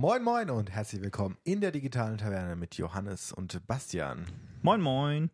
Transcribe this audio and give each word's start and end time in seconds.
Moin 0.00 0.22
Moin 0.22 0.48
und 0.48 0.70
herzlich 0.70 1.02
willkommen 1.02 1.36
in 1.42 1.60
der 1.60 1.72
digitalen 1.72 2.18
Taverne 2.18 2.54
mit 2.54 2.76
Johannes 2.76 3.32
und 3.32 3.66
Bastian. 3.66 4.26
Moin 4.62 4.80
Moin. 4.80 5.28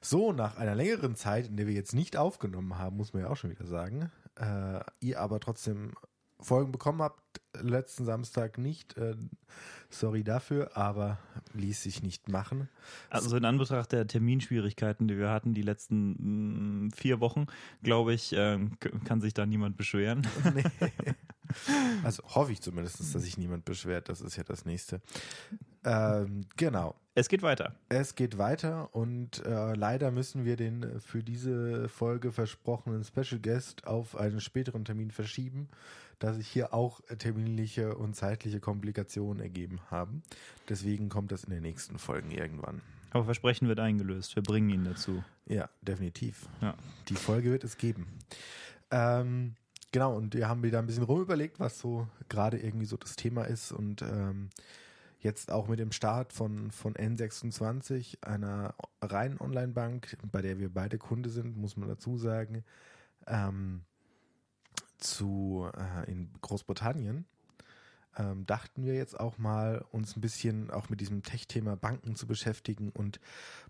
So, 0.00 0.32
nach 0.32 0.56
einer 0.56 0.76
längeren 0.76 1.16
Zeit, 1.16 1.48
in 1.48 1.56
der 1.56 1.66
wir 1.66 1.74
jetzt 1.74 1.92
nicht 1.92 2.16
aufgenommen 2.16 2.78
haben, 2.78 2.96
muss 2.96 3.12
man 3.12 3.24
ja 3.24 3.28
auch 3.28 3.34
schon 3.34 3.50
wieder 3.50 3.66
sagen, 3.66 4.12
äh, 4.36 4.78
ihr 5.00 5.18
aber 5.18 5.40
trotzdem 5.40 5.94
Folgen 6.42 6.72
bekommen 6.72 7.02
habt, 7.02 7.40
letzten 7.60 8.04
Samstag 8.04 8.58
nicht. 8.58 8.96
Äh, 8.96 9.14
sorry 9.90 10.24
dafür, 10.24 10.76
aber 10.76 11.18
ließ 11.54 11.82
sich 11.82 12.02
nicht 12.02 12.28
machen. 12.28 12.68
Also 13.10 13.36
in 13.36 13.44
Anbetracht 13.44 13.92
der 13.92 14.06
Terminschwierigkeiten, 14.06 15.08
die 15.08 15.18
wir 15.18 15.30
hatten 15.30 15.54
die 15.54 15.62
letzten 15.62 16.86
mh, 16.86 16.90
vier 16.94 17.20
Wochen, 17.20 17.46
glaube 17.82 18.14
ich, 18.14 18.32
äh, 18.32 18.58
kann 19.04 19.20
sich 19.20 19.34
da 19.34 19.46
niemand 19.46 19.76
beschweren. 19.76 20.26
Nee. 20.54 20.64
Also 22.02 22.22
hoffe 22.34 22.52
ich 22.52 22.62
zumindest, 22.62 22.98
dass 22.98 23.12
sich 23.12 23.36
niemand 23.36 23.66
beschwert. 23.66 24.08
Das 24.08 24.22
ist 24.22 24.36
ja 24.36 24.42
das 24.42 24.64
nächste. 24.64 25.02
Ähm, 25.84 26.46
genau. 26.56 26.94
Es 27.14 27.28
geht 27.28 27.42
weiter. 27.42 27.74
Es 27.90 28.14
geht 28.14 28.38
weiter 28.38 28.94
und 28.94 29.44
äh, 29.44 29.74
leider 29.74 30.10
müssen 30.10 30.46
wir 30.46 30.56
den 30.56 30.98
für 31.00 31.22
diese 31.22 31.90
Folge 31.90 32.32
versprochenen 32.32 33.04
Special 33.04 33.38
Guest 33.38 33.86
auf 33.86 34.16
einen 34.16 34.40
späteren 34.40 34.86
Termin 34.86 35.10
verschieben, 35.10 35.68
da 36.22 36.32
sich 36.34 36.48
hier 36.48 36.72
auch 36.72 37.00
terminliche 37.18 37.96
und 37.96 38.14
zeitliche 38.14 38.60
Komplikationen 38.60 39.42
ergeben 39.42 39.80
haben. 39.90 40.22
Deswegen 40.68 41.08
kommt 41.08 41.32
das 41.32 41.44
in 41.44 41.50
den 41.50 41.62
nächsten 41.62 41.98
Folgen 41.98 42.30
irgendwann. 42.30 42.80
Aber 43.10 43.24
Versprechen 43.24 43.68
wird 43.68 43.80
eingelöst. 43.80 44.36
Wir 44.36 44.42
bringen 44.42 44.70
ihn 44.70 44.84
dazu. 44.84 45.22
Ja, 45.46 45.68
definitiv. 45.82 46.48
Ja. 46.60 46.74
Die 47.08 47.14
Folge 47.14 47.50
wird 47.50 47.64
es 47.64 47.76
geben. 47.76 48.06
Ähm, 48.90 49.54
genau, 49.90 50.16
und 50.16 50.34
wir 50.34 50.48
haben 50.48 50.62
wieder 50.62 50.78
ein 50.78 50.86
bisschen 50.86 51.02
rumüberlegt, 51.02 51.58
was 51.60 51.78
so 51.78 52.06
gerade 52.28 52.58
irgendwie 52.58 52.86
so 52.86 52.96
das 52.96 53.16
Thema 53.16 53.44
ist 53.44 53.72
und 53.72 54.02
ähm, 54.02 54.50
jetzt 55.18 55.50
auch 55.50 55.68
mit 55.68 55.78
dem 55.78 55.92
Start 55.92 56.32
von, 56.32 56.70
von 56.70 56.94
N26, 56.94 58.22
einer 58.24 58.74
reinen 59.00 59.40
Online-Bank, 59.40 60.16
bei 60.30 60.40
der 60.40 60.58
wir 60.58 60.72
beide 60.72 60.98
Kunde 60.98 61.30
sind, 61.30 61.56
muss 61.56 61.76
man 61.76 61.88
dazu 61.88 62.16
sagen, 62.16 62.64
ähm, 63.26 63.82
zu 65.02 65.68
äh, 65.76 66.10
in 66.10 66.30
Großbritannien, 66.40 67.26
ähm, 68.16 68.44
dachten 68.46 68.84
wir 68.84 68.94
jetzt 68.94 69.18
auch 69.18 69.38
mal, 69.38 69.84
uns 69.90 70.16
ein 70.16 70.20
bisschen 70.20 70.70
auch 70.70 70.88
mit 70.88 71.00
diesem 71.00 71.22
Tech-Thema 71.22 71.76
Banken 71.76 72.14
zu 72.14 72.26
beschäftigen 72.26 72.90
und 72.90 73.20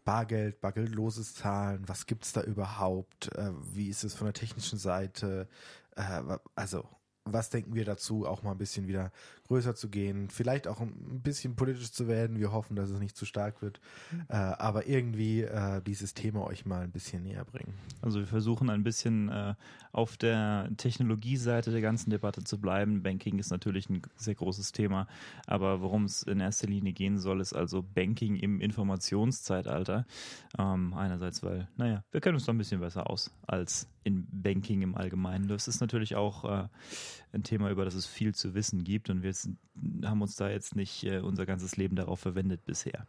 Bargeld, 0.05 0.61
bargeldloses 0.61 1.35
Zahlen, 1.35 1.89
was 1.89 2.07
gibt's 2.07 2.33
da 2.33 2.43
überhaupt, 2.43 3.35
äh, 3.37 3.51
wie 3.73 3.89
ist 3.89 4.05
es 4.05 4.15
von 4.15 4.27
der 4.27 4.35
technischen 4.35 4.79
Seite, 4.79 5.49
äh, 5.97 6.39
also 6.55 6.89
was 7.25 7.51
denken 7.51 7.75
wir 7.75 7.85
dazu, 7.85 8.27
auch 8.27 8.43
mal 8.43 8.53
ein 8.53 8.59
bisschen 8.59 8.89
wieder 8.89 9.13
größer 9.53 9.75
zu 9.75 9.91
gehen, 9.91 10.31
vielleicht 10.31 10.67
auch 10.67 10.81
ein 10.81 11.21
bisschen 11.23 11.57
politisch 11.57 11.93
zu 11.93 12.09
werden. 12.09 12.39
Wir 12.39 12.53
hoffen, 12.53 12.75
dass 12.75 12.89
es 12.89 12.99
nicht 12.99 13.15
zu 13.15 13.27
stark 13.27 13.61
wird, 13.61 13.81
äh, 14.29 14.35
aber 14.35 14.87
irgendwie 14.87 15.43
äh, 15.43 15.83
dieses 15.83 16.15
Thema 16.15 16.47
euch 16.47 16.65
mal 16.65 16.81
ein 16.81 16.91
bisschen 16.91 17.25
näher 17.25 17.45
bringen. 17.45 17.75
Also 18.01 18.21
wir 18.21 18.27
versuchen 18.27 18.71
ein 18.71 18.83
bisschen 18.83 19.29
äh, 19.29 19.55
auf 19.93 20.17
der 20.17 20.71
Technologieseite 20.79 21.71
der 21.71 21.83
ganzen 21.83 22.09
Debatte 22.09 22.43
zu 22.45 22.59
bleiben. 22.59 23.03
Banking 23.03 23.39
ist 23.39 23.51
natürlich 23.51 23.91
ein 23.91 24.01
sehr 24.17 24.37
großes 24.37 24.73
Thema, 24.73 25.07
aber 25.47 25.83
worum 25.83 26.07
es 26.07 26.23
in 26.23 26.41
erster 26.41 26.67
Linie 26.67 26.95
gehen 26.95 27.19
soll, 27.19 27.43
ist 27.43 27.53
also 27.53 27.83
Banking 27.83 28.37
im 28.37 28.59
Informationszeitalter. 28.59 30.07
Ähm, 30.59 30.95
einerseits, 30.95 31.43
weil, 31.43 31.69
naja, 31.77 32.05
wir 32.11 32.23
kennen 32.23 32.37
uns 32.37 32.47
doch 32.47 32.55
ein 32.55 32.59
bisschen 32.59 32.81
besser 32.81 33.11
aus 33.11 33.31
als 33.47 33.87
in 34.05 34.27
Banking 34.33 34.83
im 34.83 34.95
Allgemeinen. 34.95 35.47
Das 35.47 35.69
ist 35.69 35.81
natürlich 35.81 36.17
auch 36.17 36.45
äh, 36.45 36.69
ein 37.33 37.43
Thema, 37.43 37.71
über 37.71 37.85
das 37.85 37.95
es 37.95 38.07
viel 38.07 38.35
zu 38.35 38.55
wissen 38.55 38.85
gibt 38.85 39.11
und 39.11 39.23
wir 39.23 39.33
haben 40.05 40.23
uns 40.23 40.37
da 40.37 40.51
jetzt 40.51 40.77
nicht 40.77 41.05
äh, 41.05 41.21
unser 41.21 41.47
ganzes 41.47 41.77
Leben 41.77 41.97
darauf 41.97 42.21
verwendet 42.21 42.65
bisher. 42.65 43.07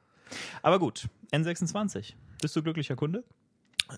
Aber 0.62 0.80
gut, 0.80 1.10
N26. 1.32 2.14
Bist 2.42 2.56
du 2.56 2.64
glücklicher 2.64 2.96
Kunde? 2.96 3.24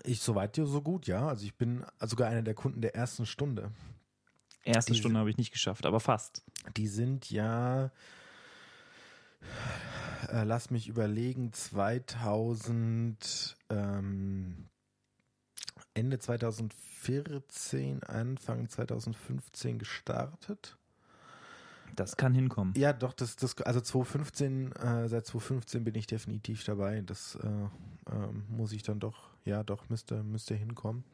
Ich 0.04 0.20
soweit 0.20 0.56
dir 0.56 0.66
so 0.66 0.82
gut, 0.82 1.06
ja. 1.06 1.28
Also 1.28 1.44
ich 1.44 1.54
bin 1.54 1.84
sogar 2.00 2.28
einer 2.28 2.42
der 2.42 2.54
Kunden 2.54 2.80
der 2.80 2.94
ersten 2.94 3.26
Stunde. 3.26 3.70
Erste 4.64 4.92
die, 4.92 4.98
Stunde 4.98 5.20
habe 5.20 5.30
ich 5.30 5.36
nicht 5.36 5.52
geschafft, 5.52 5.86
aber 5.86 6.00
fast. 6.00 6.42
Die 6.76 6.88
sind 6.88 7.30
ja, 7.30 7.92
äh, 10.28 10.42
lass 10.42 10.70
mich 10.70 10.88
überlegen, 10.88 11.52
2000, 11.52 13.56
ähm, 13.70 14.68
Ende 15.96 16.18
2014, 16.18 18.02
Anfang 18.02 18.68
2015 18.68 19.78
gestartet. 19.78 20.76
Das 21.94 22.16
kann 22.16 22.34
hinkommen. 22.34 22.74
Ja, 22.76 22.92
doch, 22.92 23.14
das, 23.14 23.36
das, 23.36 23.56
also 23.62 23.80
2015, 23.80 24.72
äh, 24.72 25.08
seit 25.08 25.26
2015 25.26 25.84
bin 25.84 25.94
ich 25.94 26.06
definitiv 26.06 26.64
dabei. 26.64 27.00
Das 27.00 27.36
äh, 27.36 27.48
äh, 27.48 28.28
muss 28.48 28.72
ich 28.72 28.82
dann 28.82 29.00
doch, 29.00 29.30
ja, 29.44 29.62
doch, 29.62 29.88
müsste, 29.88 30.22
müsste 30.22 30.54
hinkommen. 30.54 31.04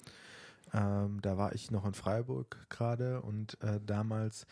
Ähm, 0.74 1.20
da 1.22 1.36
war 1.36 1.54
ich 1.54 1.70
noch 1.70 1.84
in 1.84 1.94
Freiburg 1.94 2.66
gerade 2.68 3.20
und 3.20 3.60
äh, 3.62 3.78
damals 3.84 4.46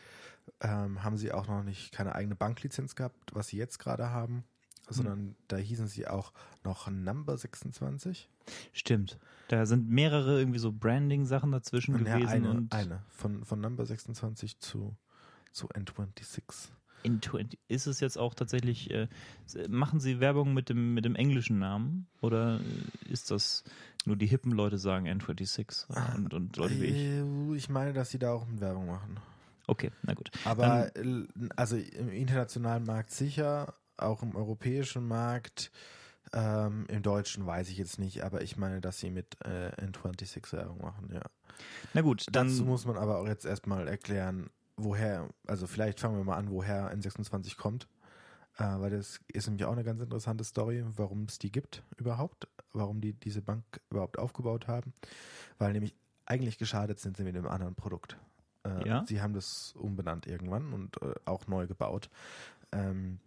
ähm, 0.60 1.02
haben 1.02 1.16
sie 1.16 1.32
auch 1.32 1.48
noch 1.48 1.64
nicht 1.64 1.92
keine 1.92 2.14
eigene 2.14 2.36
Banklizenz 2.36 2.94
gehabt, 2.94 3.34
was 3.34 3.48
sie 3.48 3.56
jetzt 3.56 3.78
gerade 3.78 4.10
haben, 4.10 4.44
sondern 4.90 5.18
hm. 5.18 5.34
da 5.48 5.56
hießen 5.56 5.86
sie 5.86 6.06
auch 6.06 6.32
noch 6.64 6.90
Number 6.90 7.36
26. 7.36 8.28
Stimmt. 8.72 9.18
Da 9.48 9.66
sind 9.66 9.88
mehrere 9.88 10.38
irgendwie 10.38 10.58
so 10.58 10.72
Branding-Sachen 10.72 11.52
dazwischen 11.52 12.04
ja, 12.04 12.16
gewesen. 12.16 12.28
Eine, 12.28 12.50
und 12.50 12.72
eine. 12.72 13.02
Von, 13.08 13.44
von 13.44 13.60
Number 13.60 13.86
26 13.86 14.58
zu, 14.58 14.96
zu 15.52 15.68
N26. 15.68 16.68
In 17.02 17.22
20, 17.22 17.58
ist 17.68 17.86
es 17.86 18.00
jetzt 18.00 18.18
auch 18.18 18.34
tatsächlich, 18.34 18.90
äh, 18.90 19.08
machen 19.68 20.00
Sie 20.00 20.20
Werbung 20.20 20.52
mit 20.52 20.68
dem, 20.68 20.92
mit 20.92 21.04
dem 21.04 21.14
englischen 21.14 21.58
Namen 21.58 22.06
oder 22.20 22.60
ist 23.08 23.30
das 23.30 23.64
nur 24.04 24.16
die 24.16 24.26
hippen 24.26 24.52
Leute 24.52 24.78
sagen 24.78 25.08
N26 25.08 26.16
und, 26.16 26.34
und 26.34 26.56
Leute 26.56 26.80
wie 26.80 26.86
ich? 26.86 26.96
Äh, 26.96 27.56
ich 27.56 27.68
meine, 27.70 27.92
dass 27.92 28.10
sie 28.10 28.18
da 28.18 28.32
auch 28.32 28.46
Werbung 28.50 28.86
machen. 28.86 29.18
Okay, 29.66 29.92
na 30.02 30.14
gut. 30.14 30.30
Aber 30.44 30.90
Dann, 30.94 31.28
also 31.56 31.76
im 31.76 32.08
internationalen 32.10 32.84
Markt 32.84 33.12
sicher, 33.12 33.74
auch 34.03 34.22
im 34.22 34.37
europäischen 34.37 35.06
Markt, 35.06 35.71
ähm, 36.33 36.87
im 36.88 37.03
Deutschen 37.03 37.47
weiß 37.47 37.69
ich 37.71 37.78
jetzt 37.78 37.99
nicht, 37.99 38.22
aber 38.22 38.43
ich 38.43 38.56
meine, 38.56 38.81
dass 38.81 38.99
sie 38.99 39.11
mit 39.11 39.37
äh, 39.44 39.71
N26 39.83 40.53
Werbung 40.53 40.81
machen, 40.81 41.11
ja. 41.12 41.22
Na 41.93 42.03
gut, 42.03 42.27
dann. 42.31 42.49
Dazu 42.49 42.65
muss 42.65 42.87
man 42.87 42.97
aber 42.97 43.19
auch 43.19 43.27
jetzt 43.27 43.44
erstmal 43.44 43.88
erklären, 43.88 44.50
woher, 44.77 45.28
also 45.47 45.66
vielleicht 45.66 46.00
fangen 46.00 46.16
wir 46.16 46.25
mal 46.25 46.37
an, 46.37 46.50
woher 46.50 46.94
N26 46.94 47.56
kommt. 47.56 47.88
Äh, 48.59 48.81
weil 48.81 48.91
das 48.91 49.21
ist 49.28 49.47
nämlich 49.47 49.65
auch 49.65 49.72
eine 49.72 49.84
ganz 49.84 50.00
interessante 50.00 50.44
Story, 50.44 50.84
warum 50.97 51.25
es 51.25 51.38
die 51.38 51.50
gibt 51.50 51.82
überhaupt, 51.97 52.49
warum 52.72 53.00
die 53.00 53.15
diese 53.15 53.43
Bank 53.43 53.65
überhaupt 53.91 54.19
aufgebaut 54.19 54.69
haben. 54.69 54.93
Weil 55.59 55.72
nämlich 55.72 55.94
eigentlich 56.27 56.59
geschadet 56.59 57.00
sind 57.00 57.17
sie 57.17 57.25
mit 57.25 57.37
einem 57.37 57.47
anderen 57.47 57.75
Produkt. 57.75 58.19
Äh, 58.65 58.87
ja? 58.87 59.05
Sie 59.06 59.21
haben 59.21 59.34
das 59.34 59.72
umbenannt 59.77 60.27
irgendwann 60.27 60.72
und 60.72 61.00
äh, 61.03 61.15
auch 61.25 61.47
neu 61.47 61.67
gebaut. 61.67 62.11
Ähm, 62.72 63.19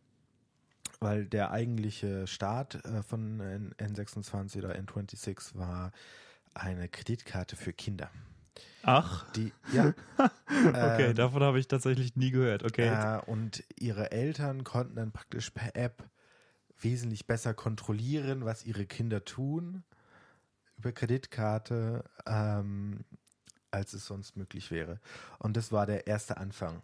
weil 1.03 1.25
der 1.25 1.51
eigentliche 1.51 2.25
Start 2.27 2.83
äh, 2.85 3.03
von 3.03 3.41
N26 3.77 4.59
oder 4.59 4.75
N26 4.75 5.57
war 5.57 5.91
eine 6.53 6.87
Kreditkarte 6.87 7.55
für 7.55 7.73
Kinder. 7.73 8.09
Ach. 8.83 9.31
Die, 9.33 9.51
ja. 9.71 9.93
okay, 10.47 11.09
ähm, 11.09 11.15
davon 11.15 11.43
habe 11.43 11.59
ich 11.59 11.67
tatsächlich 11.67 12.15
nie 12.15 12.31
gehört. 12.31 12.63
Okay. 12.63 12.87
Äh, 12.87 13.21
und 13.25 13.63
ihre 13.79 14.11
Eltern 14.11 14.63
konnten 14.63 14.95
dann 14.95 15.11
praktisch 15.11 15.51
per 15.51 15.75
App 15.75 16.03
wesentlich 16.79 17.27
besser 17.27 17.53
kontrollieren, 17.53 18.45
was 18.45 18.65
ihre 18.65 18.85
Kinder 18.85 19.23
tun 19.23 19.83
über 20.77 20.91
Kreditkarte, 20.91 22.03
ähm, 22.25 23.05
als 23.71 23.93
es 23.93 24.05
sonst 24.05 24.35
möglich 24.35 24.69
wäre. 24.69 24.99
Und 25.39 25.55
das 25.55 25.71
war 25.71 25.85
der 25.85 26.07
erste 26.07 26.37
Anfang. 26.37 26.81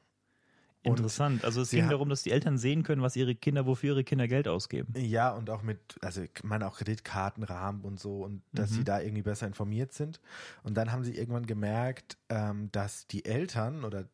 Interessant. 0.83 1.43
Also 1.43 1.61
es 1.61 1.71
ging 1.71 1.89
darum, 1.89 2.07
dass 2.07 2.23
die 2.23 2.31
Eltern 2.31 2.57
sehen 2.57 2.83
können, 2.83 3.01
was 3.01 3.15
ihre 3.17 3.35
Kinder, 3.35 3.65
wofür 3.65 3.95
ihre 3.95 4.03
Kinder 4.05 4.27
Geld 4.29 4.47
ausgeben. 4.47 4.93
Ja, 4.95 5.31
und 5.31 5.49
auch 5.49 5.61
mit, 5.61 5.97
also 6.01 6.21
ich 6.21 6.31
meine 6.43 6.67
auch 6.67 6.77
Kreditkartenrahmen 6.77 7.81
und 7.81 7.99
so 7.99 8.23
und 8.23 8.41
dass 8.53 8.71
mhm. 8.71 8.75
sie 8.75 8.83
da 8.85 9.01
irgendwie 9.01 9.23
besser 9.23 9.47
informiert 9.47 9.91
sind. 9.91 10.21
Und 10.63 10.75
dann 10.75 10.91
haben 10.91 11.03
sie 11.03 11.15
irgendwann 11.15 11.45
gemerkt, 11.45 12.17
ähm, 12.29 12.71
dass 12.71 13.07
die 13.07 13.25
Eltern 13.25 13.83
oder 13.83 14.07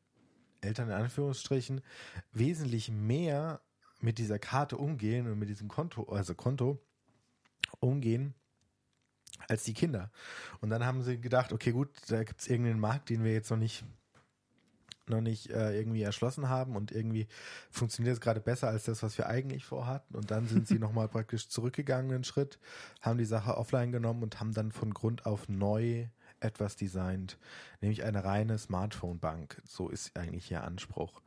Eltern 0.62 0.88
in 0.88 0.95
Anführungsstrichen 0.95 1.81
wesentlich 2.33 2.89
mehr 2.89 3.61
mit 4.01 4.18
dieser 4.18 4.39
Karte 4.39 4.77
umgehen 4.77 5.29
und 5.31 5.38
mit 5.38 5.50
diesem 5.50 5.68
Konto, 5.68 6.03
also 6.03 6.33
Konto 6.33 6.81
umgehen 7.79 8.33
als 9.47 9.63
die 9.63 9.73
Kinder. 9.73 10.11
Und 10.61 10.69
dann 10.71 10.85
haben 10.85 11.03
sie 11.03 11.19
gedacht, 11.19 11.53
okay, 11.53 11.71
gut, 11.71 11.89
da 12.07 12.23
gibt 12.23 12.41
es 12.41 12.47
irgendeinen 12.47 12.79
Markt, 12.79 13.09
den 13.09 13.23
wir 13.23 13.33
jetzt 13.33 13.51
noch 13.51 13.57
nicht 13.57 13.83
noch 15.10 15.22
nicht 15.22 15.50
äh, 15.50 15.78
irgendwie 15.78 16.02
erschlossen 16.02 16.50
haben 16.50 16.75
und 16.75 16.92
irgendwie 16.92 17.28
funktioniert 17.69 18.16
es 18.16 18.22
gerade 18.22 18.42
besser 18.42 18.68
als 18.68 18.86
das, 18.86 19.04
was 19.04 19.18
wir 19.18 19.28
eigentlich 19.28 19.66
vorhatten. 19.66 20.16
Und 20.16 20.31
dann 20.31 20.48
sind 20.48 20.68
sie 20.68 20.80
nochmal 20.80 21.07
praktisch 21.07 21.50
zurückgegangen 21.50 22.13
einen 22.13 22.24
Schritt, 22.24 22.60
haben 23.02 23.18
die 23.18 23.25
Sache 23.25 23.57
offline 23.57 23.92
genommen 23.92 24.24
und 24.24 24.40
haben 24.40 24.54
dann 24.54 24.72
von 24.72 24.94
Grund 24.94 25.25
auf 25.25 25.50
neu 25.50 26.07
etwas 26.40 26.75
designt, 26.75 27.38
nämlich 27.81 28.04
eine 28.04 28.24
reine 28.24 28.57
Smartphone-Bank. 28.57 29.62
So 29.66 29.90
ist 29.90 30.18
eigentlich 30.18 30.52
ihr 30.52 30.63
Anspruch. 30.63 31.22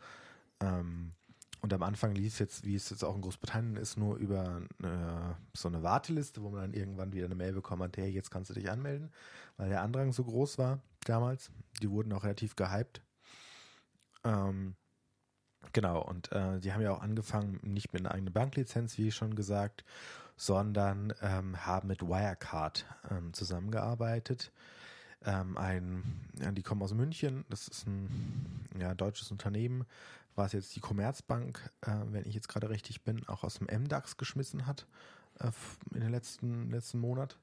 Ähm, 0.60 1.12
und 1.60 1.72
am 1.72 1.82
Anfang 1.82 2.14
lief 2.14 2.34
es 2.34 2.38
jetzt, 2.38 2.64
wie 2.64 2.76
es 2.76 2.88
jetzt 2.90 3.02
auch 3.02 3.16
in 3.16 3.22
Großbritannien 3.22 3.76
ist, 3.76 3.96
nur 3.96 4.16
über 4.16 4.62
eine, 4.80 5.36
so 5.56 5.68
eine 5.68 5.82
Warteliste, 5.82 6.42
wo 6.42 6.50
man 6.50 6.60
dann 6.60 6.72
irgendwann 6.72 7.12
wieder 7.12 7.26
eine 7.26 7.34
Mail 7.34 7.52
bekommen 7.52 7.82
hat, 7.82 7.96
hey, 7.96 8.08
jetzt 8.08 8.30
kannst 8.30 8.50
du 8.50 8.54
dich 8.54 8.70
anmelden, 8.70 9.10
weil 9.56 9.68
der 9.68 9.82
Andrang 9.82 10.12
so 10.12 10.22
groß 10.22 10.58
war 10.58 10.80
damals. 11.04 11.50
Die 11.82 11.90
wurden 11.90 12.12
auch 12.12 12.22
relativ 12.22 12.54
gehypt. 12.54 13.02
Ähm, 14.24 14.76
genau, 15.72 16.02
und 16.02 16.32
äh, 16.32 16.60
die 16.60 16.72
haben 16.72 16.82
ja 16.82 16.92
auch 16.92 17.02
angefangen, 17.02 17.60
nicht 17.62 17.92
mit 17.92 18.02
einer 18.02 18.14
eigenen 18.14 18.32
Banklizenz, 18.32 18.98
wie 18.98 19.12
schon 19.12 19.34
gesagt, 19.34 19.84
sondern 20.36 21.12
ähm, 21.20 21.64
haben 21.66 21.88
mit 21.88 22.02
Wirecard 22.02 22.86
ähm, 23.10 23.32
zusammengearbeitet. 23.32 24.52
Ähm, 25.24 25.56
ein, 25.56 26.30
ja, 26.40 26.52
die 26.52 26.62
kommen 26.62 26.82
aus 26.82 26.94
München, 26.94 27.44
das 27.48 27.66
ist 27.66 27.86
ein 27.86 28.68
ja, 28.78 28.94
deutsches 28.94 29.32
Unternehmen, 29.32 29.84
was 30.36 30.52
jetzt 30.52 30.76
die 30.76 30.80
Commerzbank, 30.80 31.72
äh, 31.80 31.90
wenn 32.06 32.24
ich 32.24 32.34
jetzt 32.34 32.48
gerade 32.48 32.70
richtig 32.70 33.02
bin, 33.02 33.26
auch 33.28 33.42
aus 33.42 33.54
dem 33.54 33.66
MDAX 33.66 34.16
geschmissen 34.16 34.66
hat 34.66 34.86
äh, 35.40 35.50
in 35.92 36.00
den 36.00 36.10
letzten, 36.12 36.70
letzten 36.70 37.00
Monat. 37.00 37.38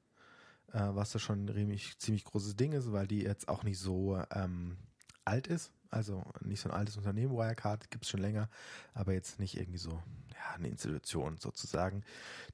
Äh, 0.72 0.94
was 0.94 1.12
da 1.12 1.18
schon 1.18 1.46
ein 1.46 1.78
ziemlich 1.98 2.24
großes 2.24 2.56
Ding 2.56 2.72
ist, 2.72 2.92
weil 2.92 3.06
die 3.06 3.22
jetzt 3.22 3.48
auch 3.48 3.62
nicht 3.62 3.78
so 3.78 4.20
ähm, 4.32 4.76
alt 5.24 5.46
ist. 5.46 5.72
Also 5.90 6.24
nicht 6.40 6.60
so 6.60 6.68
ein 6.68 6.74
altes 6.74 6.96
Unternehmen, 6.96 7.32
Wirecard 7.32 7.90
gibt 7.90 8.04
es 8.04 8.10
schon 8.10 8.20
länger, 8.20 8.48
aber 8.94 9.12
jetzt 9.12 9.38
nicht 9.38 9.56
irgendwie 9.56 9.78
so 9.78 9.90
ja, 9.90 10.54
eine 10.54 10.68
Institution 10.68 11.38
sozusagen. 11.38 12.02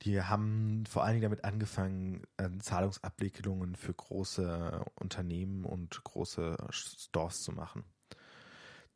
Die 0.03 0.21
haben 0.23 0.85
vor 0.89 1.05
allen 1.05 1.15
Dingen 1.15 1.23
damit 1.23 1.45
angefangen, 1.45 2.23
äh, 2.37 2.49
Zahlungsabwicklungen 2.59 3.77
für 3.77 3.95
große 3.95 4.85
Unternehmen 4.97 5.65
und 5.65 6.03
große 6.05 6.57
Stores 6.71 7.43
zu 7.43 7.53
machen 7.53 7.85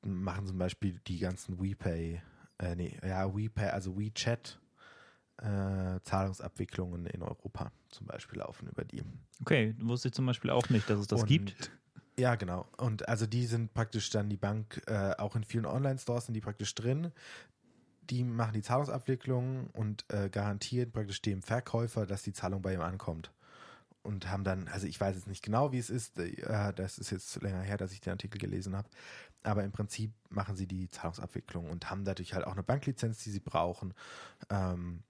machen 0.07 0.47
zum 0.47 0.59
Beispiel 0.59 1.01
die 1.07 1.19
ganzen 1.19 1.61
WePay, 1.61 2.23
äh, 2.59 2.77
nee, 2.77 2.99
ja, 3.03 3.35
WePay, 3.35 3.71
also 3.71 3.99
WeChat 3.99 4.61
äh, 5.39 6.01
Zahlungsabwicklungen 6.03 7.07
in 7.07 7.23
Europa 7.23 7.71
zum 7.91 8.07
Beispiel 8.07 8.39
laufen 8.39 8.69
über 8.69 8.85
die. 8.85 9.03
Okay, 9.41 9.75
wusste 9.81 10.09
ich 10.09 10.15
zum 10.15 10.27
Beispiel 10.27 10.51
auch 10.51 10.69
nicht, 10.71 10.89
dass 10.89 10.99
es 10.99 11.07
das 11.07 11.23
Und, 11.23 11.27
gibt. 11.27 11.71
Ja, 12.19 12.35
genau. 12.37 12.67
Und 12.79 13.09
also 13.09 13.27
die 13.27 13.47
sind 13.47 13.75
praktisch 13.75 14.09
dann 14.11 14.31
die 14.31 14.37
Bank, 14.39 14.83
äh, 14.87 15.13
auch 15.19 15.37
in 15.37 15.45
vielen 15.45 15.67
Online-Stores 15.67 16.27
sind 16.27 16.35
die 16.35 16.41
praktisch 16.41 16.75
drin. 16.75 17.13
Die 18.11 18.25
machen 18.25 18.55
die 18.55 18.63
Zahlungsabwicklung 18.63 19.69
und 19.73 20.05
äh, 20.09 20.31
garantieren 20.31 20.93
praktisch 20.93 21.21
dem 21.23 21.43
Verkäufer, 21.43 22.07
dass 22.07 22.23
die 22.23 22.33
Zahlung 22.33 22.63
bei 22.63 22.73
ihm 22.75 22.81
ankommt 22.81 23.33
und 24.03 24.31
haben 24.31 24.45
dann, 24.45 24.69
also 24.69 24.87
ich 24.87 25.01
weiß 25.01 25.17
jetzt 25.17 25.27
nicht 25.27 25.45
genau, 25.45 25.73
wie 25.73 25.79
es 25.79 25.91
ist, 25.91 26.19
äh, 26.19 26.73
das 26.75 26.99
ist 26.99 27.11
jetzt 27.11 27.43
länger 27.43 27.61
her, 27.63 27.77
dass 27.77 27.93
ich 27.93 28.01
den 28.01 28.13
Artikel 28.13 28.39
gelesen 28.39 28.77
habe, 28.77 28.89
aber 29.43 29.65
im 29.65 29.73
Prinzip 29.73 30.13
machen 30.31 30.57
sie 30.57 30.67
die 30.67 30.89
Zahlungsabwicklung 30.89 31.69
und 31.71 31.91
haben 31.91 32.05
dadurch 32.05 32.33
halt 32.35 32.47
auch 32.47 32.53
eine 32.53 32.63
Banklizenz, 32.63 33.25
die 33.25 33.31
sie 33.31 33.41
brauchen 33.41 33.95
ähm, 34.51 35.03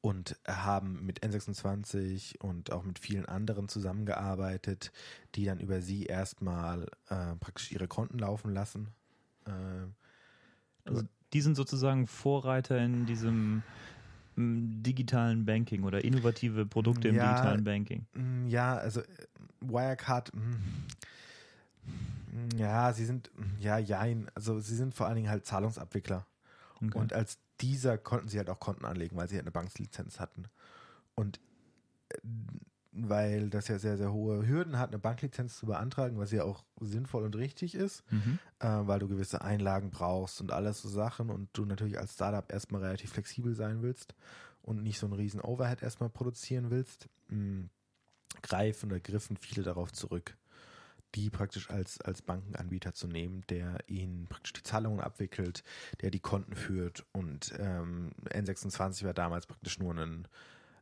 und 0.00 0.36
haben 0.46 1.04
mit 1.04 1.24
N26 1.24 2.40
und 2.40 2.72
auch 2.72 2.84
mit 2.84 2.98
vielen 2.98 3.26
anderen 3.26 3.68
zusammengearbeitet, 3.68 4.92
die 5.34 5.44
dann 5.44 5.60
über 5.60 5.80
sie 5.80 6.04
erstmal 6.04 6.86
äh, 7.08 7.34
praktisch 7.40 7.72
ihre 7.72 7.88
Konten 7.88 8.18
laufen 8.18 8.52
lassen. 8.52 8.88
Äh, 9.46 9.50
also 10.84 11.02
die 11.32 11.40
sind 11.40 11.56
sozusagen 11.56 12.06
Vorreiter 12.06 12.78
in 12.78 13.06
diesem 13.06 13.62
digitalen 14.36 15.44
Banking 15.44 15.82
oder 15.82 16.04
innovative 16.04 16.64
Produkte 16.64 17.08
im 17.08 17.16
ja, 17.16 17.32
digitalen 17.32 17.64
Banking? 17.64 18.06
Ja, 18.46 18.76
also 18.76 19.00
äh, 19.00 19.04
Wirecard, 19.60 20.30
ja, 22.56 22.92
sie 22.92 23.04
sind, 23.04 23.30
ja, 23.58 23.78
jein, 23.78 24.30
also 24.34 24.60
sie 24.60 24.76
sind 24.76 24.94
vor 24.94 25.06
allen 25.06 25.16
Dingen 25.16 25.30
halt 25.30 25.44
Zahlungsabwickler. 25.44 26.26
Okay. 26.76 26.98
Und 26.98 27.12
als 27.12 27.38
dieser 27.60 27.98
konnten 27.98 28.28
sie 28.28 28.38
halt 28.38 28.50
auch 28.50 28.60
Konten 28.60 28.84
anlegen, 28.84 29.16
weil 29.16 29.28
sie 29.28 29.36
halt 29.36 29.44
eine 29.44 29.50
Banklizenz 29.50 30.20
hatten. 30.20 30.44
Und 31.14 31.40
äh, 32.10 32.18
weil 32.92 33.50
das 33.50 33.68
ja 33.68 33.78
sehr, 33.78 33.96
sehr 33.96 34.12
hohe 34.12 34.46
Hürden 34.46 34.78
hat, 34.78 34.88
eine 34.88 34.98
Banklizenz 34.98 35.56
zu 35.56 35.66
beantragen, 35.66 36.18
was 36.18 36.32
ja 36.32 36.44
auch 36.44 36.64
sinnvoll 36.80 37.24
und 37.24 37.36
richtig 37.36 37.74
ist, 37.74 38.02
mhm. 38.10 38.38
äh, 38.58 38.66
weil 38.66 38.98
du 38.98 39.08
gewisse 39.08 39.42
Einlagen 39.42 39.90
brauchst 39.90 40.40
und 40.40 40.52
alles 40.52 40.80
so 40.80 40.88
Sachen 40.88 41.30
und 41.30 41.48
du 41.52 41.64
natürlich 41.64 41.98
als 41.98 42.14
Startup 42.14 42.50
erstmal 42.50 42.82
relativ 42.82 43.12
flexibel 43.12 43.54
sein 43.54 43.82
willst 43.82 44.14
und 44.62 44.82
nicht 44.82 44.98
so 44.98 45.06
einen 45.06 45.14
riesen 45.14 45.40
Overhead 45.40 45.82
erstmal 45.82 46.10
produzieren 46.10 46.70
willst, 46.70 47.08
mh, 47.28 47.36
hm, 47.36 47.70
greifen 48.42 48.90
oder 48.90 49.00
griffen 49.00 49.36
viele 49.36 49.62
darauf 49.62 49.92
zurück, 49.92 50.36
die 51.14 51.30
praktisch 51.30 51.70
als, 51.70 52.00
als 52.00 52.22
Bankenanbieter 52.22 52.92
zu 52.92 53.06
nehmen, 53.06 53.44
der 53.48 53.78
ihnen 53.86 54.26
praktisch 54.26 54.52
die 54.52 54.62
Zahlungen 54.62 55.00
abwickelt, 55.00 55.62
der 56.00 56.10
die 56.10 56.20
Konten 56.20 56.54
führt 56.54 57.06
und 57.12 57.54
ähm, 57.58 58.12
N26 58.30 59.04
war 59.04 59.14
damals 59.14 59.46
praktisch 59.46 59.78
nur 59.78 59.94
ein, 59.94 60.28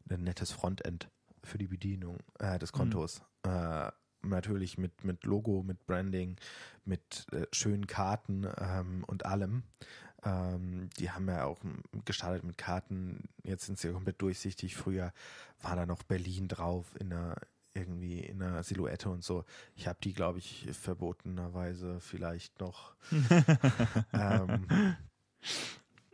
ein 0.09 0.25
nettes 0.25 0.53
Frontend 0.53 1.09
für 1.43 1.59
die 1.59 1.69
Bedienung 1.69 2.19
äh, 2.39 2.59
des 2.59 2.73
mhm. 2.73 2.79
Kontos. 2.79 3.23
Mhm. 3.45 3.51
Äh, 3.53 3.91
natürlich 4.23 4.79
mit, 4.79 5.05
mit 5.05 5.25
Logo, 5.25 5.63
mit 5.63 5.87
Branding, 5.87 6.37
mit 6.85 7.27
äh, 7.33 7.47
schönen 7.53 7.87
Karten 7.87 8.47
ähm, 8.59 9.05
und 9.07 9.25
allem. 9.25 9.63
Ähm, 10.25 10.91
die 10.99 11.11
haben 11.11 11.29
ja 11.29 11.45
auch 11.45 11.61
gestartet 12.05 12.45
mit 12.45 12.59
Karten. 12.59 13.29
Jetzt 13.45 13.67
sind 13.67 13.79
sie 13.79 13.89
ja 13.89 13.95
komplett 13.95 14.21
durchsichtig. 14.21 14.77
Früher 14.77 15.13
war 15.63 15.77
da 15.77 15.87
noch 15.87 16.03
Berlin 16.03 16.49
drauf 16.49 16.87
in 16.99 17.13
einer 17.13 17.37
irgendwie 17.77 18.21
in 18.21 18.43
einer 18.43 18.63
Silhouette 18.63 19.09
und 19.09 19.23
so. 19.23 19.45
Ich 19.75 19.87
habe 19.87 19.99
die, 20.03 20.13
glaube 20.13 20.39
ich, 20.39 20.67
verbotenerweise 20.73 22.01
vielleicht 22.01 22.59
noch. 22.61 22.95
ähm, 24.13 24.67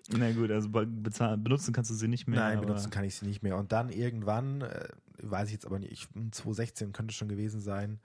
na 0.09 0.33
gut, 0.33 0.51
also 0.51 0.69
bezahlen, 0.69 1.43
benutzen 1.43 1.73
kannst 1.73 1.91
du 1.91 1.95
sie 1.95 2.09
nicht 2.09 2.27
mehr. 2.27 2.41
Nein, 2.41 2.61
benutzen 2.61 2.91
kann 2.91 3.05
ich 3.05 3.15
sie 3.15 3.27
nicht 3.27 3.43
mehr. 3.43 3.57
Und 3.57 3.73
dann 3.73 3.89
irgendwann, 3.91 4.63
äh, 4.63 4.89
weiß 5.19 5.49
ich 5.49 5.55
jetzt 5.55 5.67
aber 5.67 5.79
nicht, 5.79 6.09
2016 6.13 6.93
könnte 6.93 7.15
schon 7.15 7.29
gewesen 7.29 7.61
sein, 7.61 8.01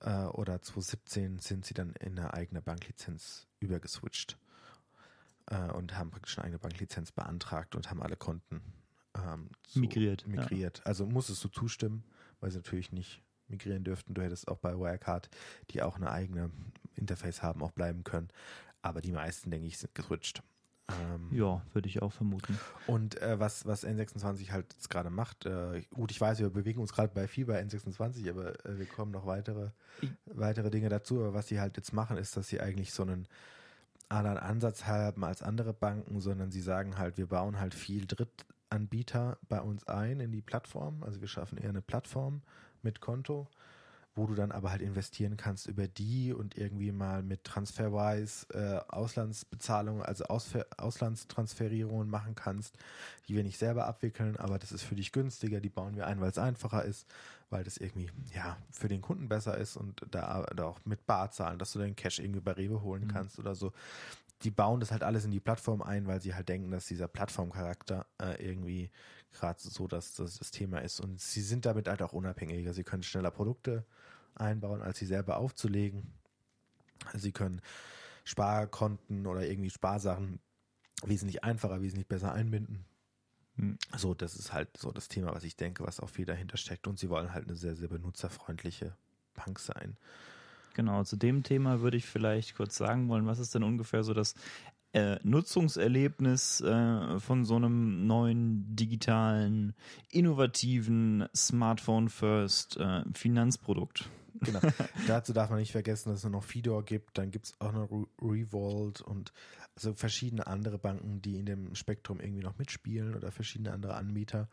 äh, 0.00 0.24
oder 0.24 0.60
2017 0.60 1.38
sind 1.38 1.64
sie 1.64 1.74
dann 1.74 1.94
in 2.00 2.18
eine 2.18 2.32
eigene 2.34 2.62
Banklizenz 2.62 3.46
übergeswitcht 3.60 4.38
äh, 5.46 5.70
und 5.72 5.96
haben 5.96 6.10
praktisch 6.10 6.38
eine 6.38 6.46
eigene 6.46 6.58
Banklizenz 6.58 7.12
beantragt 7.12 7.74
und 7.74 7.90
haben 7.90 8.02
alle 8.02 8.16
Konten 8.16 8.62
ähm, 9.14 9.48
so 9.66 9.80
migriert. 9.80 10.26
migriert. 10.26 10.78
Ja. 10.78 10.86
Also 10.86 11.06
musstest 11.06 11.42
du 11.44 11.48
zustimmen, 11.48 12.04
weil 12.42 12.50
sie 12.50 12.58
natürlich 12.58 12.92
nicht 12.92 13.22
migrieren 13.48 13.84
dürften. 13.84 14.14
Du 14.14 14.22
hättest 14.22 14.48
auch 14.48 14.58
bei 14.58 14.76
Wirecard, 14.76 15.30
die 15.70 15.82
auch 15.82 15.96
eine 15.96 16.10
eigene 16.10 16.50
Interface 16.96 17.42
haben, 17.42 17.62
auch 17.62 17.70
bleiben 17.70 18.04
können. 18.04 18.28
Aber 18.82 19.00
die 19.00 19.12
meisten, 19.12 19.50
denke 19.50 19.66
ich, 19.66 19.78
sind 19.78 19.94
geswitcht. 19.94 20.42
Ähm, 20.88 21.28
ja, 21.30 21.62
würde 21.72 21.88
ich 21.88 22.02
auch 22.02 22.12
vermuten. 22.12 22.58
Und 22.86 23.20
äh, 23.22 23.38
was, 23.38 23.64
was 23.66 23.86
N26 23.86 24.50
halt 24.50 24.72
jetzt 24.74 24.90
gerade 24.90 25.10
macht, 25.10 25.46
äh, 25.46 25.82
gut, 25.94 26.10
ich 26.10 26.20
weiß, 26.20 26.40
wir 26.40 26.50
bewegen 26.50 26.80
uns 26.80 26.92
gerade 26.92 27.14
bei 27.14 27.28
viel 27.28 27.46
bei 27.46 27.62
N26, 27.62 28.28
aber 28.28 28.64
äh, 28.66 28.78
wir 28.78 28.86
kommen 28.86 29.12
noch 29.12 29.26
weitere, 29.26 29.70
weitere 30.26 30.70
Dinge 30.70 30.88
dazu. 30.88 31.20
Aber 31.20 31.34
was 31.34 31.46
sie 31.46 31.60
halt 31.60 31.76
jetzt 31.76 31.92
machen, 31.92 32.16
ist, 32.16 32.36
dass 32.36 32.48
sie 32.48 32.60
eigentlich 32.60 32.92
so 32.92 33.04
einen 33.04 33.28
anderen 34.08 34.38
Ansatz 34.38 34.86
haben 34.86 35.24
als 35.24 35.42
andere 35.42 35.72
Banken, 35.72 36.20
sondern 36.20 36.50
sie 36.50 36.60
sagen 36.60 36.98
halt, 36.98 37.16
wir 37.16 37.26
bauen 37.26 37.58
halt 37.58 37.74
viel 37.74 38.06
Drittanbieter 38.72 39.38
bei 39.48 39.60
uns 39.60 39.86
ein 39.86 40.20
in 40.20 40.32
die 40.32 40.42
Plattform. 40.42 41.02
Also 41.02 41.20
wir 41.20 41.28
schaffen 41.28 41.58
eher 41.58 41.68
eine 41.68 41.82
Plattform 41.82 42.42
mit 42.82 43.00
Konto 43.00 43.48
wo 44.14 44.26
du 44.26 44.34
dann 44.34 44.52
aber 44.52 44.70
halt 44.70 44.82
investieren 44.82 45.36
kannst 45.36 45.66
über 45.66 45.88
die 45.88 46.32
und 46.32 46.58
irgendwie 46.58 46.92
mal 46.92 47.22
mit 47.22 47.44
Transferwise 47.44 48.46
äh, 48.52 48.92
Auslandsbezahlungen, 48.92 50.02
also 50.02 50.24
Ausfer 50.24 50.66
Auslandstransferierungen 50.76 52.10
machen 52.10 52.34
kannst, 52.34 52.76
die 53.28 53.34
wir 53.34 53.42
nicht 53.42 53.58
selber 53.58 53.86
abwickeln, 53.86 54.36
aber 54.36 54.58
das 54.58 54.72
ist 54.72 54.82
für 54.82 54.96
dich 54.96 55.12
günstiger, 55.12 55.60
die 55.60 55.70
bauen 55.70 55.96
wir 55.96 56.06
ein, 56.06 56.20
weil 56.20 56.30
es 56.30 56.38
einfacher 56.38 56.84
ist, 56.84 57.06
weil 57.48 57.64
das 57.64 57.78
irgendwie 57.78 58.10
ja 58.34 58.58
für 58.70 58.88
den 58.88 59.00
Kunden 59.00 59.28
besser 59.28 59.56
ist 59.56 59.76
und 59.76 60.04
da, 60.10 60.42
da 60.54 60.64
auch 60.64 60.78
mit 60.84 61.06
Bar 61.06 61.30
zahlen, 61.30 61.58
dass 61.58 61.72
du 61.72 61.78
deinen 61.78 61.96
Cash 61.96 62.18
irgendwie 62.18 62.40
bei 62.40 62.52
Rewe 62.52 62.82
holen 62.82 63.04
mhm. 63.04 63.08
kannst 63.08 63.38
oder 63.38 63.54
so. 63.54 63.72
Die 64.42 64.50
bauen 64.50 64.80
das 64.80 64.90
halt 64.90 65.02
alles 65.02 65.24
in 65.24 65.30
die 65.30 65.40
Plattform 65.40 65.82
ein, 65.82 66.06
weil 66.06 66.20
sie 66.20 66.34
halt 66.34 66.48
denken, 66.48 66.70
dass 66.70 66.86
dieser 66.86 67.08
Plattformcharakter 67.08 68.06
äh, 68.20 68.44
irgendwie 68.44 68.90
gerade 69.32 69.58
so, 69.60 69.86
dass 69.86 70.14
das 70.14 70.38
das 70.38 70.50
Thema 70.50 70.80
ist. 70.80 71.00
Und 71.00 71.20
sie 71.20 71.42
sind 71.42 71.64
damit 71.66 71.88
halt 71.88 72.02
auch 72.02 72.12
unabhängiger. 72.12 72.72
Sie 72.72 72.84
können 72.84 73.02
schneller 73.02 73.30
Produkte 73.30 73.84
einbauen, 74.34 74.82
als 74.82 74.98
sie 74.98 75.06
selber 75.06 75.36
aufzulegen. 75.36 76.12
Sie 77.14 77.32
können 77.32 77.60
Sparkonten 78.24 79.26
oder 79.26 79.46
irgendwie 79.46 79.70
Sparsachen 79.70 80.40
wesentlich 81.04 81.44
einfacher, 81.44 81.80
wesentlich 81.80 82.08
besser 82.08 82.32
einbinden. 82.32 82.84
Hm. 83.56 83.76
So, 83.96 84.14
das 84.14 84.36
ist 84.36 84.52
halt 84.52 84.76
so 84.76 84.92
das 84.92 85.08
Thema, 85.08 85.34
was 85.34 85.44
ich 85.44 85.56
denke, 85.56 85.84
was 85.84 86.00
auch 86.00 86.08
viel 86.08 86.24
dahinter 86.26 86.56
steckt. 86.56 86.86
Und 86.86 86.98
sie 86.98 87.10
wollen 87.10 87.32
halt 87.32 87.46
eine 87.46 87.56
sehr, 87.56 87.76
sehr 87.76 87.88
benutzerfreundliche 87.88 88.96
Bank 89.34 89.58
sein. 89.58 89.96
Genau, 90.74 91.04
zu 91.04 91.16
dem 91.16 91.42
Thema 91.42 91.80
würde 91.80 91.96
ich 91.96 92.06
vielleicht 92.06 92.56
kurz 92.56 92.76
sagen 92.76 93.08
wollen, 93.08 93.26
was 93.26 93.38
ist 93.38 93.54
denn 93.54 93.62
ungefähr 93.62 94.02
so 94.04 94.14
das 94.14 94.34
äh, 94.92 95.16
Nutzungserlebnis 95.22 96.60
äh, 96.60 97.18
von 97.18 97.44
so 97.44 97.56
einem 97.56 98.06
neuen 98.06 98.76
digitalen, 98.76 99.74
innovativen 100.10 101.26
Smartphone-First 101.34 102.76
äh, 102.78 103.02
Finanzprodukt? 103.14 104.08
Genau. 104.40 104.60
Dazu 105.06 105.32
darf 105.32 105.50
man 105.50 105.58
nicht 105.60 105.72
vergessen, 105.72 106.10
dass 106.10 106.24
es 106.24 106.30
noch 106.30 106.44
Fedor 106.44 106.84
gibt, 106.84 107.16
dann 107.18 107.30
gibt 107.30 107.46
es 107.46 107.60
auch 107.60 107.72
noch 107.72 107.88
Revolt 108.20 109.00
und 109.00 109.32
Also 109.76 109.94
verschiedene 109.94 110.46
andere 110.46 110.78
Banken, 110.78 111.22
die 111.22 111.36
in 111.36 111.46
dem 111.46 111.74
Spektrum 111.74 112.20
irgendwie 112.20 112.42
noch 112.42 112.58
mitspielen 112.58 113.14
oder 113.14 113.30
verschiedene 113.30 113.72
andere 113.72 113.94
Anbieter, 113.94 114.48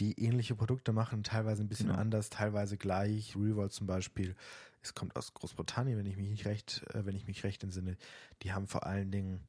die 0.00 0.20
ähnliche 0.20 0.54
Produkte 0.54 0.92
machen, 0.92 1.22
teilweise 1.22 1.62
ein 1.62 1.68
bisschen 1.68 1.88
Genau. 1.88 2.00
anders, 2.00 2.28
teilweise 2.30 2.76
gleich. 2.76 3.34
Revolt 3.36 3.72
zum 3.72 3.86
Beispiel, 3.86 4.34
es 4.84 4.94
kommt 4.94 5.16
aus 5.16 5.34
Großbritannien, 5.34 5.98
wenn 5.98 6.06
ich 6.06 6.16
mich 6.16 6.28
nicht 6.28 6.44
recht, 6.46 6.82
äh, 6.94 7.04
wenn 7.06 7.16
ich 7.16 7.26
mich 7.26 7.42
recht 7.44 7.62
entsinne. 7.64 7.96
Die 8.42 8.52
haben 8.52 8.66
vor 8.66 8.86
allen 8.86 9.10
Dingen, 9.10 9.40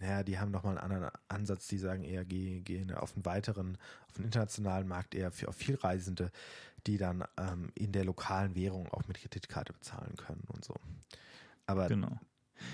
naja, 0.00 0.22
die 0.22 0.38
haben 0.38 0.50
nochmal 0.50 0.78
einen 0.78 0.92
anderen 0.92 1.10
Ansatz, 1.28 1.66
die 1.66 1.78
sagen 1.78 2.04
eher, 2.04 2.24
geh, 2.24 2.60
geh 2.60 2.84
auf 2.94 3.14
einen 3.14 3.24
weiteren, 3.24 3.78
auf 4.06 4.12
den 4.12 4.24
internationalen 4.24 4.86
Markt 4.86 5.14
eher 5.14 5.30
für 5.32 5.48
auf 5.48 5.56
Vielreisende, 5.56 6.30
die 6.86 6.98
dann 6.98 7.24
ähm, 7.38 7.70
in 7.74 7.92
der 7.92 8.04
lokalen 8.04 8.54
Währung 8.54 8.88
auch 8.92 9.06
mit 9.08 9.18
Kreditkarte 9.18 9.72
bezahlen 9.72 10.16
können 10.16 10.44
und 10.48 10.64
so. 10.64 10.74
Aber 11.66 11.88
Genau. 11.88 12.18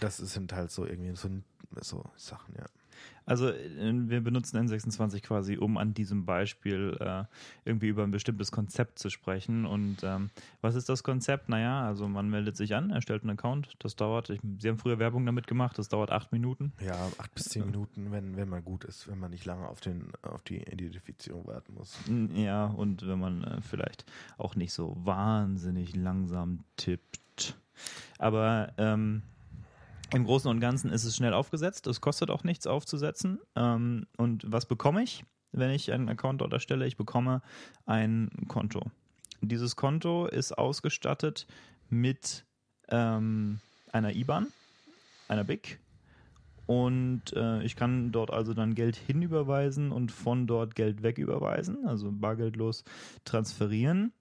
das 0.01 0.17
sind 0.17 0.53
halt 0.53 0.71
so 0.71 0.87
irgendwie 0.87 1.15
so, 1.15 1.29
so 1.83 2.05
Sachen, 2.17 2.55
ja. 2.57 2.67
Also 3.29 3.51
äh, 3.51 3.93
wir 4.09 4.23
benutzen 4.23 4.57
N26 4.57 5.21
quasi, 5.21 5.59
um 5.59 5.77
an 5.77 5.93
diesem 5.93 6.25
Beispiel 6.25 6.97
äh, 6.99 7.25
irgendwie 7.65 7.89
über 7.89 8.03
ein 8.03 8.11
bestimmtes 8.11 8.51
Konzept 8.51 8.99
zu 8.99 9.11
sprechen. 9.11 9.67
Und 9.67 9.99
ähm, 10.03 10.31
was 10.63 10.75
ist 10.75 10.89
das 10.89 11.03
Konzept? 11.03 11.51
Naja, 11.51 11.87
also 11.87 12.09
man 12.09 12.31
meldet 12.31 12.57
sich 12.57 12.75
an, 12.75 12.91
erstellt 12.91 13.23
einen 13.23 13.39
Account. 13.39 13.75
Das 13.81 13.97
dauert, 13.97 14.31
ich, 14.31 14.41
Sie 14.59 14.69
haben 14.69 14.79
früher 14.79 14.99
Werbung 14.99 15.27
damit 15.27 15.47
gemacht, 15.47 15.79
das 15.79 15.89
dauert 15.89 16.11
acht 16.11 16.33
Minuten. 16.33 16.73
Ja, 16.81 16.97
acht 17.19 17.35
bis 17.35 17.45
zehn 17.45 17.67
Minuten, 17.67 18.11
wenn, 18.13 18.37
wenn 18.37 18.49
man 18.49 18.65
gut 18.65 18.85
ist, 18.85 19.09
wenn 19.09 19.19
man 19.19 19.31
nicht 19.31 19.45
lange 19.45 19.69
auf, 19.69 19.81
den, 19.81 20.11
auf 20.23 20.43
die 20.43 20.63
Identifizierung 20.63 21.47
warten 21.47 21.75
muss. 21.75 21.99
Ja, 22.35 22.67
und 22.67 23.07
wenn 23.07 23.19
man 23.19 23.45
äh, 23.45 23.61
vielleicht 23.61 24.07
auch 24.39 24.57
nicht 24.57 24.73
so 24.73 24.97
wahnsinnig 25.05 25.95
langsam 25.95 26.65
tippt. 26.77 27.59
Aber 28.19 28.73
ähm, 28.79 29.23
im 30.13 30.25
Großen 30.25 30.51
und 30.51 30.61
Ganzen 30.61 30.91
ist 30.91 31.05
es 31.05 31.17
schnell 31.17 31.35
aufgesetzt. 31.35 31.87
Es 31.87 32.01
kostet 32.01 32.31
auch 32.31 32.45
nichts 32.45 32.67
aufzusetzen. 32.67 33.39
Ähm, 33.57 34.07
und 34.17 34.51
was 34.51 34.67
bekomme 34.67 35.03
ich, 35.03 35.25
wenn 35.53 35.71
ich 35.71 35.93
einen 35.93 36.09
Account 36.09 36.41
dort 36.41 36.53
erstelle? 36.53 36.87
Ich 36.87 36.97
bekomme 36.97 37.43
ein 37.87 38.31
Konto. 38.49 38.83
Dieses 39.41 39.77
Konto 39.77 40.27
ist 40.27 40.57
ausgestattet 40.57 41.47
mit 41.91 42.45
ähm, 42.89 43.61
einer 43.93 44.15
IBAN, 44.15 44.47
einer 45.29 45.45
BIC. 45.45 45.79
Und 46.67 47.33
äh, 47.35 47.63
ich 47.63 47.77
kann 47.77 48.13
dort 48.13 48.31
also 48.31 48.53
dann 48.53 48.75
Geld 48.75 48.97
hinüberweisen 48.97 49.91
und 49.91 50.13
von 50.13 50.47
dort 50.47 50.75
Geld 50.75 51.03
wegüberweisen, 51.03 51.87
also 51.87 52.11
bargeldlos 52.13 52.85
transferieren. 53.25 54.13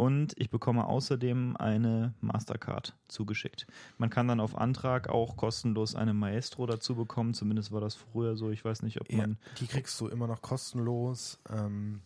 Und 0.00 0.32
ich 0.38 0.48
bekomme 0.48 0.86
außerdem 0.86 1.58
eine 1.58 2.14
Mastercard 2.22 2.96
zugeschickt. 3.08 3.66
Man 3.98 4.08
kann 4.08 4.28
dann 4.28 4.40
auf 4.40 4.56
Antrag 4.56 5.10
auch 5.10 5.36
kostenlos 5.36 5.94
eine 5.94 6.14
Maestro 6.14 6.64
dazu 6.64 6.94
bekommen. 6.94 7.34
Zumindest 7.34 7.70
war 7.70 7.82
das 7.82 7.96
früher 7.96 8.34
so. 8.34 8.48
Ich 8.50 8.64
weiß 8.64 8.80
nicht, 8.82 8.98
ob 8.98 9.12
Ja, 9.12 9.18
man. 9.18 9.38
die 9.58 9.66
kriegst 9.66 10.00
du 10.00 10.08
immer 10.08 10.26
noch 10.26 10.40
kostenlos, 10.40 11.38
ähm, 11.50 12.00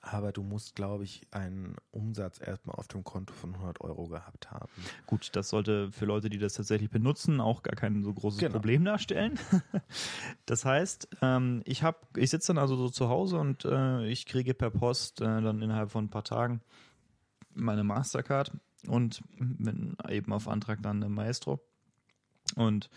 aber 0.00 0.32
du 0.32 0.42
musst, 0.42 0.74
glaube 0.76 1.04
ich, 1.04 1.26
einen 1.32 1.76
Umsatz 1.90 2.40
erstmal 2.40 2.76
auf 2.76 2.88
dem 2.88 3.04
Konto 3.04 3.34
von 3.34 3.52
100 3.54 3.80
Euro 3.82 4.06
gehabt 4.06 4.50
haben. 4.50 4.70
Gut, 5.04 5.30
das 5.34 5.48
sollte 5.50 5.90
für 5.92 6.06
Leute, 6.06 6.30
die 6.30 6.38
das 6.38 6.54
tatsächlich 6.54 6.88
benutzen, 6.90 7.40
auch 7.42 7.62
gar 7.62 7.74
kein 7.74 8.04
so 8.04 8.14
großes 8.14 8.38
Genau. 8.40 8.52
Problem 8.52 8.84
darstellen. 8.86 9.38
das 10.46 10.64
heißt, 10.64 11.08
ähm, 11.22 11.60
ich 11.66 11.82
ich 12.16 12.30
sitze 12.30 12.54
dann 12.54 12.58
also 12.58 12.76
so 12.76 12.88
zu 12.88 13.08
Hause 13.10 13.36
und 13.38 13.64
äh, 13.66 14.06
ich 14.06 14.24
kriege 14.26 14.54
per 14.54 14.70
Post 14.70 15.20
äh, 15.20 15.24
dann 15.42 15.60
innerhalb 15.60 15.90
von 15.90 16.04
ein 16.04 16.10
paar 16.10 16.24
Tagen 16.24 16.60
meine 17.56 17.84
Mastercard 17.84 18.52
und 18.86 19.22
eben 20.08 20.32
auf 20.32 20.48
Antrag 20.48 20.82
dann 20.82 21.02
eine 21.02 21.08
Maestro. 21.08 21.60
Und 22.54 22.88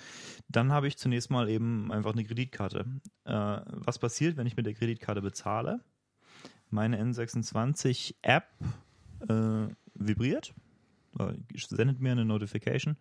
dann 0.48 0.72
habe 0.72 0.88
ich 0.88 0.98
zunächst 0.98 1.32
mal 1.32 1.50
eben 1.50 1.92
einfach 1.92 2.14
eine 2.14 2.24
Kreditkarte. 2.24 2.86
Äh, 3.26 3.32
was 3.34 3.98
passiert, 3.98 4.38
wenn 4.38 4.46
ich 4.46 4.56
mit 4.56 4.66
der 4.66 4.76
Kreditkarte 4.76 5.22
bezahle? 5.22 5.80
Meine 6.70 7.02
N26-App 7.02 8.46
äh, 9.28 9.74
vibriert, 9.96 10.54
äh, 11.18 11.34
sendet 11.58 12.00
mir 12.00 12.12
eine 12.12 12.26
Notification 12.26 12.96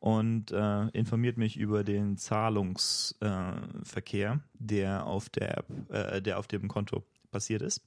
und 0.00 0.50
äh, 0.50 0.88
informiert 0.88 1.38
mich 1.38 1.56
über 1.56 1.84
den 1.84 2.16
Zahlungsverkehr, 2.18 3.68
Verkehr, 3.84 4.40
der 4.54 5.06
auf 5.06 5.28
der 5.30 5.58
App, 5.58 5.90
äh, 5.90 6.20
der 6.20 6.38
auf 6.38 6.48
dem 6.48 6.68
Konto 6.68 7.04
passiert 7.30 7.62
ist. 7.62 7.82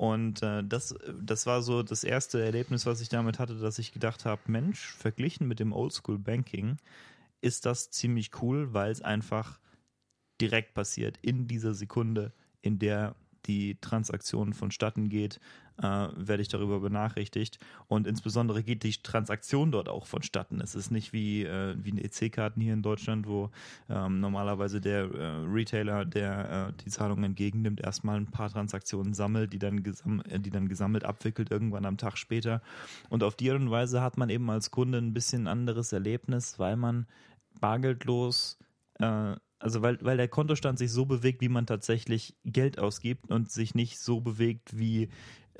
Und 0.00 0.42
äh, 0.42 0.64
das, 0.64 0.94
das 1.20 1.44
war 1.44 1.60
so 1.60 1.82
das 1.82 2.04
erste 2.04 2.42
Erlebnis, 2.42 2.86
was 2.86 3.02
ich 3.02 3.10
damit 3.10 3.38
hatte, 3.38 3.56
dass 3.56 3.78
ich 3.78 3.92
gedacht 3.92 4.24
habe, 4.24 4.40
Mensch, 4.46 4.94
verglichen 4.94 5.46
mit 5.46 5.60
dem 5.60 5.74
Oldschool 5.74 6.18
Banking 6.18 6.78
ist 7.42 7.66
das 7.66 7.90
ziemlich 7.90 8.30
cool, 8.40 8.72
weil 8.72 8.90
es 8.90 9.02
einfach 9.02 9.60
direkt 10.40 10.72
passiert 10.72 11.18
in 11.20 11.48
dieser 11.48 11.74
Sekunde, 11.74 12.32
in 12.62 12.78
der 12.78 13.14
die 13.44 13.78
Transaktion 13.82 14.54
vonstatten 14.54 15.10
geht, 15.10 15.38
äh, 15.82 16.08
werde 16.14 16.42
ich 16.42 16.48
darüber 16.48 16.80
benachrichtigt. 16.80 17.58
Und 17.88 18.06
insbesondere 18.06 18.62
geht 18.62 18.82
die 18.82 18.92
Transaktion 18.92 19.72
dort 19.72 19.88
auch 19.88 20.06
vonstatten. 20.06 20.60
Es 20.60 20.74
ist 20.74 20.90
nicht 20.90 21.12
wie, 21.12 21.44
äh, 21.44 21.74
wie 21.78 21.92
eine 21.92 22.04
EC-Karten 22.04 22.60
hier 22.60 22.74
in 22.74 22.82
Deutschland, 22.82 23.26
wo 23.26 23.50
ähm, 23.88 24.20
normalerweise 24.20 24.80
der 24.80 25.04
äh, 25.04 25.44
Retailer, 25.46 26.04
der 26.04 26.68
äh, 26.68 26.82
die 26.84 26.90
Zahlung 26.90 27.24
entgegennimmt, 27.24 27.80
erstmal 27.80 28.16
ein 28.16 28.30
paar 28.30 28.50
Transaktionen 28.50 29.14
sammelt, 29.14 29.52
die 29.52 29.58
dann, 29.58 29.82
gesam 29.82 30.22
äh, 30.28 30.38
die 30.38 30.50
dann 30.50 30.68
gesammelt 30.68 31.04
abwickelt, 31.04 31.50
irgendwann 31.50 31.86
am 31.86 31.96
Tag 31.96 32.18
später. 32.18 32.62
Und 33.08 33.22
auf 33.22 33.34
die 33.34 33.50
Art 33.50 33.60
und 33.60 33.70
Weise 33.70 34.02
hat 34.02 34.16
man 34.16 34.30
eben 34.30 34.48
als 34.50 34.70
Kunde 34.70 34.98
ein 34.98 35.14
bisschen 35.14 35.46
anderes 35.46 35.92
Erlebnis, 35.92 36.58
weil 36.58 36.76
man 36.76 37.06
bargeldlos 37.60 38.58
äh, 38.98 39.36
also 39.60 39.82
weil, 39.82 39.98
weil 40.00 40.16
der 40.16 40.28
Kontostand 40.28 40.78
sich 40.78 40.90
so 40.90 41.04
bewegt, 41.04 41.42
wie 41.42 41.50
man 41.50 41.66
tatsächlich 41.66 42.34
Geld 42.44 42.78
ausgibt 42.78 43.30
und 43.30 43.50
sich 43.50 43.74
nicht 43.74 43.98
so 43.98 44.20
bewegt, 44.20 44.78
wie 44.78 45.10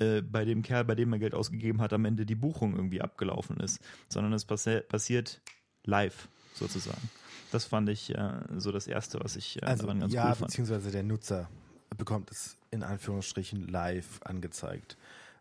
äh, 0.01 0.23
bei 0.23 0.45
dem 0.45 0.63
Kerl, 0.63 0.85
bei 0.85 0.95
dem 0.95 1.13
er 1.13 1.19
Geld 1.19 1.35
ausgegeben 1.35 1.81
hat, 1.81 1.93
am 1.93 2.05
Ende 2.05 2.27
die 2.27 2.35
Buchung 2.35 2.75
irgendwie 2.75 3.01
abgelaufen 3.01 3.59
ist, 3.61 3.81
sondern 4.09 4.33
es 4.33 4.45
passi 4.45 4.81
passiert 4.81 5.41
live 5.85 6.29
sozusagen. 6.55 7.11
Das 7.53 7.65
fand 7.65 7.89
ich 7.89 8.15
äh, 8.15 8.41
so 8.57 8.73
das 8.73 8.87
Erste, 8.87 9.19
was 9.21 9.37
ich 9.37 9.61
äh, 9.63 9.67
Also 9.67 9.85
daran 9.85 10.01
ganz 10.01 10.13
ja, 10.13 10.29
cool 10.29 10.35
fand. 10.35 10.47
beziehungsweise 10.49 10.91
der 10.91 11.03
Nutzer 11.03 11.49
bekommt 11.97 12.31
es 12.31 12.57
in 12.71 12.83
Anführungsstrichen 12.83 13.67
live 13.69 14.21
angezeigt, 14.23 14.97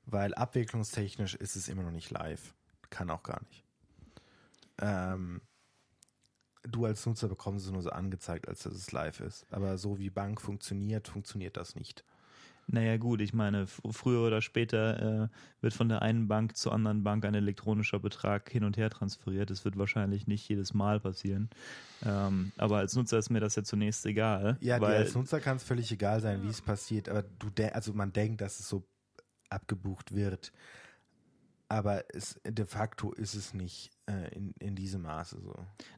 weil 0.05 0.33
abwicklungstechnisch 0.33 1.35
ist 1.35 1.55
es 1.55 1.67
immer 1.67 1.83
noch 1.83 1.91
nicht 1.91 2.09
live, 2.09 2.53
kann 2.89 3.09
auch 3.09 3.23
gar 3.23 3.41
nicht. 3.43 3.63
Ähm, 4.79 5.41
du 6.63 6.85
als 6.85 7.05
Nutzer 7.05 7.27
bekommst 7.27 7.65
es 7.65 7.71
nur 7.71 7.81
so 7.81 7.91
angezeigt, 7.91 8.47
als 8.47 8.63
dass 8.63 8.73
es 8.73 8.91
live 8.91 9.19
ist. 9.19 9.45
Aber 9.51 9.77
so 9.77 9.99
wie 9.99 10.09
Bank 10.09 10.41
funktioniert, 10.41 11.07
funktioniert 11.07 11.57
das 11.57 11.75
nicht. 11.75 12.03
Naja 12.71 12.97
gut, 12.97 13.19
ich 13.21 13.33
meine, 13.33 13.65
früher 13.67 14.27
oder 14.27 14.41
später 14.41 15.23
äh, 15.23 15.27
wird 15.61 15.73
von 15.73 15.89
der 15.89 16.03
einen 16.03 16.27
Bank 16.27 16.55
zur 16.55 16.71
anderen 16.71 17.03
Bank 17.03 17.25
ein 17.25 17.33
elektronischer 17.33 17.99
Betrag 17.99 18.49
hin 18.49 18.63
und 18.63 18.77
her 18.77 18.91
transferiert. 18.91 19.49
Das 19.49 19.65
wird 19.65 19.77
wahrscheinlich 19.77 20.27
nicht 20.27 20.47
jedes 20.47 20.75
Mal 20.75 20.99
passieren. 20.99 21.49
Ähm, 22.05 22.51
aber 22.57 22.77
als 22.77 22.95
Nutzer 22.95 23.17
ist 23.17 23.31
mir 23.31 23.39
das 23.39 23.55
ja 23.55 23.63
zunächst 23.63 24.05
egal. 24.05 24.57
Ja, 24.61 24.79
weil, 24.79 24.97
als 24.97 25.15
Nutzer 25.15 25.39
kann 25.39 25.57
es 25.57 25.63
völlig 25.63 25.91
egal 25.91 26.21
sein, 26.21 26.43
wie 26.43 26.49
es 26.49 26.61
passiert, 26.61 27.09
aber 27.09 27.23
du 27.23 27.49
also 27.73 27.93
man 27.93 28.13
denkt, 28.13 28.41
dass 28.41 28.59
es 28.59 28.69
so 28.69 28.87
abgebucht 29.49 30.13
wird. 30.13 30.51
Aber 31.69 32.03
es, 32.13 32.39
de 32.45 32.65
facto 32.65 33.13
ist 33.13 33.33
es 33.33 33.53
nicht 33.53 33.91
äh, 34.09 34.35
in, 34.35 34.53
in 34.59 34.75
diesem 34.75 35.03
Maße 35.03 35.39
so. 35.41 35.53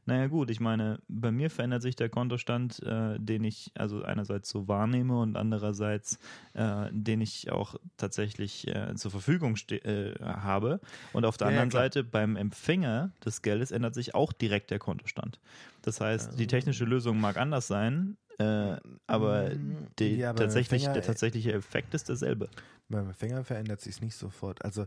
Naja 0.06 0.28
gut, 0.28 0.50
ich 0.50 0.60
meine, 0.60 1.00
bei 1.08 1.32
mir 1.32 1.50
verändert 1.50 1.82
sich 1.82 1.96
der 1.96 2.10
Kontostand, 2.10 2.82
äh, 2.84 3.18
den 3.20 3.44
ich 3.44 3.72
also 3.76 4.04
einerseits 4.04 4.50
so 4.50 4.68
wahrnehme 4.68 5.20
und 5.20 5.38
andererseits 5.38 6.20
äh, 6.54 6.90
den 6.92 7.22
ich 7.22 7.52
auch 7.52 7.76
tatsächlich 7.98 8.68
äh, 8.68 8.94
zur 8.96 9.12
Verfügung 9.12 9.56
äh, 9.70 10.14
habe. 10.22 10.80
Und 11.14 11.26
auf 11.26 11.38
der 11.38 11.48
Ja, 11.48 11.54
ja, 11.54 11.58
anderen 11.60 11.70
klar. 11.70 11.84
Seite 11.84 12.04
beim 12.04 12.36
Empfänger 12.36 13.12
des 13.26 13.42
Geldes 13.42 13.72
ändert 13.72 13.96
sich 13.96 14.14
auch 14.14 14.34
direkt 14.34 14.72
der 14.72 14.80
Kontostand. 14.80 15.40
Das 15.82 16.02
heißt, 16.02 16.38
die 16.40 16.48
technische 16.48 16.86
Lösung 16.86 17.20
mag 17.20 17.38
anders 17.38 17.68
sein, 17.68 18.18
äh, 18.40 18.78
aber, 19.08 19.50
Mm, 19.56 19.88
ja, 20.00 20.34
tatsächlich, 20.34 20.84
Empfänger, 20.84 20.94
der 20.96 21.04
tatsächliche 21.04 21.54
Effekt 21.54 21.94
ist 21.94 22.10
derselbe. 22.10 22.50
Beim 22.90 23.08
Empfänger 23.08 23.44
verändert 23.44 23.82
sich 23.82 24.02
nicht 24.02 24.16
sofort. 24.16 24.64
Also 24.66 24.86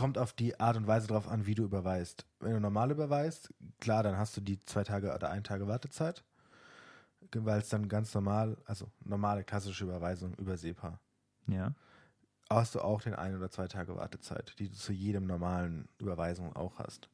kommt 0.00 0.16
auf 0.16 0.32
die 0.32 0.58
Art 0.58 0.78
und 0.78 0.86
Weise 0.86 1.08
drauf 1.08 1.28
an, 1.28 1.44
wie 1.44 1.54
du 1.54 1.62
überweist. 1.62 2.24
Wenn 2.38 2.54
du 2.54 2.60
normal 2.60 2.90
überweist, 2.90 3.52
klar, 3.80 4.02
dann 4.02 4.16
hast 4.16 4.34
du 4.34 4.40
die 4.40 4.58
zwei 4.64 4.82
Tage 4.82 5.14
oder 5.14 5.28
ein 5.28 5.44
Tage 5.44 5.68
Wartezeit, 5.68 6.24
weil 7.36 7.60
es 7.60 7.68
dann 7.68 7.86
ganz 7.86 8.14
normal, 8.14 8.56
also 8.64 8.90
normale 9.04 9.44
klassische 9.44 9.84
Überweisung 9.84 10.32
über 10.36 10.56
SEPA. 10.56 10.98
Ja. 11.48 11.74
Hast 12.48 12.74
du 12.74 12.80
auch 12.80 13.02
den 13.02 13.14
ein 13.14 13.36
oder 13.36 13.50
zwei 13.50 13.68
Tage 13.68 13.94
Wartezeit, 13.94 14.54
die 14.58 14.70
du 14.70 14.74
zu 14.74 14.94
jedem 14.94 15.26
normalen 15.26 15.86
Überweisung 15.98 16.56
auch 16.56 16.78
hast. 16.78 17.10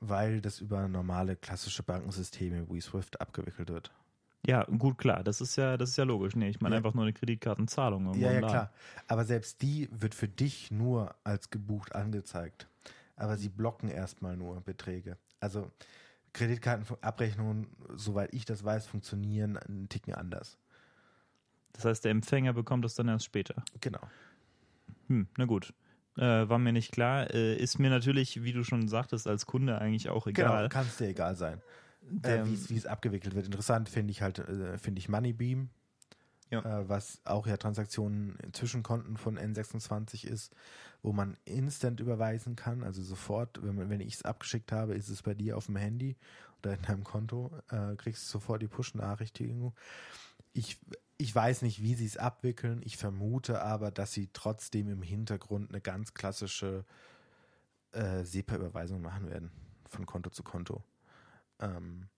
Weil 0.00 0.40
das 0.40 0.58
über 0.58 0.88
normale 0.88 1.36
klassische 1.36 1.84
Bankensysteme 1.84 2.68
wie 2.68 2.80
SWIFT 2.80 3.20
abgewickelt 3.20 3.70
wird. 3.70 3.92
Ja, 4.44 4.64
gut, 4.64 4.98
klar, 4.98 5.22
das 5.22 5.40
ist 5.40 5.56
ja, 5.56 5.76
das 5.76 5.90
ist 5.90 5.96
ja 5.96 6.04
logisch. 6.04 6.34
Nee, 6.34 6.48
ich 6.48 6.60
meine 6.60 6.74
Ja. 6.74 6.78
einfach 6.78 6.94
nur 6.94 7.04
eine 7.04 7.12
Kreditkartenzahlung. 7.12 8.12
Ja, 8.14 8.32
ja, 8.32 8.40
Laden. 8.40 8.48
klar. 8.48 8.72
Aber 9.06 9.24
selbst 9.24 9.62
die 9.62 9.88
wird 9.92 10.14
für 10.14 10.28
dich 10.28 10.70
nur 10.70 11.14
als 11.22 11.50
gebucht 11.50 11.94
angezeigt. 11.94 12.66
Aber 13.16 13.36
sie 13.36 13.48
blocken 13.48 13.88
erstmal 13.88 14.36
nur 14.36 14.60
Beträge. 14.60 15.16
Also 15.38 15.70
Kreditkartenabrechnungen, 16.32 17.68
soweit 17.94 18.34
ich 18.34 18.44
das 18.44 18.64
weiß, 18.64 18.86
funktionieren 18.86 19.56
einen 19.58 19.88
Ticken 19.88 20.14
anders. 20.14 20.58
Das 21.72 21.84
heißt, 21.84 22.04
der 22.04 22.10
Empfänger 22.10 22.52
bekommt 22.52 22.84
das 22.84 22.94
dann 22.94 23.08
erst 23.08 23.24
später. 23.24 23.62
Genau. 23.80 24.00
Hm, 25.08 25.28
na 25.36 25.44
gut. 25.44 25.72
Äh, 26.16 26.48
war 26.48 26.58
mir 26.58 26.72
nicht 26.72 26.92
klar. 26.92 27.32
Äh, 27.32 27.56
ist 27.56 27.78
mir 27.78 27.90
natürlich, 27.90 28.42
wie 28.42 28.52
du 28.52 28.64
schon 28.64 28.88
sagtest, 28.88 29.26
als 29.26 29.46
Kunde 29.46 29.78
eigentlich 29.78 30.08
auch 30.10 30.26
egal. 30.26 30.64
Genau, 30.64 30.68
kann 30.68 30.86
es 30.86 30.96
dir 30.96 31.08
egal 31.08 31.36
sein. 31.36 31.60
Äh, 32.22 32.44
wie 32.44 32.76
es- 32.76 32.86
abgewickelt 32.86 33.34
wird. 33.34 33.46
Interessant 33.46 33.88
finde 33.88 34.10
ich 34.10 34.22
halt, 34.22 34.38
äh, 34.40 34.78
finde 34.78 34.98
ich 34.98 35.08
Moneybeam, 35.08 35.70
Ja. 36.50 36.60
äh, 36.80 36.88
was 36.88 37.20
auch 37.24 37.46
ja 37.46 37.56
Transaktionen 37.56 38.36
zwischen 38.52 38.82
Konten 38.82 39.16
von 39.16 39.38
N26 39.38 40.26
ist, 40.26 40.54
wo 41.02 41.12
man 41.12 41.36
instant 41.44 42.00
überweisen 42.00 42.56
kann, 42.56 42.82
also 42.82 43.02
sofort, 43.02 43.62
wenn, 43.62 43.74
man- 43.76 43.88
wenn 43.90 44.00
ich 44.00 44.14
es 44.14 44.22
abgeschickt 44.22 44.72
habe, 44.72 44.94
ist 44.94 45.08
es 45.08 45.22
bei 45.22 45.34
dir 45.34 45.56
auf 45.56 45.66
dem 45.66 45.76
Handy 45.76 46.16
oder 46.58 46.74
in 46.74 46.82
deinem 46.82 47.04
Konto, 47.04 47.50
äh, 47.70 47.96
kriegst 47.96 48.26
du 48.26 48.32
sofort 48.32 48.62
die 48.62 48.68
Push-Nachrichtigung. 48.68 49.74
Ich, 50.52 50.78
ich 51.18 51.34
weiß 51.34 51.62
nicht, 51.62 51.82
wie 51.82 51.94
sie 51.94 52.06
es 52.06 52.16
abwickeln, 52.18 52.82
ich 52.84 52.96
vermute 52.96 53.62
aber, 53.62 53.90
dass 53.90 54.12
sie 54.12 54.28
trotzdem 54.32 54.88
im 54.90 55.02
Hintergrund 55.02 55.70
eine 55.70 55.80
ganz 55.80 56.14
klassische 56.14 56.84
äh, 57.92 58.24
SEPA-Überweisung 58.24 59.02
machen 59.02 59.28
werden, 59.28 59.50
von 59.88 60.06
Konto 60.06 60.30
zu 60.30 60.42
Konto. 60.42 60.82
Ähm, 61.62 62.08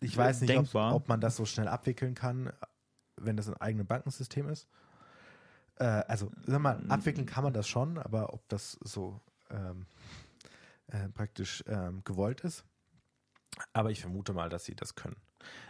ich 0.00 0.16
weiß 0.16 0.40
nicht, 0.40 0.56
ob, 0.56 0.74
ob 0.74 1.08
man 1.08 1.20
das 1.20 1.36
so 1.36 1.44
schnell 1.44 1.68
abwickeln 1.68 2.14
kann, 2.14 2.52
wenn 3.16 3.36
das 3.36 3.48
ein 3.48 3.56
eigenes 3.58 3.86
Bankensystem 3.86 4.48
ist. 4.48 4.66
Äh, 5.76 5.84
also, 5.84 6.30
sag 6.46 6.60
mal, 6.60 6.82
abwickeln 6.88 7.26
kann 7.26 7.44
man 7.44 7.52
das 7.52 7.68
schon, 7.68 7.98
aber 7.98 8.32
ob 8.32 8.48
das 8.48 8.78
so 8.82 9.20
ähm, 9.50 9.86
äh, 10.88 11.08
praktisch 11.08 11.62
ähm, 11.66 12.02
gewollt 12.04 12.40
ist. 12.42 12.64
Aber 13.72 13.90
ich 13.90 14.00
vermute 14.00 14.32
mal, 14.32 14.48
dass 14.48 14.64
sie 14.64 14.74
das 14.74 14.94
können. 14.94 15.16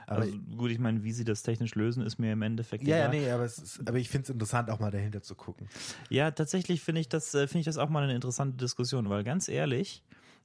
Aber 0.06 0.22
Also 0.22 0.38
gut, 0.56 0.70
ich 0.70 0.78
meine, 0.78 1.02
wie 1.02 1.12
sie 1.12 1.24
das 1.24 1.42
technisch 1.42 1.74
lösen, 1.74 2.04
ist 2.04 2.18
mir 2.18 2.32
im 2.32 2.42
Endeffekt 2.42 2.84
ja, 2.84 2.96
ja, 2.96 3.04
egal. 3.06 3.20
nee, 3.20 3.30
aber, 3.30 3.44
ist, 3.44 3.80
aber 3.86 3.98
ich 3.98 4.08
finde 4.08 4.24
es 4.24 4.30
interessant, 4.30 4.70
auch 4.70 4.78
mal 4.78 4.90
dahinter 4.90 5.22
zu 5.22 5.34
gucken. 5.34 5.68
Ja, 6.10 6.30
tatsächlich 6.30 6.82
finde 6.82 7.00
ich 7.00 7.08
das 7.08 7.34
äh, 7.34 7.46
finde 7.46 7.60
ich 7.60 7.66
das 7.66 7.78
auch 7.78 7.88
mal 7.88 8.02
eine 8.02 8.14
interessante 8.14 8.56
Diskussion, 8.56 9.08
weil 9.08 9.24
ganz 9.24 9.48
ehrlich, 9.48 10.02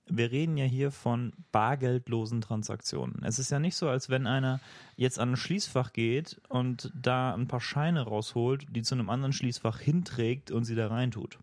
wir 0.09 0.31
reden 0.31 0.57
ja 0.57 0.65
hier 0.65 0.91
von 0.91 1.33
bargeldlosen 1.51 2.41
Transaktionen. 2.41 3.23
Es 3.23 3.39
ist 3.39 3.51
ja 3.51 3.59
nicht 3.59 3.75
so, 3.75 3.89
als 3.89 4.09
wenn 4.09 4.27
einer 4.27 4.59
jetzt 4.95 5.19
an 5.19 5.31
ein 5.31 5.37
Schließfach 5.37 5.93
geht 5.93 6.41
und 6.49 6.91
da 6.95 7.33
ein 7.33 7.47
paar 7.47 7.61
Scheine 7.61 8.01
rausholt, 8.01 8.65
die 8.69 8.81
zu 8.81 8.95
einem 8.95 9.09
anderen 9.09 9.33
Schließfach 9.33 9.79
hinträgt 9.79 10.51
und 10.51 10.65
sie 10.65 10.75
da 10.75 10.87
reintut. 10.87 11.39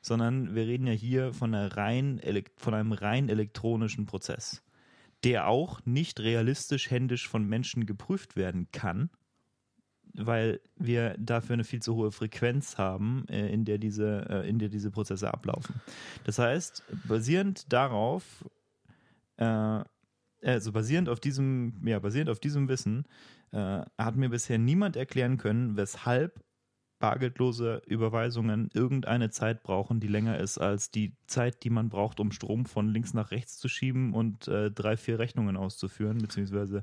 Sondern 0.00 0.54
wir 0.54 0.66
reden 0.66 0.86
ja 0.86 0.92
hier 0.92 1.32
von, 1.32 1.54
rein, 1.54 2.20
von 2.56 2.74
einem 2.74 2.92
rein 2.92 3.28
elektronischen 3.28 4.06
Prozess, 4.06 4.62
der 5.24 5.48
auch 5.48 5.80
nicht 5.84 6.20
realistisch 6.20 6.90
händisch 6.90 7.28
von 7.28 7.44
Menschen 7.44 7.84
geprüft 7.84 8.36
werden 8.36 8.68
kann, 8.72 9.10
weil 10.18 10.60
wir 10.76 11.16
dafür 11.18 11.54
eine 11.54 11.64
viel 11.64 11.80
zu 11.80 11.94
hohe 11.94 12.12
Frequenz 12.12 12.78
haben, 12.78 13.26
äh, 13.28 13.52
in 13.52 13.64
der 13.64 13.78
diese, 13.78 14.26
äh, 14.28 14.48
in 14.48 14.58
der 14.58 14.68
diese 14.68 14.90
Prozesse 14.90 15.32
ablaufen. 15.32 15.80
Das 16.24 16.38
heißt, 16.38 16.82
basierend 17.06 17.72
darauf, 17.72 18.44
äh, 19.36 19.82
also 20.42 20.72
basierend 20.72 21.08
auf 21.08 21.20
diesem, 21.20 21.80
ja, 21.84 21.98
basierend 21.98 22.30
auf 22.30 22.40
diesem 22.40 22.68
Wissen, 22.68 23.04
hat 23.50 24.14
mir 24.14 24.28
bisher 24.28 24.58
niemand 24.58 24.94
erklären 24.94 25.38
können, 25.38 25.78
weshalb 25.78 26.44
bargeldlose 26.98 27.82
Überweisungen 27.86 28.70
irgendeine 28.72 29.30
Zeit 29.30 29.62
brauchen, 29.62 30.00
die 30.00 30.08
länger 30.08 30.38
ist 30.38 30.58
als 30.58 30.90
die 30.90 31.14
Zeit, 31.26 31.62
die 31.62 31.70
man 31.70 31.88
braucht, 31.88 32.18
um 32.20 32.32
Strom 32.32 32.66
von 32.66 32.88
links 32.88 33.14
nach 33.14 33.30
rechts 33.30 33.58
zu 33.58 33.68
schieben 33.68 34.12
und 34.14 34.48
äh, 34.48 34.70
drei, 34.70 34.96
vier 34.96 35.18
Rechnungen 35.18 35.56
auszuführen, 35.56 36.18
beziehungsweise 36.18 36.82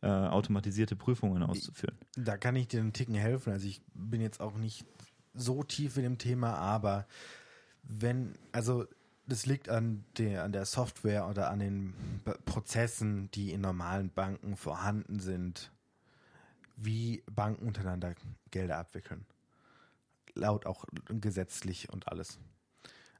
äh, 0.00 0.06
automatisierte 0.06 0.96
Prüfungen 0.96 1.42
auszuführen. 1.42 1.96
Da 2.16 2.36
kann 2.36 2.56
ich 2.56 2.68
dir 2.68 2.80
einen 2.80 2.92
Ticken 2.92 3.14
helfen. 3.14 3.52
Also 3.52 3.66
ich 3.66 3.82
bin 3.94 4.20
jetzt 4.20 4.40
auch 4.40 4.56
nicht 4.56 4.84
so 5.34 5.62
tief 5.62 5.96
in 5.96 6.04
dem 6.04 6.18
Thema, 6.18 6.54
aber 6.54 7.06
wenn, 7.82 8.34
also 8.52 8.86
das 9.26 9.44
liegt 9.44 9.68
an 9.68 10.04
der, 10.16 10.44
an 10.44 10.52
der 10.52 10.64
Software 10.64 11.28
oder 11.28 11.50
an 11.50 11.58
den 11.58 11.94
Prozessen, 12.46 13.30
die 13.32 13.52
in 13.52 13.60
normalen 13.60 14.10
Banken 14.10 14.56
vorhanden 14.56 15.20
sind, 15.20 15.70
wie 16.76 17.22
Banken 17.30 17.66
untereinander 17.66 18.14
Gelder 18.50 18.78
abwickeln. 18.78 19.26
Laut 20.38 20.66
auch 20.66 20.84
gesetzlich 21.08 21.90
und 21.90 22.08
alles. 22.08 22.38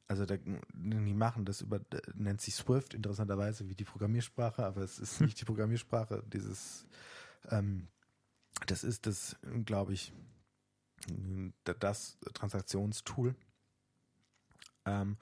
Also 0.06 0.24
da, 0.24 0.36
die 0.38 1.14
machen 1.14 1.44
das 1.44 1.60
über, 1.60 1.80
nennt 2.14 2.40
sich 2.40 2.54
Swift 2.54 2.94
interessanterweise 2.94 3.68
wie 3.68 3.74
die 3.74 3.84
Programmiersprache, 3.84 4.64
aber 4.64 4.80
es 4.80 4.98
ist 4.98 5.20
nicht 5.20 5.40
die 5.40 5.44
Programmiersprache, 5.44 6.24
dieses 6.32 6.86
ähm, 7.50 7.88
das 8.66 8.84
ist 8.84 9.06
das, 9.06 9.36
glaube 9.64 9.92
ich, 9.92 10.12
das 11.64 12.18
Transaktionstool. 12.34 13.34
Ähm, 14.84 15.16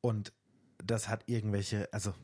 und 0.00 0.32
das 0.78 1.08
hat 1.08 1.28
irgendwelche, 1.28 1.92
also 1.92 2.14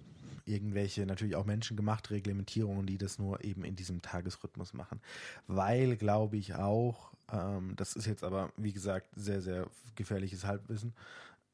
irgendwelche 0.50 1.06
natürlich 1.06 1.36
auch 1.36 1.46
menschengemachte 1.46 2.10
Reglementierungen, 2.10 2.86
die 2.86 2.98
das 2.98 3.18
nur 3.18 3.44
eben 3.44 3.64
in 3.64 3.76
diesem 3.76 4.02
Tagesrhythmus 4.02 4.74
machen. 4.74 5.00
Weil, 5.46 5.96
glaube 5.96 6.36
ich, 6.36 6.54
auch, 6.54 7.12
ähm, 7.32 7.74
das 7.76 7.94
ist 7.94 8.06
jetzt 8.06 8.24
aber, 8.24 8.52
wie 8.56 8.72
gesagt, 8.72 9.08
sehr, 9.16 9.40
sehr 9.40 9.66
gefährliches 9.94 10.44
Halbwissen, 10.44 10.92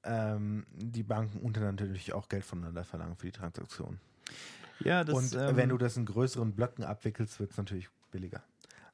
ähm, 0.05 0.67
die 0.73 1.03
Banken 1.03 1.39
untereinander 1.39 1.85
natürlich 1.85 2.13
auch 2.13 2.29
Geld 2.29 2.45
voneinander 2.45 2.85
verlangen 2.85 3.17
für 3.17 3.27
die 3.27 3.33
Transaktion. 3.33 3.99
Ja, 4.81 5.05
das, 5.05 5.15
Und 5.15 5.35
ähm, 5.35 5.57
wenn 5.57 5.69
du 5.71 5.79
das 5.79 5.97
in 5.97 6.05
größeren 6.05 6.53
Blöcken 6.53 6.85
abwickelst, 6.85 7.41
wird 7.41 7.51
es 7.51 7.57
natürlich 7.57 7.89
billiger. 8.11 8.43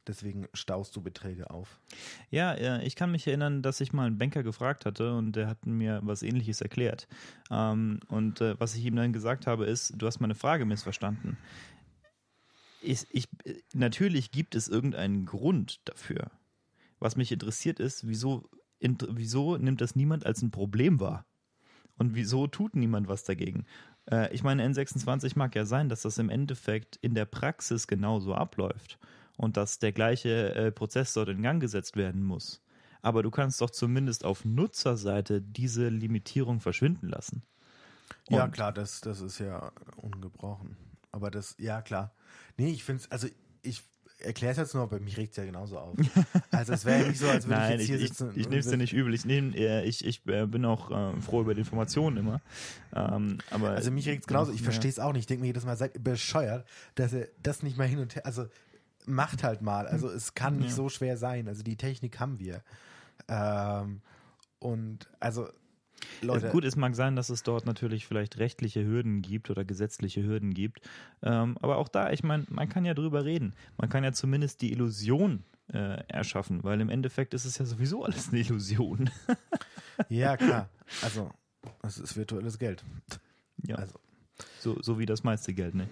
Deswegen 0.06 0.48
staust 0.52 0.96
du 0.96 1.00
Beträge 1.00 1.50
auf. 1.50 1.78
Ja, 2.30 2.54
äh, 2.54 2.84
ich 2.84 2.96
kann 2.96 3.12
mich 3.12 3.26
erinnern, 3.26 3.62
dass 3.62 3.80
ich 3.80 3.92
mal 3.92 4.06
einen 4.06 4.18
Banker 4.18 4.42
gefragt 4.42 4.84
hatte 4.84 5.14
und 5.14 5.36
der 5.36 5.46
hat 5.46 5.64
mir 5.64 6.00
was 6.02 6.22
ähnliches 6.22 6.60
erklärt. 6.60 7.06
Ähm, 7.50 8.00
und 8.08 8.40
äh, 8.40 8.58
was 8.58 8.74
ich 8.74 8.84
ihm 8.84 8.96
dann 8.96 9.12
gesagt 9.12 9.46
habe, 9.46 9.64
ist, 9.64 9.94
du 9.96 10.06
hast 10.06 10.18
meine 10.18 10.34
Frage 10.34 10.64
missverstanden. 10.64 11.38
Ich, 12.80 13.06
ich, 13.10 13.28
äh, 13.44 13.54
natürlich 13.74 14.32
gibt 14.32 14.56
es 14.56 14.66
irgendeinen 14.66 15.24
Grund 15.24 15.80
dafür. 15.84 16.32
Was 16.98 17.14
mich 17.14 17.30
interessiert 17.30 17.78
ist, 17.78 18.08
wieso, 18.08 18.50
wieso 18.80 19.56
nimmt 19.56 19.80
das 19.80 19.94
niemand 19.94 20.26
als 20.26 20.42
ein 20.42 20.50
Problem 20.50 20.98
wahr? 20.98 21.24
Und 21.96 22.16
wieso 22.16 22.48
tut 22.48 22.74
niemand 22.74 23.06
was 23.06 23.22
dagegen? 23.22 23.66
Ich 24.32 24.42
meine, 24.42 24.66
N26 24.66 25.36
mag 25.36 25.54
ja 25.54 25.64
sein, 25.64 25.88
dass 25.88 26.02
das 26.02 26.18
im 26.18 26.30
Endeffekt 26.30 26.96
in 26.96 27.14
der 27.14 27.26
Praxis 27.26 27.86
genauso 27.86 28.34
abläuft 28.34 28.98
und 29.42 29.56
dass 29.56 29.78
der 29.80 29.92
gleiche 29.92 30.54
äh, 30.54 30.70
Prozess 30.70 31.12
dort 31.14 31.28
in 31.28 31.42
Gang 31.42 31.60
gesetzt 31.60 31.96
werden 31.96 32.22
muss. 32.22 32.62
Aber 33.02 33.24
du 33.24 33.30
kannst 33.32 33.60
doch 33.60 33.70
zumindest 33.70 34.24
auf 34.24 34.44
Nutzerseite 34.44 35.42
diese 35.42 35.88
Limitierung 35.88 36.60
verschwinden 36.60 37.08
lassen. 37.08 37.42
ja, 38.28 38.44
Und- 38.44 38.52
klar, 38.52 38.72
das, 38.72 39.00
das 39.00 39.20
ist 39.20 39.40
ja 39.40 39.72
ungebrochen. 39.96 40.76
Aber 41.10 41.30
das, 41.30 41.56
ja, 41.58 41.82
klar. 41.82 42.14
Nee, 42.56 42.70
ich 42.70 42.84
finde 42.84 43.02
es, 43.02 43.10
also 43.10 43.26
ich 43.62 43.82
erkläre 44.20 44.52
es 44.52 44.58
jetzt 44.58 44.74
nur, 44.74 44.84
aber 44.84 45.00
mich 45.00 45.16
regt 45.16 45.32
es 45.32 45.36
ja 45.38 45.44
genauso 45.44 45.78
auf. 45.78 45.96
Also 46.52 46.74
es 46.74 46.84
wäre 46.84 47.02
ja 47.02 47.08
nicht 47.08 47.18
so, 47.18 47.28
als 47.28 47.46
würde 47.48 47.58
Nein, 47.60 47.80
ich 47.80 47.84
ich, 47.84 47.88
jetzt 47.88 47.96
hier 47.98 48.06
ich, 48.06 48.08
sitzen. 48.10 48.30
ich, 48.36 48.48
nehme 48.48 48.60
es 48.60 48.68
dir 48.68 48.76
nicht 48.76 48.92
übel. 48.92 49.12
Ich, 49.14 49.24
nehm, 49.24 49.52
äh, 49.54 49.82
ich, 49.84 50.04
ich 50.04 50.24
äh, 50.28 50.46
bin 50.46 50.64
auch 50.64 50.90
äh, 50.92 51.20
froh 51.20 51.40
über 51.40 51.54
die 51.54 51.60
Informationen 51.60 52.18
immer. 52.18 52.40
Ähm, 52.94 53.38
aber 53.50 53.70
Also 53.70 53.90
mich 53.90 54.06
regt 54.06 54.22
es 54.22 54.26
genauso. 54.28 54.52
Ich 54.52 54.60
Ja. 54.60 54.64
verstehe 54.66 54.90
es 54.90 55.00
auch 55.00 55.12
nicht. 55.12 55.22
Ich 55.22 55.26
denke 55.26 55.40
mir 55.40 55.48
jedes 55.48 55.64
Mal, 55.64 55.76
seid 55.76 56.02
bescheuert, 56.04 56.64
dass 56.94 57.12
ihr 57.12 57.28
das 57.42 57.64
nicht 57.64 57.76
mal 57.76 57.88
hin 57.88 57.98
und 57.98 58.14
her, 58.14 58.24
also 58.24 58.46
macht 59.06 59.42
halt 59.44 59.62
mal. 59.62 59.86
Also 59.86 60.08
es 60.08 60.34
kann 60.34 60.58
nicht 60.58 60.70
Ja. 60.70 60.76
so 60.76 60.88
schwer 60.88 61.16
sein. 61.16 61.48
Also 61.48 61.62
die 61.62 61.76
Technik 61.76 62.20
haben 62.20 62.38
wir. 62.38 62.62
Ähm, 63.28 64.00
und 64.58 65.08
also 65.20 65.48
Leute, 66.20 66.48
Gut, 66.50 66.64
es 66.64 66.74
mag 66.74 66.96
sein, 66.96 67.14
dass 67.14 67.30
es 67.30 67.44
dort 67.44 67.64
natürlich 67.64 68.06
vielleicht 68.06 68.38
rechtliche 68.38 68.84
Hürden 68.84 69.22
gibt 69.22 69.50
oder 69.50 69.64
gesetzliche 69.64 70.22
Hürden 70.24 70.52
gibt. 70.52 70.80
Ähm, 71.22 71.56
aber 71.60 71.76
auch 71.78 71.88
da, 71.88 72.10
ich 72.10 72.24
meine, 72.24 72.44
man 72.48 72.68
kann 72.68 72.84
ja 72.84 72.94
drüber 72.94 73.24
reden. 73.24 73.54
Man 73.76 73.88
kann 73.88 74.02
ja 74.02 74.12
zumindest 74.12 74.62
die 74.62 74.72
Illusion 74.72 75.44
äh, 75.72 76.02
erschaffen, 76.08 76.64
weil 76.64 76.80
im 76.80 76.90
Endeffekt 76.90 77.34
ist 77.34 77.44
es 77.44 77.58
ja 77.58 77.64
sowieso 77.64 78.04
alles 78.04 78.28
eine 78.30 78.40
Illusion. 78.40 79.10
ja 80.08 80.36
klar. 80.36 80.68
Also 81.02 81.30
es 81.84 81.98
ist 81.98 82.16
virtuelles 82.16 82.58
Geld. 82.58 82.84
ja, 83.64 83.76
Also 83.76 83.94
so, 84.58 84.82
so 84.82 84.98
wie 84.98 85.06
das 85.06 85.22
meiste 85.22 85.54
Geld, 85.54 85.74
ne? 85.76 85.88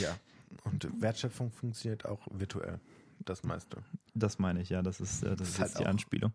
ja. 0.00 0.16
Und 0.64 0.88
Wertschöpfung 1.00 1.50
funktioniert 1.50 2.04
auch 2.06 2.26
virtuell. 2.30 2.80
Das 3.22 3.42
meiste. 3.42 3.82
Das 4.14 4.38
meine 4.38 4.62
ich, 4.62 4.70
ja, 4.70 4.80
das 4.80 4.98
ist, 5.00 5.22
äh, 5.22 5.30
das 5.30 5.38
Das 5.38 5.48
ist 5.50 5.58
halt 5.60 5.68
jetzt 5.70 5.78
die 5.80 5.84
auch- 5.84 5.90
Anspielung. 5.90 6.32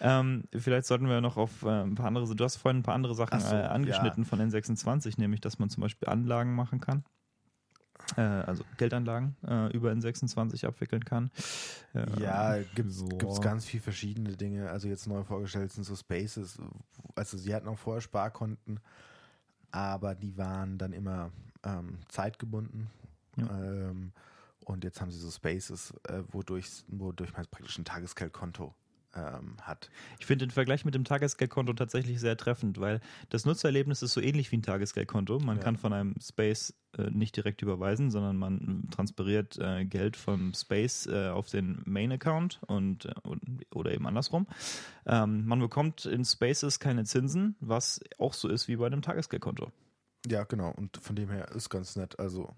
Ähm, 0.00 0.44
vielleicht 0.56 0.86
sollten 0.86 1.08
wir 1.08 1.20
noch 1.20 1.36
auf 1.36 1.62
äh, 1.62 1.68
ein 1.82 1.94
paar 1.94 2.06
andere, 2.06 2.34
du 2.34 2.42
hast 2.44 2.56
vorhin 2.56 2.80
ein 2.80 2.82
paar 2.82 2.94
andere 2.96 3.14
Sachen 3.14 3.34
Ach 3.34 3.40
so, 3.40 3.54
äh, 3.54 3.60
angeschnitten 3.60 4.24
von 4.24 4.40
N26, 4.40 5.20
nämlich, 5.20 5.40
dass 5.40 5.60
man 5.60 5.70
zum 5.70 5.82
Beispiel 5.82 6.08
Anlagen 6.08 6.54
machen 6.56 6.80
kann. 6.80 7.04
Äh, 8.16 8.20
also 8.22 8.64
Geldanlagen 8.76 9.36
äh, 9.46 9.72
über 9.72 9.90
N26 9.92 10.66
abwickeln 10.66 11.04
kann. 11.04 11.30
Äh, 11.94 12.20
Ja, 12.20 12.58
gibt's, 12.74 13.00
ja. 13.02 13.16
gibt's 13.18 13.40
ganz 13.40 13.64
viel 13.64 13.80
verschiedene 13.80 14.36
Dinge. 14.36 14.68
Also 14.70 14.88
jetzt 14.88 15.06
neu 15.06 15.22
vorgestellt 15.22 15.70
sind 15.72 15.84
so 15.84 15.94
Spaces. 15.94 16.58
Also 17.14 17.38
sie 17.38 17.54
hatten 17.54 17.68
auch 17.68 17.78
vorher 17.78 18.00
Sparkonten, 18.00 18.80
aber 19.70 20.14
die 20.16 20.36
waren 20.36 20.76
dann 20.76 20.92
immer 20.92 21.30
ähm, 21.64 21.98
zeitgebunden. 22.08 22.90
Ja. 23.36 23.46
Ähm, 23.62 24.12
und 24.64 24.82
jetzt 24.84 25.00
haben 25.00 25.10
sie 25.10 25.18
so 25.18 25.30
Spaces, 25.30 25.94
äh, 26.08 26.22
wodurch, 26.32 26.66
wodurch 26.88 27.32
man 27.32 27.46
praktisch 27.46 27.78
ein 27.78 27.84
Tagesgeldkonto 27.84 28.74
ähm, 29.14 29.56
hat. 29.62 29.90
Ich 30.18 30.26
finde 30.26 30.46
den 30.46 30.50
Vergleich 30.50 30.84
mit 30.84 30.94
dem 30.94 31.04
Tagesgeldkonto 31.04 31.72
tatsächlich 31.74 32.18
sehr 32.20 32.36
treffend, 32.36 32.80
weil 32.80 33.00
das 33.30 33.44
Nutzererlebnis 33.46 34.02
ist 34.02 34.12
so 34.12 34.20
ähnlich 34.20 34.50
wie 34.52 34.56
ein 34.58 34.62
Tagesgeldkonto. 34.62 35.38
Man 35.38 35.58
Ja. 35.58 35.62
kann 35.62 35.76
von 35.76 35.92
einem 35.92 36.14
Space 36.20 36.74
äh, 36.98 37.10
nicht 37.10 37.36
direkt 37.36 37.62
überweisen, 37.62 38.10
sondern 38.10 38.36
man 38.36 38.88
transferiert 38.90 39.56
äh, 39.58 39.84
Geld 39.84 40.16
vom 40.16 40.52
Space 40.52 41.06
äh, 41.06 41.28
auf 41.28 41.48
den 41.48 41.80
Main-Account 41.86 42.60
und, 42.66 43.06
äh, 43.06 43.12
und 43.22 43.64
oder 43.74 43.92
eben 43.92 44.06
andersrum. 44.06 44.46
Ähm, 45.06 45.46
man 45.46 45.60
bekommt 45.60 46.04
in 46.06 46.24
Spaces 46.24 46.80
keine 46.80 47.04
Zinsen, 47.04 47.54
was 47.60 48.00
auch 48.18 48.34
so 48.34 48.48
ist 48.48 48.66
wie 48.68 48.76
bei 48.76 48.86
einem 48.86 49.02
Tagesgeldkonto. 49.02 49.70
Ja, 50.26 50.42
genau. 50.44 50.72
Und 50.72 50.96
von 50.96 51.14
dem 51.14 51.30
her 51.30 51.52
ist 51.54 51.70
ganz 51.70 51.94
nett. 51.96 52.18
Also. 52.18 52.52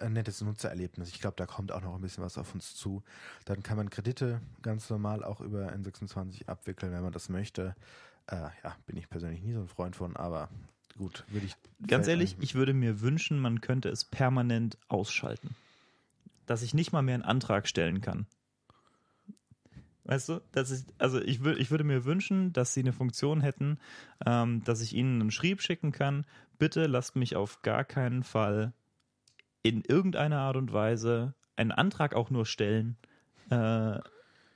Ein 0.00 0.14
nettes 0.14 0.40
Nutzererlebnis. 0.40 1.10
Ich 1.10 1.20
glaube, 1.20 1.36
da 1.36 1.46
kommt 1.46 1.72
auch 1.72 1.82
noch 1.82 1.94
ein 1.94 2.00
bisschen 2.00 2.24
was 2.24 2.38
auf 2.38 2.54
uns 2.54 2.74
zu. 2.74 3.02
Dann 3.44 3.62
kann 3.62 3.76
man 3.76 3.90
Kredite 3.90 4.40
ganz 4.62 4.88
normal 4.88 5.22
auch 5.22 5.40
über 5.40 5.72
N26 5.72 6.48
abwickeln, 6.48 6.92
wenn 6.92 7.02
man 7.02 7.12
das 7.12 7.28
möchte. 7.28 7.74
Äh, 8.26 8.48
ja, 8.64 8.76
bin 8.86 8.96
ich 8.96 9.10
persönlich 9.10 9.42
nie 9.42 9.52
so 9.52 9.60
ein 9.60 9.68
Freund 9.68 9.96
von, 9.96 10.16
aber 10.16 10.48
gut, 10.96 11.24
würde 11.28 11.46
ich. 11.46 11.56
Ganz 11.86 12.06
ehrlich, 12.08 12.36
ich 12.40 12.54
würde 12.54 12.72
mir 12.72 13.00
wünschen, 13.00 13.38
man 13.38 13.60
könnte 13.60 13.88
es 13.90 14.04
permanent 14.04 14.78
ausschalten. 14.88 15.54
Dass 16.46 16.62
ich 16.62 16.74
nicht 16.74 16.92
mal 16.92 17.02
mehr 17.02 17.14
einen 17.14 17.24
Antrag 17.24 17.68
stellen 17.68 18.00
kann. 18.00 18.26
Weißt 20.04 20.28
du, 20.28 20.40
dass 20.52 20.70
ich, 20.70 20.82
also 20.98 21.20
ich, 21.20 21.44
wür, 21.44 21.56
ich 21.58 21.70
würde 21.70 21.84
mir 21.84 22.04
wünschen, 22.04 22.52
dass 22.52 22.74
sie 22.74 22.80
eine 22.80 22.92
Funktion 22.92 23.40
hätten, 23.40 23.78
ähm, 24.26 24.64
dass 24.64 24.80
ich 24.80 24.94
ihnen 24.94 25.20
einen 25.20 25.30
Schrieb 25.30 25.62
schicken 25.62 25.92
kann. 25.92 26.26
Bitte 26.58 26.86
lasst 26.86 27.16
mich 27.16 27.36
auf 27.36 27.62
gar 27.62 27.84
keinen 27.84 28.24
Fall 28.24 28.72
in 29.62 29.82
irgendeiner 29.82 30.38
Art 30.38 30.56
und 30.56 30.72
Weise 30.72 31.34
einen 31.56 31.72
Antrag 31.72 32.14
auch 32.14 32.30
nur 32.30 32.46
stellen, 32.46 32.96
äh, 33.50 33.98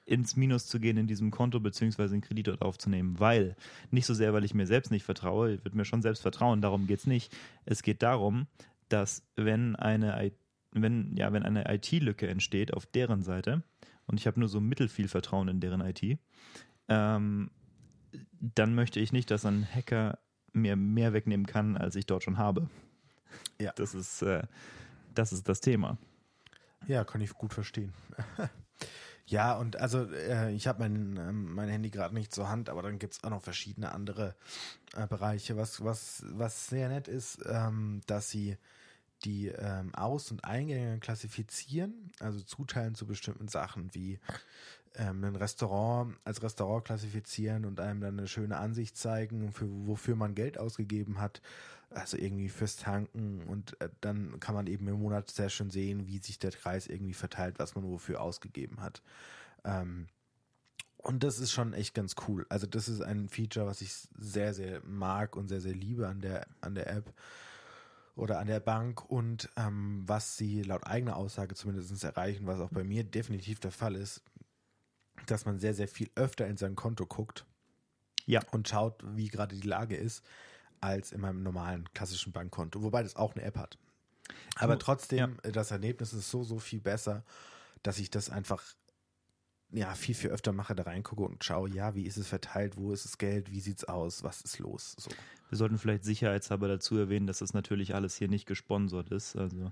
ins 0.07 0.37
Minus 0.37 0.67
zu 0.67 0.81
gehen 0.81 0.97
in 0.97 1.07
diesem 1.07 1.31
Konto 1.31 1.61
beziehungsweise 1.61 2.15
einen 2.15 2.23
Kredit 2.23 2.49
dort 2.49 2.63
aufzunehmen, 2.63 3.19
weil 3.19 3.57
nicht 3.91 4.07
so 4.07 4.15
sehr, 4.15 4.33
weil 4.35 4.45
ich 4.45 4.55
mir 4.55 4.67
selbst 4.67 4.91
nicht 4.91 5.05
vertraue, 5.05 5.55
ich 5.55 5.65
würde 5.65 5.77
mir 5.77 5.85
schon 5.85 6.03
selbst 6.03 6.21
vertrauen, 6.23 6.61
darum 6.61 6.87
geht 6.87 7.01
es 7.01 7.07
nicht. 7.07 7.35
Es 7.65 7.83
geht 7.83 8.03
darum, 8.03 8.47
dass 8.89 9.27
wenn 9.37 9.77
eine, 9.77 10.33
wenn, 10.73 11.17
ja, 11.17 11.33
wenn 11.33 11.43
eine 11.43 11.73
IT-Lücke 11.73 12.29
entsteht 12.29 12.75
auf 12.75 12.87
deren 12.87 13.23
Seite, 13.23 13.63
und 14.07 14.21
ich 14.21 14.27
habe 14.27 14.39
nur 14.39 14.49
so 14.49 14.61
mittelfiel 14.61 15.09
Vertrauen 15.09 15.49
in 15.49 15.61
deren 15.61 15.81
IT, 15.81 16.19
ähm, 16.89 17.51
dann 18.41 18.75
möchte 18.75 19.01
ich 19.01 19.13
nicht, 19.13 19.31
dass 19.31 19.47
ein 19.47 19.67
Hacker 19.67 20.19
mir 20.53 20.77
mehr 20.77 21.13
wegnehmen 21.13 21.47
kann, 21.47 21.77
als 21.77 21.97
ich 21.97 22.07
dort 22.07 22.23
schon 22.23 22.39
habe. 22.39 22.69
Ja. 23.61 23.73
Das 23.77 23.95
ist, 23.95 24.23
äh, 24.23 24.43
das 25.15 25.33
ist 25.33 25.49
das 25.49 25.61
Thema. 25.61 25.99
Ja, 26.87 27.05
kann 27.05 27.21
ich 27.21 27.33
gut 27.35 27.55
verstehen. 27.55 27.93
ja, 29.27 29.57
und 29.57 29.77
also 29.77 30.11
äh, 30.11 30.53
ich 30.53 30.67
habe 30.67 30.81
mein, 30.81 31.17
ähm, 31.17 31.55
mein 31.55 31.69
Handy 31.69 31.91
gerade 31.91 32.15
nicht 32.15 32.35
zur 32.35 32.49
Hand, 32.49 32.69
aber 32.69 32.83
dann 32.83 32.99
gibt 32.99 33.15
es 33.15 33.25
auch 33.25 33.31
noch 33.31 33.43
verschiedene 33.43 33.93
andere 33.93 34.35
äh, 34.95 35.07
Bereiche. 35.07 35.57
Was, 35.57 35.83
was, 35.83 36.25
was 36.29 36.67
sehr 36.67 36.89
nett 36.89 37.09
ist, 37.09 37.39
ähm, 37.47 38.03
dass 38.07 38.29
sie 38.31 38.59
die 39.25 39.49
ähm, 39.49 39.95
Aus- 39.95 40.31
und 40.31 40.45
Eingänge 40.45 40.99
klassifizieren, 40.99 42.13
also 42.21 42.41
zuteilen 42.41 42.95
zu 42.95 43.07
bestimmten 43.07 43.49
Sachen 43.49 43.95
wie 43.95 44.19
ähm, 44.97 45.25
ein 45.25 45.37
Restaurant 45.37 46.17
als 46.25 46.43
Restaurant 46.43 46.85
klassifizieren 46.85 47.65
und 47.65 47.81
einem 47.81 48.01
dann 48.01 48.19
eine 48.19 48.29
schöne 48.29 48.59
Ansicht 48.59 48.97
zeigen, 48.97 49.53
für, 49.53 49.67
wofür 49.69 50.17
man 50.17 50.35
Geld 50.35 50.59
ausgegeben 50.59 51.21
hat. 51.21 51.41
Also 51.91 52.17
irgendwie 52.17 52.49
fürs 52.49 52.77
Tanken 52.77 53.43
und 53.45 53.81
äh, 53.81 53.89
dann 54.01 54.41
kann 54.41 54.55
man 54.55 54.67
eben 54.67 54.89
im 54.89 55.01
Monat 55.01 55.31
sehr 55.31 55.49
schön 55.49 55.71
sehen, 55.71 56.07
wie 56.07 56.19
sich 56.19 56.39
der 56.39 56.51
Kreis 56.51 56.87
irgendwie 56.87 57.15
verteilt, 57.15 57.59
was 57.59 57.75
man 57.75 57.85
wofür 57.85 58.21
ausgegeben 58.21 58.81
hat. 58.81 59.03
Ähm, 59.65 60.09
und 60.97 61.23
das 61.23 61.39
ist 61.39 61.53
schon 61.53 61.75
echt 61.75 61.95
ganz 61.95 62.17
cool. 62.27 62.47
Also 62.49 62.67
das 62.67 62.89
ist 62.89 63.03
ein 63.03 63.29
Feature, 63.29 63.67
was 63.67 63.83
ich 63.83 63.93
sehr, 64.19 64.55
sehr 64.55 64.81
mag 64.85 65.37
und 65.37 65.49
sehr, 65.49 65.61
sehr 65.61 65.75
liebe 65.75 66.09
an 66.09 66.21
der, 66.21 66.47
an 66.63 66.75
der 66.75 66.91
App 66.91 67.13
oder 68.17 68.39
an 68.39 68.47
der 68.47 68.61
Bank 68.61 69.05
und 69.11 69.51
ähm, 69.57 70.03
was 70.07 70.37
sie 70.37 70.63
laut 70.63 70.87
eigener 70.87 71.17
Aussage 71.17 71.55
zumindest 71.55 72.03
erreichen, 72.05 72.47
was 72.47 72.61
auch 72.61 72.71
bei 72.71 72.85
mir 72.85 73.05
definitiv 73.05 73.61
der 73.61 73.73
Fall 73.73 73.97
ist, 73.97 74.23
dass 75.27 75.45
man 75.45 75.59
sehr, 75.59 75.75
sehr 75.75 75.89
viel 75.89 76.11
öfter 76.15 76.47
in 76.47 76.57
sein 76.57 76.75
Konto 76.75 77.07
guckt 77.07 77.45
Ja. 78.27 78.41
und 78.53 78.69
schaut, 78.69 79.03
wie 79.17 79.29
gerade 79.29 79.57
die 79.57 79.67
Lage 79.67 79.97
ist, 79.97 80.25
als 80.85 81.13
in 81.13 81.21
meinem 81.21 81.43
normalen 81.43 81.89
klassischen 81.95 82.33
Bankkonto, 82.33 82.83
wobei 82.83 83.03
das 83.03 83.17
auch 83.17 83.35
eine 83.35 83.45
App 83.45 83.57
hat. 83.57 83.79
Aber 84.57 84.75
Oh, 84.75 84.79
trotzdem, 84.79 85.39
äh, 85.43 85.53
das 85.53 85.71
Erlebnis 85.71 86.13
ist 86.13 86.31
so, 86.31 86.45
so 86.45 86.59
viel 86.59 86.81
besser, 86.81 87.25
dass 87.83 87.99
ich 87.99 88.11
das 88.11 88.31
einfach 88.31 88.63
ja, 89.71 89.95
viel, 89.95 90.15
viel 90.15 90.31
öfter 90.31 90.53
mache, 90.53 90.75
da 90.75 90.85
reingucke 90.85 91.23
und 91.23 91.43
schaue, 91.43 91.69
ja, 91.69 91.95
wie 91.95 92.07
ist 92.07 92.17
es 92.17 92.29
verteilt, 92.29 92.77
wo 92.77 92.93
ist 92.93 93.05
das 93.05 93.19
Geld, 93.19 93.51
wie 93.51 93.61
sieht's 93.61 93.85
aus, 93.85 94.23
was 94.23 94.41
ist 94.43 94.59
los? 94.61 94.95
So. 94.99 95.11
Wir 95.55 95.59
sollten 95.59 95.79
vielleicht 95.79 96.03
sicherheitshalber 96.03 96.67
dazu 96.67 96.99
erwähnen, 96.99 97.29
dass 97.29 97.39
das 97.39 97.55
natürlich 97.55 97.95
alles 97.95 98.17
hier 98.17 98.27
nicht 98.27 98.45
gesponsert 98.45 99.11
ist. 99.11 99.37
Also 99.37 99.71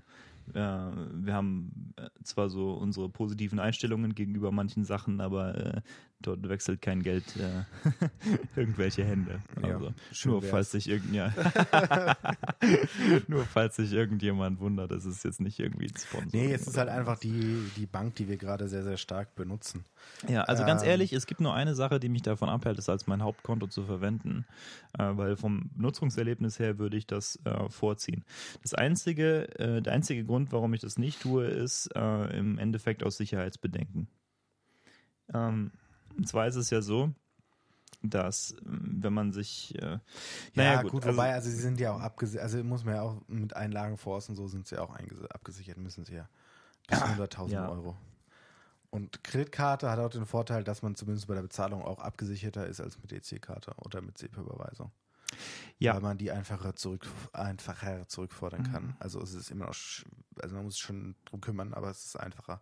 äh, 0.53 0.53
wir 0.53 1.33
haben 1.33 1.93
äh, 1.97 2.07
zwar 2.23 2.49
so 2.49 2.71
unsere 2.71 3.09
positiven 3.09 3.59
Einstellungen 3.59 4.15
gegenüber 4.15 4.53
manchen 4.53 4.85
Sachen, 4.85 5.19
aber 5.19 5.55
äh, 5.57 5.81
dort 6.21 6.47
wechselt 6.47 6.81
kein 6.81 7.03
Geld 7.03 7.25
äh, 7.35 7.63
irgendwelche 8.55 9.03
Hände. 9.03 9.41
Ja, 9.61 9.73
Also 9.75 9.93
schön 10.13 10.31
nur 10.31 10.41
wär's. 10.41 10.51
falls 10.51 10.71
sich 10.71 10.89
irgend, 10.89 11.13
ja. 11.13 11.33
nur 13.27 13.43
falls 13.45 13.75
sich 13.75 13.91
irgendjemand 13.91 14.59
wundert, 14.59 14.91
ist 14.91 15.23
jetzt 15.23 15.41
nicht 15.41 15.59
irgendwie 15.59 15.87
ein 15.87 15.97
Sponsor. 15.97 16.29
Nee, 16.31 16.53
es 16.53 16.65
ist 16.67 16.77
halt 16.77 16.89
einfach 16.89 17.19
die, 17.19 17.69
die 17.75 17.85
Bank, 17.85 18.15
die 18.15 18.27
wir 18.27 18.37
gerade 18.37 18.67
sehr, 18.67 18.83
sehr 18.83 18.97
stark 18.97 19.35
benutzen. 19.35 19.83
Ja, 20.27 20.43
also 20.43 20.63
ganz 20.65 20.81
Ähm, 20.83 20.89
ehrlich, 20.89 21.13
es 21.13 21.25
gibt 21.25 21.41
nur 21.41 21.53
eine 21.53 21.75
Sache, 21.75 21.99
die 21.99 22.09
mich 22.09 22.21
davon 22.21 22.49
abhält, 22.49 22.77
das 22.77 22.89
als 22.89 23.07
mein 23.07 23.21
Hauptkonto 23.21 23.67
zu 23.67 23.83
verwenden, 23.83 24.45
äh, 24.97 25.09
weil 25.15 25.35
vom 25.35 25.69
Nutzungserlebnis 25.75 26.59
her 26.59 26.77
würde 26.79 26.97
ich 26.97 27.07
das 27.07 27.39
äh, 27.45 27.69
vorziehen. 27.69 28.23
Das 28.61 28.73
einzige, 28.73 29.47
äh, 29.59 29.81
der 29.81 29.93
einzige 29.93 30.23
Grund, 30.25 30.51
warum 30.51 30.73
ich 30.73 30.81
das 30.81 30.97
nicht 30.97 31.21
tue, 31.21 31.45
ist 31.45 31.87
äh, 31.95 32.37
im 32.37 32.57
Endeffekt 32.59 33.03
aus 33.03 33.17
Sicherheitsbedenken. 33.17 34.07
Ähm, 35.33 35.71
und 36.17 36.27
zwar 36.27 36.47
ist 36.47 36.55
es 36.55 36.69
ja 36.69 36.81
so, 36.81 37.11
dass 38.01 38.55
ähm, 38.65 38.97
wenn 39.01 39.13
man 39.13 39.31
sich, 39.31 39.75
äh, 39.81 39.99
naja, 40.55 40.73
ja, 40.73 40.81
gut, 40.81 40.91
gut, 40.91 41.05
also- 41.05 41.17
wobei, 41.17 41.33
also 41.33 41.49
sie 41.49 41.55
sind 41.55 41.79
ja 41.79 41.93
auch 41.93 42.01
abgesichert, 42.01 42.43
also 42.43 42.63
muss 42.63 42.83
man 42.83 42.95
ja 42.95 43.01
auch 43.01 43.21
mit 43.27 43.55
Einlagenfonds 43.55 44.29
und 44.29 44.35
so 44.35 44.47
sind 44.47 44.67
sie 44.67 44.77
auch 44.77 44.93
eingese- 44.95 45.29
abgesichert, 45.31 45.77
müssen 45.77 46.03
sie 46.05 46.15
ja 46.15 46.29
bis 46.87 46.99
100.000 47.01 47.51
Ja. 47.53 47.69
Euro. 47.69 47.95
Und 48.89 49.23
Kreditkarte 49.23 49.89
hat 49.89 49.97
auch 49.97 50.09
den 50.09 50.27
Vorteil, 50.27 50.63
dass 50.63 50.83
man 50.83 50.93
zumindest 50.95 51.27
bei 51.27 51.33
der 51.33 51.41
Bezahlung 51.41 51.81
auch 51.81 51.97
abgesicherter 51.99 52.67
ist 52.67 52.79
als 52.79 52.99
mit 53.01 53.11
EC-Karte 53.11 53.73
oder 53.77 54.01
mit 54.01 54.17
SEPA-Überweisung. 54.19 54.91
Ja. 55.79 55.95
Weil 55.95 56.01
man 56.01 56.17
die 56.17 56.31
einfacher, 56.31 56.75
zurück, 56.75 57.07
einfacher 57.33 58.07
zurückfordern 58.07 58.61
Mhm. 58.61 58.71
kann. 58.71 58.95
Also 58.99 59.21
es 59.21 59.33
ist 59.33 59.51
immer 59.51 59.65
noch, 59.65 59.75
also 60.41 60.55
man 60.55 60.63
muss 60.65 60.75
sich 60.75 60.83
schon 60.83 61.15
drum 61.25 61.41
kümmern, 61.41 61.73
aber 61.73 61.89
es 61.89 62.05
ist 62.05 62.19
einfacher 62.19 62.61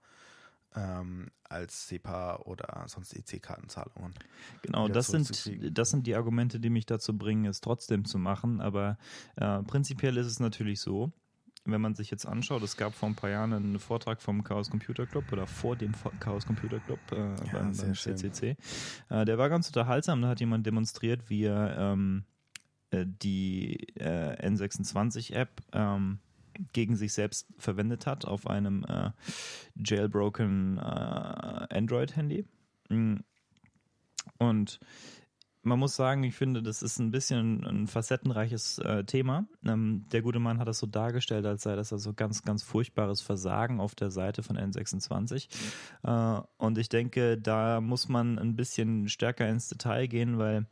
ähm, 0.75 1.29
als 1.43 1.88
SEPA 1.89 2.38
oder 2.45 2.86
sonst 2.88 3.13
EC-Kartenzahlungen. 3.13 4.13
Genau, 4.62 4.88
das 4.88 5.07
sind, 5.07 5.29
das 5.77 5.89
sind 5.89 6.07
die 6.07 6.15
Argumente, 6.15 6.60
die 6.60 6.69
mich 6.69 6.86
dazu 6.86 7.17
bringen, 7.17 7.45
es 7.45 7.62
trotzdem 7.62 8.05
zu 8.05 8.17
machen. 8.17 8.62
Aber 8.62 8.97
äh, 9.36 9.62
prinzipiell 9.63 10.15
ist 10.17 10.27
es 10.27 10.39
natürlich 10.39 10.79
so, 10.79 11.12
wenn 11.65 11.81
man 11.81 11.93
sich 11.93 12.10
jetzt 12.10 12.25
anschaut, 12.25 12.63
es 12.63 12.75
gab 12.77 12.95
vor 12.95 13.07
ein 13.10 13.15
paar 13.15 13.29
Jahren 13.29 13.53
einen 13.53 13.79
Vortrag 13.79 14.21
vom 14.21 14.43
Chaos 14.43 14.69
Computer 14.69 15.05
Club 15.05 15.31
oder 15.31 15.45
vor 15.45 15.75
dem 15.75 15.93
Chaos 16.19 16.45
Computer 16.45 16.79
Club 16.79 16.99
äh, 17.12 17.36
beim, 17.51 17.73
sehr 17.73 17.86
beim 17.86 17.95
schön. 17.95 18.17
CCC. 18.17 18.57
Äh, 19.10 19.25
der 19.25 19.38
war 19.38 19.49
ganz 19.49 19.67
unterhaltsam, 19.67 20.21
da 20.21 20.29
hat 20.29 20.39
jemand 20.39 20.65
demonstriert, 20.65 21.29
wie 21.29 21.43
er 21.43 21.77
ähm, 21.77 22.23
äh, 22.23 22.30
die 22.91 23.88
äh, 23.95 24.47
N26-App 24.47 25.49
ähm, 25.73 26.19
gegen 26.73 26.95
sich 26.95 27.13
selbst 27.13 27.47
verwendet 27.58 28.06
hat 28.06 28.25
auf 28.25 28.47
einem 28.47 28.86
äh, 28.86 29.12
jailbroken 29.75 30.77
äh, 30.77 30.82
Android-Handy. 30.82 32.45
Mm. 32.89 33.17
Und 34.38 34.80
man 35.63 35.77
muss 35.77 35.95
sagen, 35.95 36.23
ich 36.23 36.36
finde, 36.36 36.63
das 36.63 36.82
ist 36.82 36.97
ein 36.99 37.12
bisschen 37.12 37.63
ein 37.63 37.88
facettenreiches 37.88 38.80
äh, 38.80 39.04
Thema. 39.04 39.45
Ähm, 39.63 40.06
der 40.12 40.23
gute 40.23 40.39
Mann 40.39 40.58
hat 40.58 40.67
das 40.67 40.80
so 40.80 40.88
dargestellt, 40.88 41.45
als 41.45 41.63
sei 41.63 41.75
das 41.75 41.93
also 41.93 42.13
ganz, 42.13 42.41
ganz 42.41 42.63
furchtbares 42.63 43.21
Versagen 43.21 43.80
auf 43.80 43.93
der 43.93 44.10
Seite 44.10 44.41
von 44.41 44.58
N26. 44.58 45.49
Äh, 46.04 46.41
und 46.58 46.77
ich 46.80 46.89
denke, 46.89 47.38
da 47.38 47.80
muss 47.80 48.10
man 48.10 48.39
ein 48.39 48.56
bisschen 48.56 49.08
stärker 49.08 49.47
ins 49.47 49.67
Detail 49.67 50.08
gehen, 50.08 50.39
weil 50.39 50.65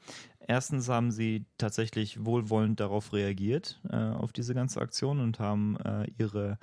erstens 0.49 0.89
haben 0.89 1.11
sie 1.11 1.45
tatsächlich 1.57 2.25
wohlwollend 2.25 2.79
darauf 2.79 3.13
reagiert, 3.13 3.79
äh, 3.89 3.95
auf 3.95 4.33
diese 4.33 4.55
ganze 4.55 4.81
Aktion 4.81 5.19
und 5.19 5.39
haben 5.39 5.77
äh, 5.77 6.07
ihre, 6.17 6.57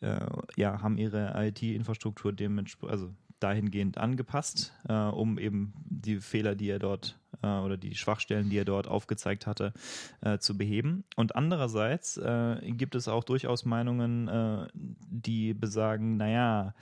äh, 0.00 0.20
ja, 0.56 0.82
haben 0.82 0.98
ihre 0.98 1.32
IT-Infrastruktur 1.34 2.32
dementsprechend, 2.32 2.92
also 2.92 3.10
dahingehend 3.40 3.98
angepasst, 3.98 4.72
äh, 4.88 4.92
um 4.92 5.38
eben 5.38 5.72
die 5.86 6.20
Fehler, 6.20 6.54
die 6.54 6.68
er 6.68 6.78
dort 6.78 7.18
äh, 7.42 7.46
oder 7.46 7.76
die 7.76 7.94
Schwachstellen, 7.94 8.50
die 8.50 8.58
er 8.58 8.66
dort 8.66 8.86
aufgezeigt 8.86 9.46
hatte, 9.46 9.72
äh, 10.20 10.38
zu 10.38 10.56
beheben. 10.56 11.04
Und 11.16 11.34
andererseits 11.34 12.18
äh, 12.18 12.56
gibt 12.72 12.94
es 12.94 13.08
auch 13.08 13.24
durchaus 13.24 13.64
Meinungen, 13.64 14.28
äh, 14.28 14.68
die 14.74 15.54
besagen, 15.54 16.18
naja, 16.18 16.74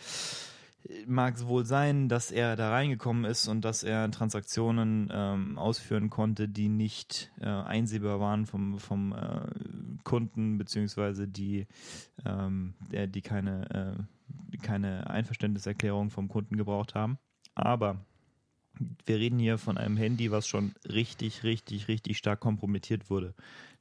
mag 1.06 1.36
es 1.36 1.46
wohl 1.46 1.64
sein, 1.64 2.08
dass 2.08 2.30
er 2.30 2.56
da 2.56 2.70
reingekommen 2.70 3.24
ist 3.24 3.48
und 3.48 3.64
dass 3.64 3.82
er 3.82 4.10
Transaktionen 4.10 5.10
ähm, 5.12 5.58
ausführen 5.58 6.10
konnte, 6.10 6.48
die 6.48 6.68
nicht 6.68 7.30
äh, 7.40 7.46
einsehbar 7.46 8.20
waren 8.20 8.46
vom, 8.46 8.78
vom 8.78 9.12
äh, 9.12 9.98
Kunden, 10.04 10.58
beziehungsweise 10.58 11.28
die, 11.28 11.66
ähm, 12.24 12.74
der, 12.90 13.06
die 13.06 13.22
keine, 13.22 14.06
äh, 14.50 14.58
keine 14.58 15.08
Einverständniserklärung 15.08 16.10
vom 16.10 16.28
Kunden 16.28 16.56
gebraucht 16.56 16.94
haben. 16.94 17.18
Aber 17.54 18.04
wir 19.04 19.16
reden 19.16 19.38
hier 19.38 19.58
von 19.58 19.76
einem 19.76 19.96
Handy, 19.96 20.30
was 20.30 20.46
schon 20.46 20.72
richtig, 20.88 21.42
richtig, 21.42 21.88
richtig 21.88 22.16
stark 22.16 22.40
kompromittiert 22.40 23.10
wurde. 23.10 23.34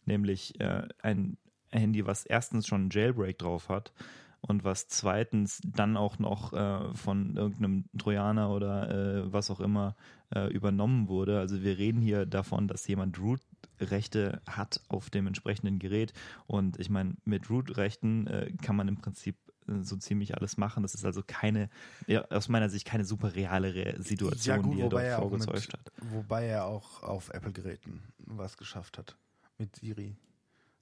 Nämlich 0.06 0.60
äh, 0.60 0.88
ein 1.02 1.38
Handy, 1.72 2.06
was 2.06 2.26
erstens 2.26 2.68
schon 2.68 2.82
einen 2.82 2.90
Jailbreak 2.90 3.38
drauf 3.38 3.70
hat 3.70 3.94
und 4.42 4.64
was 4.64 4.88
zweitens 4.88 5.62
dann 5.64 5.98
auch 5.98 6.20
noch 6.20 6.54
äh, 6.54 6.94
von 6.96 7.36
irgendeinem 7.36 7.86
Trojaner 7.98 8.52
oder 8.52 8.90
äh, 8.90 9.34
was 9.34 9.52
auch 9.52 9.60
immer 9.60 9.96
äh, 10.34 10.52
übernommen 10.52 11.08
wurde. 11.08 11.40
Also 11.40 11.62
wir 11.62 11.78
reden 11.78 12.02
hier 12.02 12.26
davon, 12.26 12.68
dass 12.68 12.88
jemand 12.88 13.20
Root-Rechte 13.20 14.42
hat 14.48 14.82
auf 14.88 15.10
dem 15.10 15.28
entsprechenden 15.28 15.80
Gerät 15.80 16.14
und 16.48 16.80
ich 16.80 16.90
meine, 16.90 17.16
mit 17.26 17.50
Root-Rechten 17.50 18.28
äh, 18.28 18.52
kann 18.62 18.76
man 18.76 18.88
im 18.88 18.98
Prinzip 18.98 19.36
äh, 19.68 19.82
so 19.82 19.98
ziemlich 19.98 20.36
alles 20.36 20.58
machen. 20.58 20.84
Das 20.84 20.94
ist 20.94 21.06
also 21.06 21.22
keine, 21.26 21.70
ja, 22.08 22.26
aus 22.30 22.50
meiner 22.50 22.70
Sicht 22.70 22.86
keine 22.86 23.06
super 23.06 23.36
reale 23.36 23.74
Re 23.74 23.96
Situation, 24.02 24.56
ja, 24.56 24.62
gut, 24.62 24.76
die 24.78 24.82
er 24.82 24.90
dort 24.90 25.04
er, 25.04 25.18
vorgezeugt 25.18 25.68
mit, 25.68 25.74
hat. 25.74 25.92
wobei 26.12 26.46
er 26.46 26.66
auch 26.66 27.04
auf 27.04 27.30
Apple-Geräten 27.30 28.04
was 28.20 28.58
geschafft 28.58 28.98
hat. 28.98 29.18
Mit 29.58 29.76
Siri. 29.76 30.16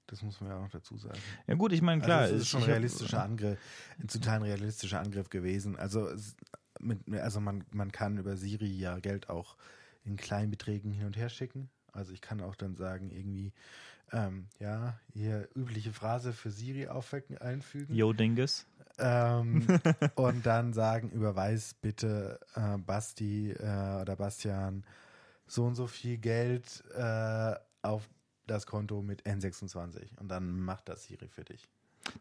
Das 0.08 0.22
muss 0.22 0.40
man 0.40 0.50
ja 0.50 0.56
auch 0.56 0.62
noch 0.62 0.70
dazu 0.70 0.96
sagen. 0.96 1.18
Ja 1.46 1.54
gut, 1.54 1.72
ich 1.72 1.82
meine, 1.82 2.02
klar. 2.02 2.20
also 2.20 2.34
es 2.34 2.42
ist 2.42 2.48
schon 2.48 2.60
ein 2.60 2.62
ich 2.62 2.68
hab- 2.68 2.74
realistischer 2.74 3.22
Angriff, 3.22 3.58
ein 3.98 4.28
ein 4.28 4.42
realistischer 4.42 5.00
Angriff 5.00 5.28
gewesen. 5.28 5.76
Also, 5.76 6.10
mit, 6.80 6.98
also 7.20 7.40
man, 7.40 7.64
man 7.72 7.92
kann 7.92 8.16
über 8.18 8.36
Siri 8.36 8.66
ja 8.66 8.98
Geld 8.98 9.28
auch 9.28 9.56
in 10.04 10.16
kleinen 10.16 10.50
Beträgen 10.50 10.92
hin 10.92 11.06
und 11.06 11.16
her 11.16 11.28
schicken. 11.28 11.68
Also 11.92 12.12
ich 12.12 12.20
kann 12.20 12.40
auch 12.40 12.54
dann 12.54 12.76
sagen, 12.76 13.10
irgendwie, 13.10 13.52
ähm, 14.12 14.46
ja, 14.58 14.98
hier 15.12 15.48
übliche 15.54 15.92
Phrase 15.92 16.32
für 16.32 16.50
Siri 16.50 16.88
aufwecken, 16.88 17.36
einfügen. 17.38 17.94
Yo 17.94 18.12
Dingus. 18.12 18.66
Ähm, 18.98 19.66
und 20.14 20.46
dann 20.46 20.72
sagen, 20.72 21.10
überweis 21.10 21.74
bitte 21.74 22.40
äh, 22.54 22.78
Basti 22.78 23.50
äh, 23.52 24.00
oder 24.00 24.16
Bastian 24.16 24.84
so 25.46 25.64
und 25.64 25.74
so 25.74 25.86
viel 25.86 26.18
Geld 26.18 26.82
äh, 26.94 27.54
auf 27.82 28.08
das 28.50 28.66
Konto 28.66 29.02
mit 29.02 29.22
N26 29.26 30.18
und 30.18 30.28
dann 30.28 30.60
macht 30.60 30.88
das 30.88 31.04
Siri 31.04 31.28
für 31.28 31.44
dich. 31.44 31.68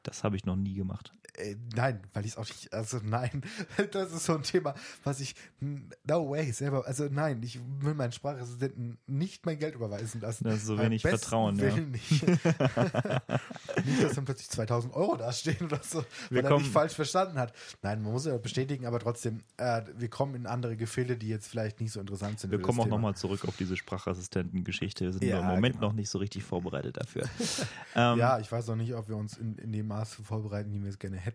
Das 0.03 0.23
habe 0.23 0.35
ich 0.35 0.45
noch 0.45 0.55
nie 0.55 0.73
gemacht. 0.73 1.13
Äh, 1.37 1.55
nein, 1.75 2.01
weil 2.13 2.25
ich 2.25 2.31
es 2.31 2.37
auch 2.37 2.47
nicht, 2.47 2.73
also 2.73 2.99
nein, 3.03 3.43
das 3.91 4.11
ist 4.11 4.25
so 4.25 4.35
ein 4.35 4.41
Thema, 4.41 4.73
was 5.03 5.19
ich, 5.19 5.35
no 5.59 6.29
way, 6.29 6.51
selber, 6.51 6.85
also 6.87 7.07
nein, 7.11 7.41
ich 7.43 7.59
will 7.79 7.93
meinen 7.93 8.11
Sprachassistenten 8.11 8.97
nicht 9.05 9.45
mein 9.45 9.59
Geld 9.59 9.75
überweisen 9.75 10.19
lassen. 10.19 10.45
Das 10.45 10.55
ist 10.55 10.65
so 10.65 10.79
wenig 10.79 11.03
besten 11.03 11.19
Vertrauen, 11.19 11.57
ja. 11.57 11.65
Willen 11.65 11.91
nicht. 11.91 12.11
nicht, 13.85 14.03
dass 14.03 14.15
dann 14.15 14.25
plötzlich 14.25 14.49
2000 14.49 14.95
Euro 14.95 15.15
dastehen 15.15 15.67
oder 15.67 15.79
so, 15.83 16.03
weil 16.31 16.43
er 16.43 16.57
mich 16.57 16.69
falsch 16.69 16.93
verstanden 16.93 17.37
hat. 17.37 17.53
Nein, 17.83 18.01
man 18.01 18.13
muss 18.13 18.25
ja 18.25 18.35
bestätigen, 18.37 18.87
aber 18.87 18.99
trotzdem, 18.99 19.43
äh, 19.57 19.83
wir 19.95 20.09
kommen 20.09 20.33
in 20.33 20.47
andere 20.47 20.75
Gefilde, 20.75 21.17
die 21.17 21.27
jetzt 21.27 21.47
vielleicht 21.47 21.79
nicht 21.79 21.91
so 21.91 21.99
interessant 21.99 22.39
sind. 22.39 22.49
Wir 22.49 22.61
kommen 22.61 22.79
auch 22.79 22.87
nochmal 22.87 23.15
zurück 23.15 23.45
auf 23.47 23.55
diese 23.57 23.77
Sprachassistenten-Geschichte. 23.77 25.05
Wir 25.05 25.13
sind 25.13 25.23
Ja, 25.23 25.39
im 25.39 25.45
Moment 25.45 25.75
genau. 25.75 25.89
noch 25.89 25.93
nicht 25.93 26.09
so 26.09 26.17
richtig 26.17 26.43
vorbereitet 26.43 26.97
dafür. 26.97 27.23
ähm, 27.95 28.17
Ja, 28.17 28.39
ich 28.39 28.51
weiß 28.51 28.69
auch 28.69 28.75
nicht, 28.75 28.95
ob 28.95 29.07
wir 29.07 29.17
uns 29.17 29.37
in, 29.37 29.55
in 29.57 29.71
dem 29.71 29.87
Maße 29.87 30.23
vorbereiten, 30.23 30.73
wie 30.73 30.81
wir 30.81 30.89
es 30.89 30.97
gerne 30.97 31.17
hätten. 31.17 31.26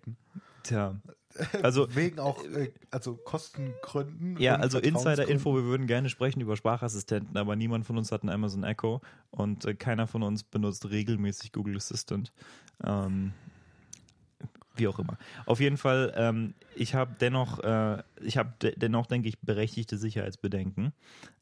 Tja. 0.62 1.00
Also, 1.62 1.88
Wegen 1.94 2.18
auch, 2.18 2.44
äh, 2.44 2.72
also 2.90 3.16
Kostengründen. 3.16 4.36
ja, 4.38 4.56
also 4.56 4.78
Insider-Info, 4.78 5.54
wir 5.54 5.64
würden 5.64 5.86
gerne 5.86 6.10
sprechen 6.10 6.42
über 6.42 6.56
Sprachassistenten, 6.56 7.38
aber 7.38 7.56
niemand 7.56 7.86
von 7.86 7.96
uns 7.96 8.12
hat 8.12 8.20
einen 8.20 8.28
Amazon 8.28 8.64
Echo 8.64 9.00
und 9.30 9.64
äh, 9.64 9.72
keiner 9.72 10.06
von 10.06 10.22
uns 10.22 10.42
benutzt 10.42 10.90
regelmäßig 10.90 11.52
Google 11.52 11.76
Assistant. 11.76 12.32
Ähm, 12.84 13.32
wie 14.76 14.88
auch 14.88 14.98
immer. 14.98 15.18
Auf 15.46 15.60
jeden 15.60 15.76
Fall, 15.76 16.12
ähm, 16.16 16.54
ich 16.74 16.94
habe 16.94 17.14
dennoch, 17.20 17.60
äh, 17.60 18.02
ich 18.22 18.38
habe 18.38 18.54
de 18.62 18.74
dennoch, 18.76 19.06
denke 19.06 19.28
ich, 19.28 19.38
berechtigte 19.40 19.98
Sicherheitsbedenken. 19.98 20.92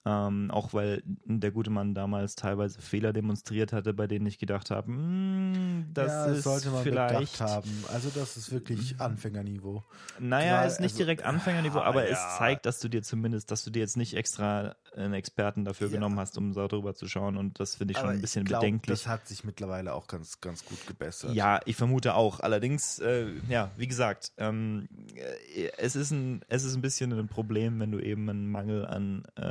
Ähm, 0.06 0.50
auch 0.50 0.72
weil 0.72 1.02
der 1.04 1.50
gute 1.50 1.68
Mann 1.70 1.94
damals 1.94 2.34
teilweise 2.34 2.80
Fehler 2.80 3.12
demonstriert 3.12 3.72
hatte, 3.74 3.92
bei 3.92 4.06
denen 4.06 4.24
ich 4.26 4.38
gedacht 4.38 4.70
habe, 4.70 4.88
"Hm, 4.88 5.90
das 5.92 6.10
ja, 6.10 6.26
ist 6.26 6.44
sollte 6.44 6.70
man 6.70 6.82
vielleicht 6.82 7.32
bedacht 7.32 7.40
haben. 7.40 7.84
Also 7.92 8.08
das 8.14 8.36
ist 8.38 8.50
wirklich 8.50 8.98
Anfängerniveau. 8.98 9.82
Naja, 10.18 10.52
Gerade, 10.52 10.66
ist 10.68 10.80
nicht 10.80 10.92
also, 10.92 10.98
direkt 11.04 11.22
Anfängerniveau, 11.24 11.80
aber 11.80 12.04
es 12.04 12.18
ja. 12.18 12.38
zeigt, 12.38 12.64
dass 12.66 12.78
du 12.80 12.88
dir 12.88 13.02
zumindest, 13.02 13.50
dass 13.50 13.62
du 13.64 13.70
dir 13.70 13.80
jetzt 13.80 13.96
nicht 13.96 14.14
extra 14.14 14.74
einen 14.96 15.14
Experten 15.14 15.64
dafür 15.64 15.88
Ja. 15.88 15.94
genommen 15.94 16.18
hast, 16.18 16.36
um 16.38 16.52
darüber 16.52 16.94
zu 16.94 17.06
schauen 17.06 17.36
und 17.36 17.60
das 17.60 17.76
finde 17.76 17.92
ich 17.92 17.98
schon 17.98 18.06
Aber 18.06 18.14
ein 18.14 18.20
bisschen 18.20 18.44
glaub, 18.44 18.60
bedenklich. 18.60 19.00
Das 19.02 19.06
hat 19.06 19.28
sich 19.28 19.44
mittlerweile 19.44 19.94
auch 19.94 20.06
ganz, 20.08 20.40
ganz 20.40 20.64
gut 20.64 20.86
gebessert. 20.86 21.34
Ja, 21.34 21.60
ich 21.64 21.76
vermute 21.76 22.14
auch. 22.14 22.40
Allerdings, 22.40 22.98
äh, 22.98 23.26
ja, 23.48 23.70
wie 23.76 23.86
gesagt, 23.86 24.32
ähm, 24.38 24.88
äh, 25.14 25.70
es, 25.78 25.94
ist 25.96 26.10
ein, 26.10 26.42
es 26.48 26.64
ist 26.64 26.74
ein 26.74 26.82
bisschen 26.82 27.12
ein 27.12 27.28
Problem, 27.28 27.78
wenn 27.80 27.92
du 27.92 27.98
eben 28.00 28.28
einen 28.28 28.50
Mangel 28.50 28.84
an 28.86 29.24
äh, 29.36 29.42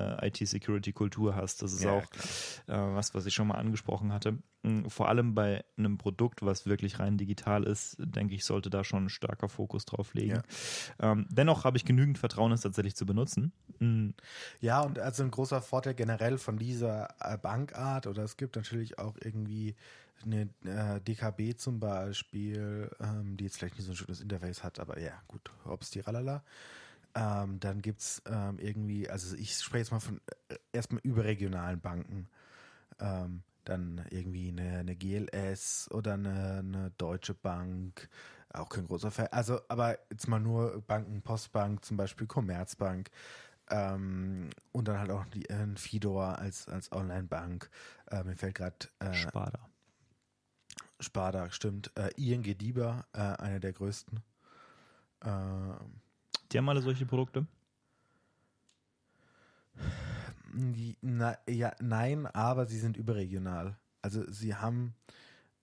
IT-Security-Kultur 0.42 1.36
hast. 1.36 1.62
Das 1.62 1.74
ist 1.74 1.84
Ja, 1.84 1.92
auch 1.92 2.04
äh, 2.68 2.74
was, 2.96 3.14
was 3.16 3.26
ich 3.26 3.34
schon 3.34 3.48
mal 3.48 3.56
angesprochen 3.56 4.14
hatte. 4.14 4.38
Mm, 4.64 4.86
Vor 4.88 5.08
allem 5.10 5.34
bei 5.36 5.64
einem 5.78 5.98
Produkt, 5.98 6.42
was 6.42 6.66
wirklich 6.66 7.00
rein 7.00 7.18
digital 7.18 7.64
ist, 7.64 7.96
denke 8.00 8.36
ich, 8.36 8.46
sollte 8.46 8.70
da 8.70 8.84
schon 8.84 9.06
ein 9.06 9.10
starker 9.10 9.50
Fokus 9.50 9.86
drauf 9.86 10.14
liegen. 10.14 10.42
Ähm, 11.00 11.28
dennoch 11.30 11.64
habe 11.64 11.78
ich 11.78 11.86
genügend 11.86 12.18
Vertrauen, 12.18 12.52
es 12.52 12.62
tatsächlich 12.62 12.96
zu 12.96 13.06
benutzen. 13.06 13.54
Mm, 13.80 14.10
Ja, 14.60 14.82
und 14.82 15.00
also 15.00 15.24
ein 15.24 15.32
großer 15.32 15.62
Vorteil 15.62 15.94
generell 15.94 16.38
von 16.38 16.58
dieser 16.58 17.08
äh, 17.20 17.38
Bankart, 17.38 18.08
oder 18.08 18.24
es 18.24 18.38
gibt 18.38 18.56
natürlich 18.56 19.00
auch 19.00 19.16
irgendwie 19.24 19.76
eine 20.24 20.50
äh, 20.66 21.00
DKB 21.02 21.56
zum 21.58 21.80
Beispiel, 21.80 22.92
ähm, 23.00 23.38
die 23.38 23.46
jetzt 23.46 23.58
vielleicht 23.58 23.76
nicht 23.78 23.86
so 23.86 23.94
ein 23.94 23.96
schönes 23.96 24.20
Interface 24.20 24.64
hat, 24.64 24.80
aber 24.80 25.00
ja, 25.00 25.14
gut, 25.28 25.50
ob's 25.66 25.92
die 25.92 26.02
ralala. 26.02 26.44
Ähm, 27.20 27.60
dann 27.60 27.82
gibt's 27.82 28.22
ähm, 28.26 28.60
irgendwie, 28.60 29.10
also 29.10 29.36
ich 29.36 29.54
spreche 29.58 29.80
jetzt 29.80 29.92
mal 29.92 30.00
von 30.00 30.22
äh, 30.48 30.56
erstmal 30.72 31.02
überregionalen 31.04 31.82
Banken. 31.82 32.30
Ähm, 33.00 33.44
dann 33.66 34.06
irgendwie 34.10 34.50
eine, 34.50 34.80
eine 34.80 34.96
GLS 34.96 35.90
oder 35.92 36.14
eine, 36.14 36.60
eine 36.60 36.92
Deutsche 36.98 37.34
Bank, 37.34 38.10
auch 38.54 38.70
kein 38.70 38.88
großer 38.88 39.12
Fall. 39.12 39.28
Also, 39.28 39.60
aber 39.68 40.00
jetzt 40.10 40.28
mal 40.30 40.40
nur 40.40 40.82
Banken, 40.82 41.22
Postbank, 41.22 41.84
zum 41.84 41.98
Beispiel 41.98 42.26
Commerzbank. 42.26 43.10
Ähm, 43.70 44.50
und 44.72 44.88
dann 44.88 44.98
halt 44.98 45.12
auch 45.12 45.26
die 45.26 45.48
äh, 45.50 45.76
Fidor 45.76 46.40
als, 46.40 46.70
als 46.70 46.92
Online-Bank. 46.92 47.70
Äh, 48.10 48.24
mir 48.24 48.36
fällt 48.38 48.56
gerade 48.56 48.88
äh, 49.00 49.14
Sparda. 49.14 49.70
Sparda, 51.02 51.52
stimmt. 51.52 51.92
Äh, 51.96 52.12
ING 52.16 52.44
DIBA, 52.44 53.06
äh, 53.14 53.20
einer 53.20 53.60
der 53.60 53.74
größten. 53.74 54.24
Äh, 55.22 55.30
Die 56.52 56.58
haben 56.58 56.70
alle 56.70 56.82
solche 56.82 57.06
Produkte? 57.06 57.46
na, 61.02 61.38
ja, 61.48 61.74
nein, 61.80 62.26
aber 62.28 62.66
sie 62.66 62.80
sind 62.80 62.98
überregional. 62.98 63.78
Also 64.02 64.30
sie 64.32 64.56
haben, 64.56 64.96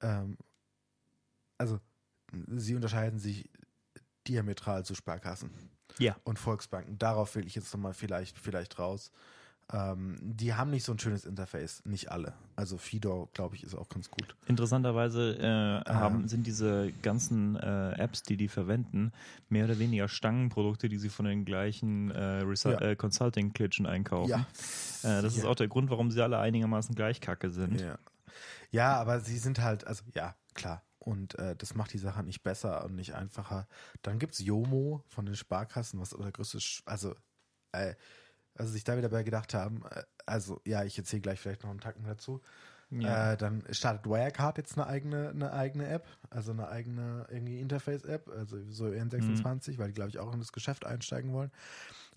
ähm, 0.00 0.36
also 1.58 1.80
sie 2.56 2.74
unterscheiden 2.74 3.18
sich 3.18 3.50
diametral 4.26 4.84
zu 4.84 4.94
Sparkassen 4.94 5.50
Ja. 5.98 6.16
und 6.24 6.38
Volksbanken. 6.38 6.98
Darauf 6.98 7.34
will 7.34 7.46
ich 7.46 7.54
jetzt 7.54 7.72
nochmal 7.72 7.94
vielleicht, 7.94 8.38
vielleicht 8.38 8.78
raus. 8.78 9.10
Ähm, 9.72 10.16
die 10.22 10.54
haben 10.54 10.70
nicht 10.70 10.84
so 10.84 10.92
ein 10.92 10.98
schönes 11.00 11.24
Interface, 11.24 11.84
nicht 11.84 12.12
alle. 12.12 12.34
Also 12.54 12.78
Fidor, 12.78 13.28
glaube 13.32 13.56
ich, 13.56 13.64
ist 13.64 13.74
auch 13.74 13.88
ganz 13.88 14.08
gut. 14.10 14.36
Interessanterweise 14.46 15.36
äh, 15.38 15.90
haben, 15.92 16.20
Ähm. 16.20 16.28
sind 16.28 16.46
diese 16.46 16.92
ganzen 17.02 17.56
äh, 17.56 17.92
Apps, 17.98 18.22
die 18.22 18.36
die 18.36 18.46
verwenden, 18.46 19.10
mehr 19.48 19.64
oder 19.64 19.80
weniger 19.80 20.06
Stangenprodukte, 20.06 20.88
die 20.88 20.98
sie 20.98 21.08
von 21.08 21.24
den 21.26 21.44
gleichen 21.44 22.12
äh, 22.12 22.44
Ja. 22.44 22.80
äh, 22.80 22.94
Consulting-Klitschen 22.96 23.86
einkaufen. 23.86 24.30
Ja. 24.30 24.46
Äh, 25.02 25.22
das 25.22 25.36
ist 25.36 25.42
Ja. 25.42 25.48
auch 25.50 25.56
der 25.56 25.66
Grund, 25.68 25.90
warum 25.90 26.12
sie 26.12 26.22
alle 26.22 26.38
einigermaßen 26.38 26.94
gleich 26.94 27.20
kacke 27.20 27.50
sind. 27.50 27.80
Ja. 27.80 27.98
ja, 28.70 28.94
aber 29.00 29.18
sie 29.20 29.38
sind 29.38 29.60
halt, 29.60 29.84
also 29.86 30.04
ja, 30.14 30.36
klar. 30.54 30.82
Und 31.00 31.36
äh, 31.40 31.54
das 31.56 31.74
macht 31.74 31.92
die 31.92 31.98
Sache 31.98 32.22
nicht 32.22 32.42
besser 32.42 32.84
und 32.84 32.94
nicht 32.94 33.14
einfacher. 33.14 33.66
Dann 34.02 34.18
gibt's 34.20 34.38
Jomo 34.40 35.02
von 35.08 35.26
den 35.26 35.36
Sparkassen, 35.36 36.00
was 36.00 36.10
der 36.10 36.32
größte, 36.32 36.60
Sch 36.60 36.82
also, 36.84 37.14
äh, 37.72 37.94
also 38.58 38.72
sich 38.72 38.84
da 38.84 38.96
wieder 38.96 39.08
bei 39.08 39.22
gedacht 39.22 39.54
haben, 39.54 39.82
äh, 39.90 40.02
also 40.26 40.60
ja, 40.64 40.84
ich 40.84 40.98
erzähle 40.98 41.22
gleich 41.22 41.40
vielleicht 41.40 41.62
noch 41.62 41.70
einen 41.70 41.80
Tacken 41.80 42.04
dazu. 42.04 42.40
Ja. 42.90 43.32
Äh, 43.32 43.36
dann 43.36 43.64
startet 43.70 44.06
Wirecard 44.06 44.58
jetzt 44.58 44.78
eine 44.78 44.86
eigene, 44.86 45.30
eine 45.30 45.52
eigene 45.52 45.88
App, 45.88 46.06
also 46.30 46.52
eine 46.52 46.68
eigene 46.68 47.26
irgendwie 47.30 47.60
Interface-App, 47.60 48.28
also 48.28 48.58
so 48.70 48.84
N26, 48.86 49.72
Mhm. 49.72 49.78
weil 49.78 49.88
die, 49.88 49.94
glaube 49.94 50.10
ich, 50.10 50.18
auch 50.18 50.32
in 50.32 50.38
das 50.38 50.52
Geschäft 50.52 50.86
einsteigen 50.86 51.32
wollen. 51.32 51.50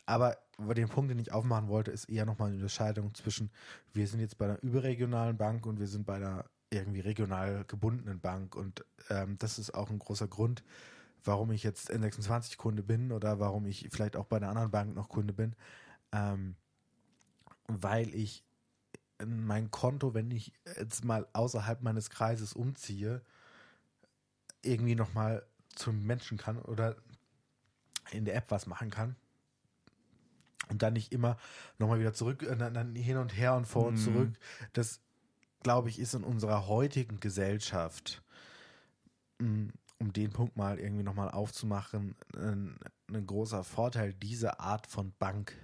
Aber 0.06 0.38
den 0.60 0.89
Punkt, 0.89 1.12
den 1.12 1.19
ich 1.19 1.32
aufmachen 1.32 1.67
wollte, 1.69 1.91
ist 1.91 2.06
eher 2.06 2.25
nochmal 2.25 2.47
eine 2.49 2.58
Unterscheidung 2.58 3.13
zwischen, 3.15 3.52
wir 3.93 4.08
sind 4.08 4.19
jetzt 4.19 4.38
bei 4.38 4.45
einer 4.45 4.62
überregionalen 4.62 5.38
Bank 5.38 5.65
und 5.65 5.80
wir 5.80 5.88
sind 5.88 6.06
bei 6.06 6.15
einer 6.15 6.45
irgendwie 6.71 6.99
regional 6.99 7.63
gebundenen 7.67 8.19
Bank. 8.19 8.56
Und 8.56 8.86
ähm, 9.10 9.38
das 9.39 9.60
ist 9.60 9.73
auch 9.73 9.89
ein 9.89 9.99
großer 9.99 10.28
Grund, 10.28 10.63
warum 11.23 11.52
ich 11.52 11.63
jetzt 11.63 11.91
N26-Kunde 11.91 12.84
bin 12.84 13.12
oder 13.12 13.39
warum 13.39 13.65
ich 13.65 13.88
vielleicht 13.91 14.15
auch 14.15 14.25
bei 14.25 14.38
einer 14.38 14.49
anderen 14.49 14.71
Bank 14.71 14.95
noch 14.95 15.10
Kunde 15.10 15.34
bin. 15.34 15.56
Ähm, 16.12 16.56
weil 17.67 18.13
ich 18.15 18.43
mein 19.26 19.69
Konto, 19.69 20.13
wenn 20.13 20.32
ich 20.32 20.54
jetzt 20.78 21.04
mal 21.04 21.28
außerhalb 21.34 21.82
meines 21.82 22.10
Kreises 22.10 22.54
umziehe, 22.54 23.22
irgendwie 24.62 24.95
nochmal 24.95 25.45
zum 25.76 26.06
Menschen 26.06 26.38
kann 26.38 26.58
oder 26.60 26.95
in 28.12 28.26
der 28.26 28.36
App 28.36 28.50
was 28.50 28.65
machen 28.65 28.89
kann. 28.89 29.15
Und 30.69 30.82
dann 30.84 30.93
nicht 30.93 31.12
immer 31.12 31.38
nochmal 31.80 32.00
wieder 32.00 32.13
zurück, 32.13 32.43
äh, 32.43 32.56
dann, 32.56 32.95
hin 32.95 33.17
und 33.17 33.36
her 33.36 33.56
und 33.56 33.65
vor 33.65 33.88
und 33.88 33.95
Mhm. 33.95 33.98
zurück. 33.98 34.39
Das, 34.74 35.00
glaube 35.63 35.89
ich, 35.89 36.00
ist 36.00 36.13
in 36.13 36.24
unserer 36.24 36.67
heutigen 36.67 37.19
Gesellschaft, 37.19 38.22
mh, 39.39 39.72
um 40.00 40.13
den 40.13 40.32
Punkt 40.32 40.56
mal 40.56 40.80
irgendwie 40.80 41.04
nochmal 41.04 41.30
aufzumachen, 41.32 42.15
ein, 42.36 42.78
ein 43.12 43.26
großer 43.26 43.63
Vorteil 43.63 44.13
dieser 44.13 44.60
Art 44.60 44.88
von 44.88 45.12
Bank. 45.19 45.56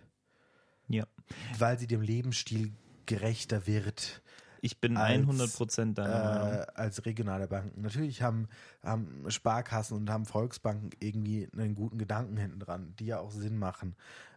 Weil 1.57 1.79
sie 1.79 1.88
dem 1.88 2.01
Lebensstil 2.01 2.71
gerechter 3.05 3.67
wird 3.67 4.21
Ich 4.61 4.79
bin 4.79 4.97
Als, 4.97 5.27
100% 5.27 5.93
deiner 5.93 6.19
Meinung. 6.19 6.47
äh, 6.53 6.65
als 6.73 7.05
regionale 7.05 7.47
Banken. 7.47 7.81
Natürlich 7.81 8.21
haben, 8.21 8.47
haben 8.83 9.29
Sparkassen 9.29 9.95
und 9.97 10.09
haben 10.09 10.25
Volksbanken 10.25 10.89
irgendwie 10.99 11.47
einen 11.53 11.75
guten 11.75 11.97
Gedanken 11.97 12.38
hinten 12.38 12.59
dran, 12.59 12.95
die 12.97 13.05
ja 13.07 13.19
auch 13.19 13.31
Sinn 13.31 13.57
machen. 13.57 13.95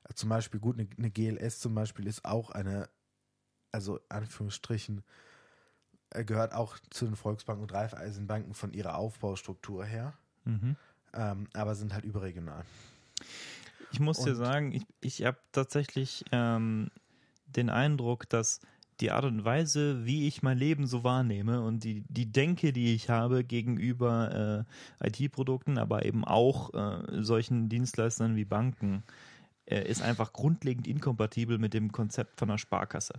Äh, 0.09 0.15
Zum 0.15 0.29
Beispiel, 0.29 0.61
gut, 0.61 0.79
eine, 0.79 0.89
eine 0.99 1.11
GLS 1.11 1.61
zum 1.61 1.75
Beispiel 1.75 2.07
ist 2.07 2.25
auch 2.25 2.51
eine, 2.51 2.89
also 3.73 4.01
Anführungsstrichen, 4.11 5.03
äh, 6.11 6.25
gehört 6.25 6.53
auch 6.53 6.79
zu 6.91 7.07
den 7.07 7.17
Volksbanken 7.17 7.63
und 7.63 7.73
Raiffeisenbanken 7.73 8.55
von 8.55 8.73
ihrer 8.73 8.97
Aufbaustruktur 8.97 9.85
her, 9.85 10.15
Mhm. 10.45 10.77
ähm, 11.15 11.47
aber 11.55 11.75
sind 11.75 11.93
halt 11.95 12.05
überregional. 12.05 12.65
Ich 13.93 14.01
muss 14.01 14.23
dir 14.23 14.31
Und- 14.31 14.37
sagen, 14.37 14.73
ich, 14.73 14.83
ich 15.01 15.25
habe 15.25 15.39
tatsächlich 15.53 16.25
ähm, 16.33 16.91
den 17.47 17.71
Eindruck, 17.71 18.29
dass 18.29 18.61
die 19.01 19.11
Art 19.13 19.25
und 19.25 19.45
Weise, 19.45 20.05
wie 20.05 20.27
ich 20.27 20.43
mein 20.43 20.59
Leben 20.59 20.87
so 20.87 21.05
wahrnehme 21.05 21.63
und 21.63 21.85
die, 21.85 22.05
die 22.09 22.27
Denke, 22.31 22.73
die 22.73 22.95
ich 22.95 23.09
habe 23.09 23.45
gegenüber 23.45 24.67
äh, 25.01 25.09
IT-Produkten, 25.09 25.79
aber 25.79 26.05
eben 26.05 26.25
auch 26.25 26.75
äh, 26.75 27.23
solchen 27.23 27.69
Dienstleistern 27.69 28.35
wie 28.35 28.45
Banken, 28.45 29.05
äh, 29.67 29.89
ist 29.89 30.03
einfach 30.03 30.33
grundlegend 30.33 30.89
inkompatibel 30.89 31.59
mit 31.59 31.75
dem 31.75 31.93
Konzept 31.93 32.41
von 32.41 32.51
einer 32.51 32.59
Sparkasse. 32.59 33.15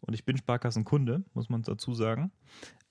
Und 0.00 0.14
ich 0.14 0.24
bin 0.24 0.36
Sparkassenkunde, 0.36 1.24
muss 1.34 1.48
man 1.48 1.62
dazu 1.62 1.92
sagen. 1.92 2.30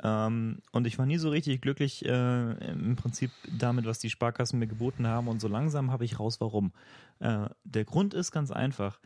Ähm, 0.04 0.60
und 0.72 0.88
ich 0.88 0.98
war 1.00 1.06
nie 1.06 1.18
so 1.18 1.30
richtig 1.30 1.62
glücklich 1.62 2.06
äh, 2.06 2.72
im 2.72 2.96
Prinzip 2.96 3.32
damit, 3.58 3.86
was 3.86 4.00
die 4.00 4.10
Sparkassen 4.10 4.60
mir 4.60 4.68
geboten 4.68 5.08
haben. 5.08 5.28
Und 5.28 5.40
so 5.40 5.48
langsam 5.48 5.92
habe 5.92 6.06
ich 6.06 6.20
raus, 6.20 6.42
warum. 6.42 6.74
Äh, 7.20 7.48
der 7.64 7.86
Grund 7.86 8.14
ist 8.14 8.32
ganz 8.32 8.52
einfach. 8.52 9.00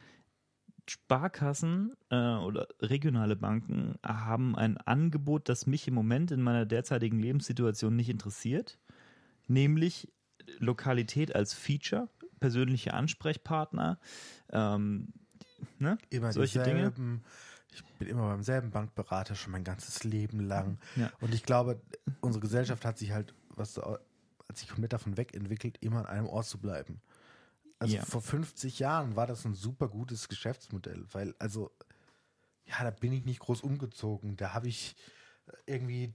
Sparkassen 0.89 1.95
äh, 2.09 2.15
oder 2.15 2.67
regionale 2.81 3.35
Banken 3.35 3.95
haben 4.05 4.57
ein 4.57 4.77
Angebot, 4.77 5.47
das 5.47 5.67
mich 5.67 5.87
im 5.87 5.93
Moment 5.93 6.31
in 6.31 6.41
meiner 6.41 6.65
derzeitigen 6.65 7.19
Lebenssituation 7.19 7.95
nicht 7.95 8.09
interessiert, 8.09 8.79
nämlich 9.47 10.11
Lokalität 10.57 11.35
als 11.35 11.53
Feature, 11.53 12.09
persönliche 12.39 12.93
Ansprechpartner, 12.93 13.99
ähm, 14.51 15.13
ne? 15.79 15.97
Immer 16.09 16.33
Solche 16.33 16.63
Dinge? 16.63 16.91
Ich 17.73 17.83
bin 17.99 18.07
immer 18.07 18.27
beim 18.27 18.43
selben 18.43 18.71
Bankberater 18.71 19.35
schon 19.35 19.51
mein 19.51 19.63
ganzes 19.63 20.03
Leben 20.03 20.39
lang. 20.41 20.77
Ja. 20.95 21.11
Und 21.21 21.33
ich 21.33 21.43
glaube, 21.43 21.81
unsere 22.19 22.41
Gesellschaft 22.41 22.83
hat 22.85 22.97
sich 22.97 23.11
halt, 23.11 23.33
was 23.49 23.77
hat 23.77 24.57
sich 24.57 24.67
komplett 24.67 24.93
davon 24.93 25.17
wegentwickelt, 25.17 25.77
immer 25.81 25.99
an 25.99 26.05
einem 26.07 26.27
Ort 26.27 26.45
zu 26.45 26.57
bleiben. 26.59 27.01
Also 27.79 27.95
Ja. 27.95 28.05
vor 28.05 28.21
50 28.21 28.79
Jahren 28.79 29.15
war 29.15 29.25
das 29.25 29.45
ein 29.45 29.55
super 29.55 29.87
gutes 29.87 30.27
Geschäftsmodell, 30.27 31.05
weil, 31.11 31.33
also, 31.39 31.71
ja, 32.65 32.83
da 32.83 32.91
bin 32.91 33.13
ich 33.13 33.25
nicht 33.25 33.39
groß 33.39 33.61
umgezogen. 33.61 34.35
Da 34.35 34.53
habe 34.53 34.67
ich 34.67 34.95
irgendwie 35.65 36.13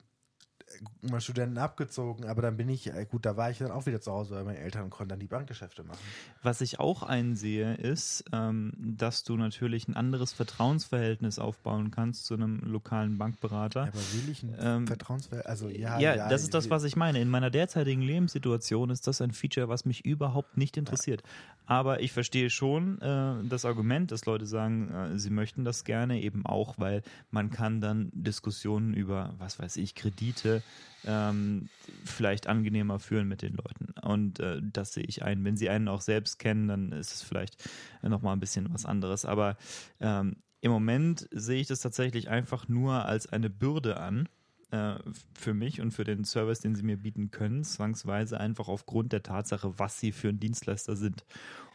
mal 1.02 1.20
Studenten 1.20 1.58
abgezogen, 1.58 2.24
aber 2.26 2.42
dann 2.42 2.56
bin 2.56 2.68
ich, 2.68 2.88
äh, 2.88 3.06
gut, 3.08 3.24
da 3.24 3.36
war 3.36 3.50
ich 3.50 3.58
dann 3.58 3.70
auch 3.70 3.86
wieder 3.86 4.00
zu 4.00 4.12
Hause 4.12 4.34
bei 4.34 4.44
meinen 4.44 4.56
Eltern 4.56 4.84
und 4.84 4.90
konnte 4.90 5.10
dann 5.12 5.20
die 5.20 5.26
Bankgeschäfte 5.26 5.84
machen. 5.84 5.98
Was 6.42 6.60
ich 6.60 6.80
auch 6.80 7.02
einsehe, 7.02 7.74
ist, 7.74 8.24
ähm, 8.32 8.72
dass 8.78 9.22
du 9.24 9.36
natürlich 9.36 9.88
ein 9.88 9.96
anderes 9.96 10.32
Vertrauensverhältnis 10.32 11.38
aufbauen 11.38 11.90
kannst 11.90 12.26
zu 12.26 12.34
einem 12.34 12.60
lokalen 12.60 13.16
Bankberater. 13.18 13.82
Aber 13.82 13.92
will 13.94 14.28
ich 14.30 14.42
ein 14.42 14.54
Ähm, 14.58 14.86
Vertrauensverhältnis? 14.86 15.50
Also, 15.50 15.68
ja, 15.68 15.98
Ja, 16.00 16.28
das 16.28 16.42
ist 16.42 16.54
das, 16.54 16.68
was 16.70 16.84
ich 16.84 16.96
meine. 16.96 17.20
In 17.20 17.28
meiner 17.28 17.50
derzeitigen 17.50 18.02
Lebenssituation 18.02 18.90
ist 18.90 19.06
das 19.06 19.20
ein 19.20 19.30
Feature, 19.30 19.68
was 19.68 19.84
mich 19.84 20.04
überhaupt 20.04 20.56
nicht 20.56 20.76
interessiert. 20.76 21.22
Aber 21.66 22.00
ich 22.00 22.12
verstehe 22.12 22.50
schon 22.50 23.00
äh, 23.00 23.34
das 23.48 23.64
Argument, 23.64 24.12
dass 24.12 24.26
Leute 24.26 24.46
sagen, 24.46 24.90
äh, 24.90 25.18
sie 25.18 25.30
möchten 25.30 25.64
das 25.64 25.84
gerne, 25.84 26.20
eben 26.20 26.44
auch, 26.46 26.74
weil 26.78 27.02
man 27.30 27.50
kann 27.50 27.80
dann 27.80 28.10
Diskussionen 28.12 28.94
über, 28.94 29.34
was 29.38 29.58
weiß 29.58 29.76
ich, 29.76 29.94
Kredite 29.94 30.55
ähm, 31.04 31.68
vielleicht 32.04 32.46
angenehmer 32.46 32.98
führen 32.98 33.28
mit 33.28 33.42
den 33.42 33.54
Leuten. 33.54 33.94
Und 34.02 34.40
äh, 34.40 34.60
das 34.62 34.92
sehe 34.92 35.04
ich 35.04 35.22
ein. 35.22 35.44
Wenn 35.44 35.56
sie 35.56 35.68
einen 35.68 35.88
auch 35.88 36.00
selbst 36.00 36.38
kennen, 36.38 36.68
dann 36.68 36.92
ist 36.92 37.14
es 37.14 37.22
vielleicht 37.22 37.68
nochmal 38.02 38.34
ein 38.34 38.40
bisschen 38.40 38.72
was 38.72 38.86
anderes. 38.86 39.24
Aber 39.24 39.56
ähm, 40.00 40.36
im 40.60 40.72
Moment 40.72 41.28
sehe 41.30 41.60
ich 41.60 41.68
das 41.68 41.80
tatsächlich 41.80 42.28
einfach 42.28 42.68
nur 42.68 43.04
als 43.04 43.32
eine 43.32 43.50
Bürde 43.50 43.98
an 43.98 44.28
äh, 44.70 44.96
für 45.32 45.54
mich 45.54 45.80
und 45.80 45.92
für 45.92 46.04
den 46.04 46.24
Service, 46.24 46.60
den 46.60 46.74
sie 46.74 46.82
mir 46.82 46.96
bieten 46.96 47.30
können, 47.30 47.62
zwangsweise 47.62 48.40
einfach 48.40 48.66
aufgrund 48.68 49.12
der 49.12 49.22
Tatsache, 49.22 49.78
was 49.78 50.00
sie 50.00 50.12
für 50.12 50.28
ein 50.28 50.40
Dienstleister 50.40 50.96
sind. 50.96 51.24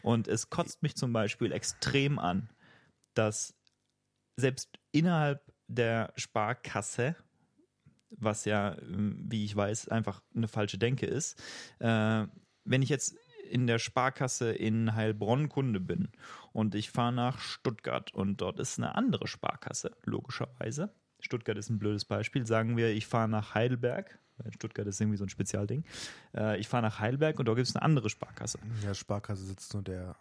Und 0.01 0.27
es 0.27 0.49
kotzt 0.49 0.83
mich 0.83 0.95
zum 0.95 1.13
Beispiel 1.13 1.51
extrem 1.53 2.19
an, 2.19 2.49
dass 3.13 3.53
selbst 4.35 4.77
innerhalb 4.91 5.41
der 5.67 6.11
Sparkasse, 6.17 7.15
was 8.17 8.45
ja, 8.45 8.77
ähm, 8.81 9.17
wie 9.27 9.45
ich 9.45 9.55
weiß, 9.55 9.89
einfach 9.89 10.21
eine 10.35 10.47
falsche 10.47 10.77
Denke 10.77 11.05
ist, 11.05 11.41
äh, 11.79 12.25
wenn 12.63 12.81
ich 12.81 12.89
jetzt 12.89 13.15
in 13.49 13.67
der 13.67 13.79
Sparkasse 13.79 14.51
in 14.51 14.95
Heilbronn 14.95 15.49
Kunde 15.49 15.79
bin 15.79 16.09
und 16.53 16.73
ich 16.75 16.89
fahre 16.89 17.11
nach 17.11 17.39
Stuttgart 17.39 18.13
und 18.13 18.39
dort 18.39 18.59
ist 18.59 18.79
eine 18.79 18.95
andere 18.95 19.27
Sparkasse, 19.27 19.91
logischerweise. 20.03 20.93
Stuttgart 21.19 21.57
ist 21.57 21.69
ein 21.69 21.77
blödes 21.77 22.05
Beispiel. 22.05 22.47
Sagen 22.47 22.77
wir, 22.77 22.89
ich 22.89 23.05
fahre 23.05 23.29
nach 23.29 23.53
Heidelberg, 23.53 24.17
Stuttgart 24.49 24.87
ist 24.87 24.99
irgendwie 24.99 25.17
so 25.17 25.25
ein 25.25 25.29
Spezialding. 25.29 25.83
Äh, 26.35 26.59
ich 26.59 26.67
fahre 26.67 26.83
nach 26.83 26.99
Heidelberg 26.99 27.37
und 27.39 27.45
dort 27.45 27.57
gibt 27.57 27.67
es 27.67 27.75
eine 27.75 27.83
andere 27.83 28.09
Sparkasse. 28.09 28.59
Ja, 28.83 28.93
Sparkasse 28.93 29.43
sitzt 29.43 29.73
nur 29.73 29.83
der, 29.83 30.15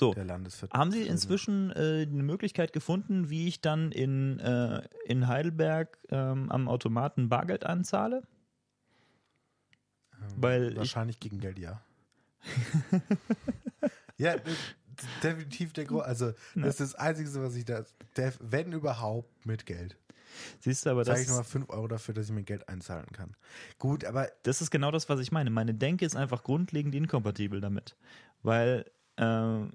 So, 0.00 0.14
der 0.14 0.26
haben 0.72 0.92
Sie 0.92 1.02
inzwischen 1.02 1.70
äh, 1.72 2.06
eine 2.10 2.22
Möglichkeit 2.22 2.72
gefunden, 2.72 3.28
wie 3.28 3.46
ich 3.48 3.60
dann 3.60 3.92
in, 3.92 4.38
äh, 4.38 4.80
in 5.04 5.28
Heidelberg 5.28 5.98
ähm, 6.08 6.50
am 6.50 6.68
Automaten 6.68 7.28
Bargeld 7.28 7.66
anzahle? 7.66 8.22
Weil 10.36 10.70
ich, 10.70 10.78
Wahrscheinlich 10.78 11.20
gegen 11.20 11.38
Geld, 11.38 11.58
ja. 11.58 11.82
ja, 14.16 14.36
definitiv 15.22 15.74
der 15.74 15.84
Grund. 15.84 16.06
Also, 16.06 16.32
das 16.54 16.80
ist 16.80 16.80
das 16.80 16.94
Einzige, 16.94 17.28
was 17.42 17.54
ich 17.54 17.66
da, 17.66 17.84
wenn 18.40 18.72
überhaupt, 18.72 19.44
mit 19.44 19.66
Geld. 19.66 19.98
siehst 20.60 20.86
du, 20.86 20.90
aber 20.92 21.04
das, 21.04 21.20
ich 21.20 21.28
nochmal 21.28 21.44
5 21.44 21.68
Euro 21.68 21.88
dafür, 21.88 22.14
dass 22.14 22.24
ich 22.24 22.32
mir 22.32 22.42
Geld 22.42 22.70
einzahlen 22.70 23.08
kann. 23.12 23.36
Gut, 23.78 24.06
aber 24.06 24.30
das 24.44 24.62
ist 24.62 24.70
genau 24.70 24.92
das, 24.92 25.10
was 25.10 25.20
ich 25.20 25.30
meine. 25.30 25.50
Meine 25.50 25.74
Denke 25.74 26.06
ist 26.06 26.16
einfach 26.16 26.42
grundlegend 26.42 26.94
inkompatibel 26.94 27.60
damit. 27.60 27.96
Weil 28.42 28.90
äh, 29.16 29.66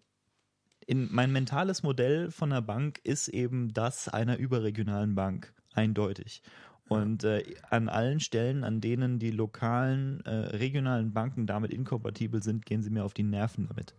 in, 0.85 1.07
mein 1.11 1.31
mentales 1.31 1.83
Modell 1.83 2.31
von 2.31 2.51
einer 2.51 2.61
Bank 2.61 2.99
ist 3.03 3.27
eben 3.27 3.73
das 3.73 4.07
einer 4.07 4.37
überregionalen 4.37 5.15
Bank. 5.15 5.53
Eindeutig. 5.73 6.41
Und 6.87 7.23
äh, 7.23 7.43
an 7.69 7.89
allen 7.89 8.19
Stellen, 8.19 8.63
an 8.63 8.79
denen 8.79 9.17
die 9.17 9.31
lokalen, 9.31 10.21
äh, 10.25 10.29
regionalen 10.29 11.13
Banken 11.13 11.47
damit 11.47 11.71
inkompatibel 11.71 12.43
sind, 12.43 12.65
gehen 12.65 12.83
sie 12.83 12.91
mir 12.91 13.03
auf 13.03 13.13
die 13.13 13.23
Nerven 13.23 13.67
damit. 13.67 13.95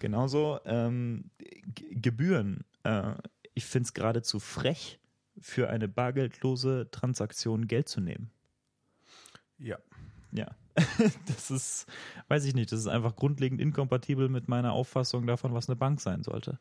Genauso 0.00 0.58
ähm, 0.64 1.30
G 1.38 1.94
Gebühren. 1.94 2.64
Äh, 2.82 3.14
ich 3.54 3.64
finde 3.64 3.86
es 3.86 3.94
geradezu 3.94 4.40
frech, 4.40 4.98
für 5.40 5.70
eine 5.70 5.88
bargeldlose 5.88 6.88
Transaktion 6.90 7.68
Geld 7.68 7.88
zu 7.88 8.00
nehmen. 8.00 8.30
ja. 9.58 9.78
Ja, 10.34 10.48
das 11.26 11.50
ist, 11.50 11.86
weiß 12.28 12.44
ich 12.44 12.54
nicht, 12.54 12.72
das 12.72 12.80
ist 12.80 12.88
einfach 12.88 13.14
grundlegend 13.14 13.60
inkompatibel 13.60 14.28
mit 14.28 14.48
meiner 14.48 14.72
Auffassung 14.72 15.26
davon, 15.26 15.54
was 15.54 15.68
eine 15.68 15.76
Bank 15.76 16.00
sein 16.00 16.24
sollte. 16.24 16.58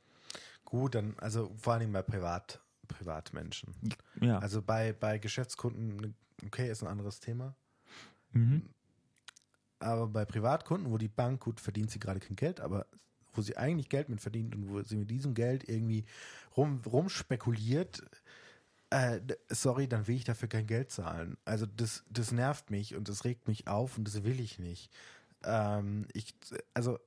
Gut, 0.64 0.96
dann, 0.96 1.16
also 1.18 1.52
vor 1.58 1.74
allem 1.74 1.92
bei 1.92 2.04
Privat, 2.04 2.62
Privatmenschen. 2.88 3.74
Ja. 4.22 4.38
Also 4.40 4.62
bei, 4.62 4.94
bei 4.94 5.18
Geschäftskunden, 5.18 6.16
okay, 6.46 6.70
ist 6.70 6.84
ein 6.84 6.88
anderes 6.88 7.20
Thema. 7.20 7.56
mhm. 8.32 8.62
Aber 9.80 10.08
bei 10.08 10.24
Privatkunden, 10.24 10.92
wo 10.92 10.98
die 10.98 11.10
Bank, 11.10 11.42
gut, 11.42 11.60
verdient 11.60 11.92
sie 11.92 12.00
gerade 12.00 12.22
kein 12.22 12.38
Geld, 12.38 12.62
aber 12.62 12.86
wo 13.34 13.42
sie 13.42 13.58
eigentlich 13.58 13.90
Geld 13.90 14.08
mit 14.08 14.22
verdient 14.22 14.56
und 14.56 14.70
wo 14.70 14.82
sie 14.82 14.96
mit 14.96 15.12
diesem 15.12 15.34
Geld 15.34 15.68
irgendwie 15.68 16.06
rum, 16.56 16.82
rumspekuliert, 16.86 18.02
äh, 18.94 19.20
sorry, 19.50 19.88
dann 19.88 20.08
will 20.08 20.16
ich 20.16 20.24
dafür 20.24 20.48
kein 20.48 20.68
Geld 20.68 20.92
zahlen. 20.92 21.38
Also 21.46 21.66
das, 21.66 22.04
das 22.10 22.32
nervt 22.32 22.70
mich 22.70 22.96
und 22.96 23.10
das 23.10 23.26
regt 23.26 23.48
mich 23.48 23.68
auf 23.68 23.98
und 23.98 24.08
das 24.08 24.24
will 24.24 24.40
ich 24.40 24.60
nicht. 24.60 24.92
Ähm, 25.44 26.06
ich, 26.14 26.36
also, 26.76 27.00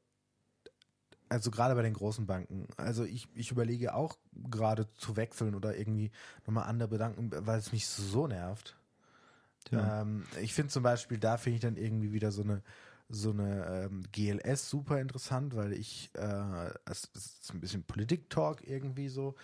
also 1.29 1.53
gerade 1.53 1.77
bei 1.77 1.83
den 1.83 1.95
großen 1.95 2.27
Banken. 2.27 2.67
Also 2.77 3.05
ich, 3.05 3.29
ich 3.35 3.53
überlege 3.53 3.95
auch 3.95 4.19
gerade 4.51 4.93
zu 4.95 5.17
wechseln 5.17 5.55
oder 5.55 5.77
irgendwie 5.77 6.11
nochmal 6.45 6.65
andere 6.65 6.89
bedanken, 6.89 7.31
weil 7.47 7.61
es 7.61 7.71
mich 7.71 7.87
so 7.87 8.27
nervt. 8.27 8.77
Tja. 9.67 10.03
Ähm, 10.03 10.25
ich 10.41 10.55
finde 10.55 10.73
zum 10.73 10.83
Beispiel, 10.83 11.19
da 11.19 11.37
finde 11.37 11.55
ich 11.55 11.63
dann 11.63 11.77
irgendwie 11.77 12.13
wieder 12.13 12.33
so 12.33 12.43
eine 12.43 12.63
so 13.09 13.31
eine 13.31 13.89
ähm, 13.91 14.03
GLS 14.13 14.69
super 14.69 15.01
interessant, 15.01 15.55
weil 15.55 15.73
ich, 15.73 16.11
äh, 16.15 16.71
es 16.87 17.09
ist 17.15 17.53
ein 17.53 17.61
bisschen 17.61 17.85
Politik-Talk 17.85 18.67
irgendwie 18.67 19.09
so, 19.09 19.37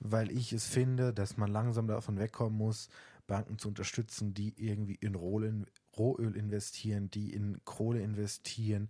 weil 0.00 0.30
ich 0.30 0.52
es 0.52 0.66
finde, 0.66 1.12
dass 1.12 1.36
man 1.36 1.50
langsam 1.50 1.86
davon 1.86 2.18
wegkommen 2.18 2.56
muss, 2.56 2.88
Banken 3.26 3.58
zu 3.58 3.68
unterstützen, 3.68 4.34
die 4.34 4.54
irgendwie 4.56 4.96
in 4.96 5.14
Rohöl, 5.14 5.66
Rohöl 5.96 6.36
investieren, 6.36 7.10
die 7.10 7.32
in 7.32 7.60
Kohle 7.64 8.00
investieren, 8.00 8.88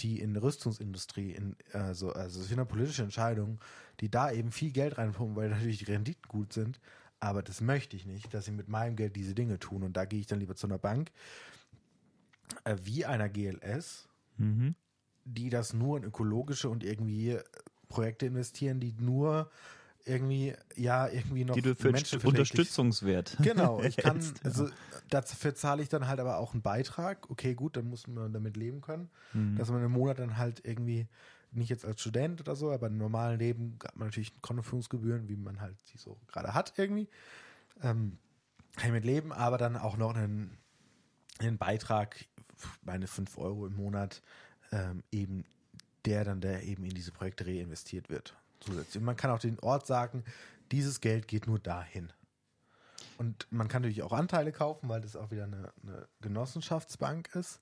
die 0.00 0.20
in 0.20 0.36
Rüstungsindustrie, 0.36 1.32
in, 1.32 1.56
also, 1.72 2.12
also 2.12 2.40
es 2.40 2.48
sind 2.48 2.58
ja 2.58 2.64
politische 2.64 3.02
Entscheidungen, 3.02 3.60
die 4.00 4.10
da 4.10 4.30
eben 4.30 4.52
viel 4.52 4.72
Geld 4.72 4.98
reinpumpen, 4.98 5.36
weil 5.36 5.50
natürlich 5.50 5.78
die 5.78 5.84
Renditen 5.84 6.28
gut 6.28 6.52
sind, 6.52 6.80
aber 7.20 7.42
das 7.42 7.60
möchte 7.60 7.96
ich 7.96 8.04
nicht, 8.06 8.34
dass 8.34 8.46
sie 8.46 8.52
mit 8.52 8.68
meinem 8.68 8.96
Geld 8.96 9.16
diese 9.16 9.34
Dinge 9.34 9.58
tun. 9.58 9.82
Und 9.82 9.96
da 9.96 10.04
gehe 10.04 10.20
ich 10.20 10.26
dann 10.26 10.40
lieber 10.40 10.56
zu 10.56 10.66
einer 10.66 10.78
Bank, 10.78 11.10
äh, 12.64 12.76
wie 12.82 13.04
einer 13.04 13.28
GLS, 13.28 14.08
Mhm. 14.36 14.74
die 15.24 15.48
das 15.50 15.72
nur 15.72 15.96
in 15.96 16.04
ökologische 16.04 16.68
und 16.68 16.82
irgendwie 16.84 17.38
Projekte 17.88 18.26
investieren, 18.26 18.80
die 18.80 18.92
nur 18.98 19.50
irgendwie, 20.06 20.54
ja, 20.76 21.08
irgendwie 21.08 21.44
noch 21.46 21.54
Die 21.54 21.62
du 21.62 21.74
für 21.74 21.90
menschenverträglich- 21.90 22.28
unterstützungswert. 22.28 23.38
Genau, 23.42 23.80
ich 23.82 23.96
kann, 23.96 24.20
also 24.42 24.68
dafür 25.08 25.54
zahle 25.54 25.82
ich 25.82 25.88
dann 25.88 26.06
halt 26.08 26.20
aber 26.20 26.36
auch 26.38 26.52
einen 26.52 26.60
Beitrag. 26.62 27.30
Okay, 27.30 27.54
gut, 27.54 27.76
dann 27.76 27.86
muss 27.88 28.06
man 28.06 28.32
damit 28.32 28.56
leben 28.56 28.80
können, 28.82 29.08
Mhm. 29.32 29.56
dass 29.56 29.70
man 29.70 29.82
im 29.82 29.92
Monat 29.92 30.18
dann 30.18 30.36
halt 30.36 30.60
irgendwie 30.64 31.06
nicht 31.52 31.70
jetzt 31.70 31.84
als 31.86 32.00
Student 32.00 32.40
oder 32.40 32.56
so, 32.56 32.70
aber 32.72 32.88
im 32.88 32.98
normalen 32.98 33.38
Leben 33.38 33.78
hat 33.84 33.96
man 33.96 34.08
natürlich 34.08 34.32
Kontoführungsgebühren, 34.42 35.28
wie 35.28 35.36
man 35.36 35.60
halt 35.60 35.76
sie 35.86 35.96
so 35.98 36.18
gerade 36.26 36.52
hat 36.52 36.74
irgendwie. 36.76 37.08
Ähm, 37.80 38.18
kann 38.76 38.86
ich 38.88 38.92
mit 38.92 39.04
leben, 39.04 39.32
aber 39.32 39.56
dann 39.56 39.76
auch 39.76 39.96
noch 39.96 40.14
einen, 40.14 40.58
einen 41.38 41.56
Beitrag, 41.58 42.26
meine 42.82 43.06
5 43.06 43.38
Euro 43.38 43.66
im 43.66 43.76
Monat, 43.76 44.22
ähm, 44.72 45.02
eben 45.12 45.44
der 46.04 46.24
dann 46.24 46.40
der 46.40 46.62
eben 46.64 46.84
in 46.84 46.94
diese 46.94 47.12
Projekte 47.12 47.46
reinvestiert 47.46 48.10
wird. 48.10 48.34
Zusätzlich. 48.60 48.96
Und 48.98 49.04
man 49.04 49.16
kann 49.16 49.30
auch 49.30 49.38
den 49.38 49.58
Ort 49.60 49.86
sagen, 49.86 50.24
dieses 50.72 51.00
Geld 51.00 51.28
geht 51.28 51.46
nur 51.46 51.58
dahin. 51.58 52.12
Und 53.16 53.46
man 53.50 53.68
kann 53.68 53.82
natürlich 53.82 54.02
auch 54.02 54.12
Anteile 54.12 54.52
kaufen, 54.52 54.88
weil 54.88 55.00
das 55.00 55.16
auch 55.16 55.30
wieder 55.30 55.44
eine, 55.44 55.72
eine 55.82 56.08
Genossenschaftsbank 56.20 57.34
ist. 57.34 57.60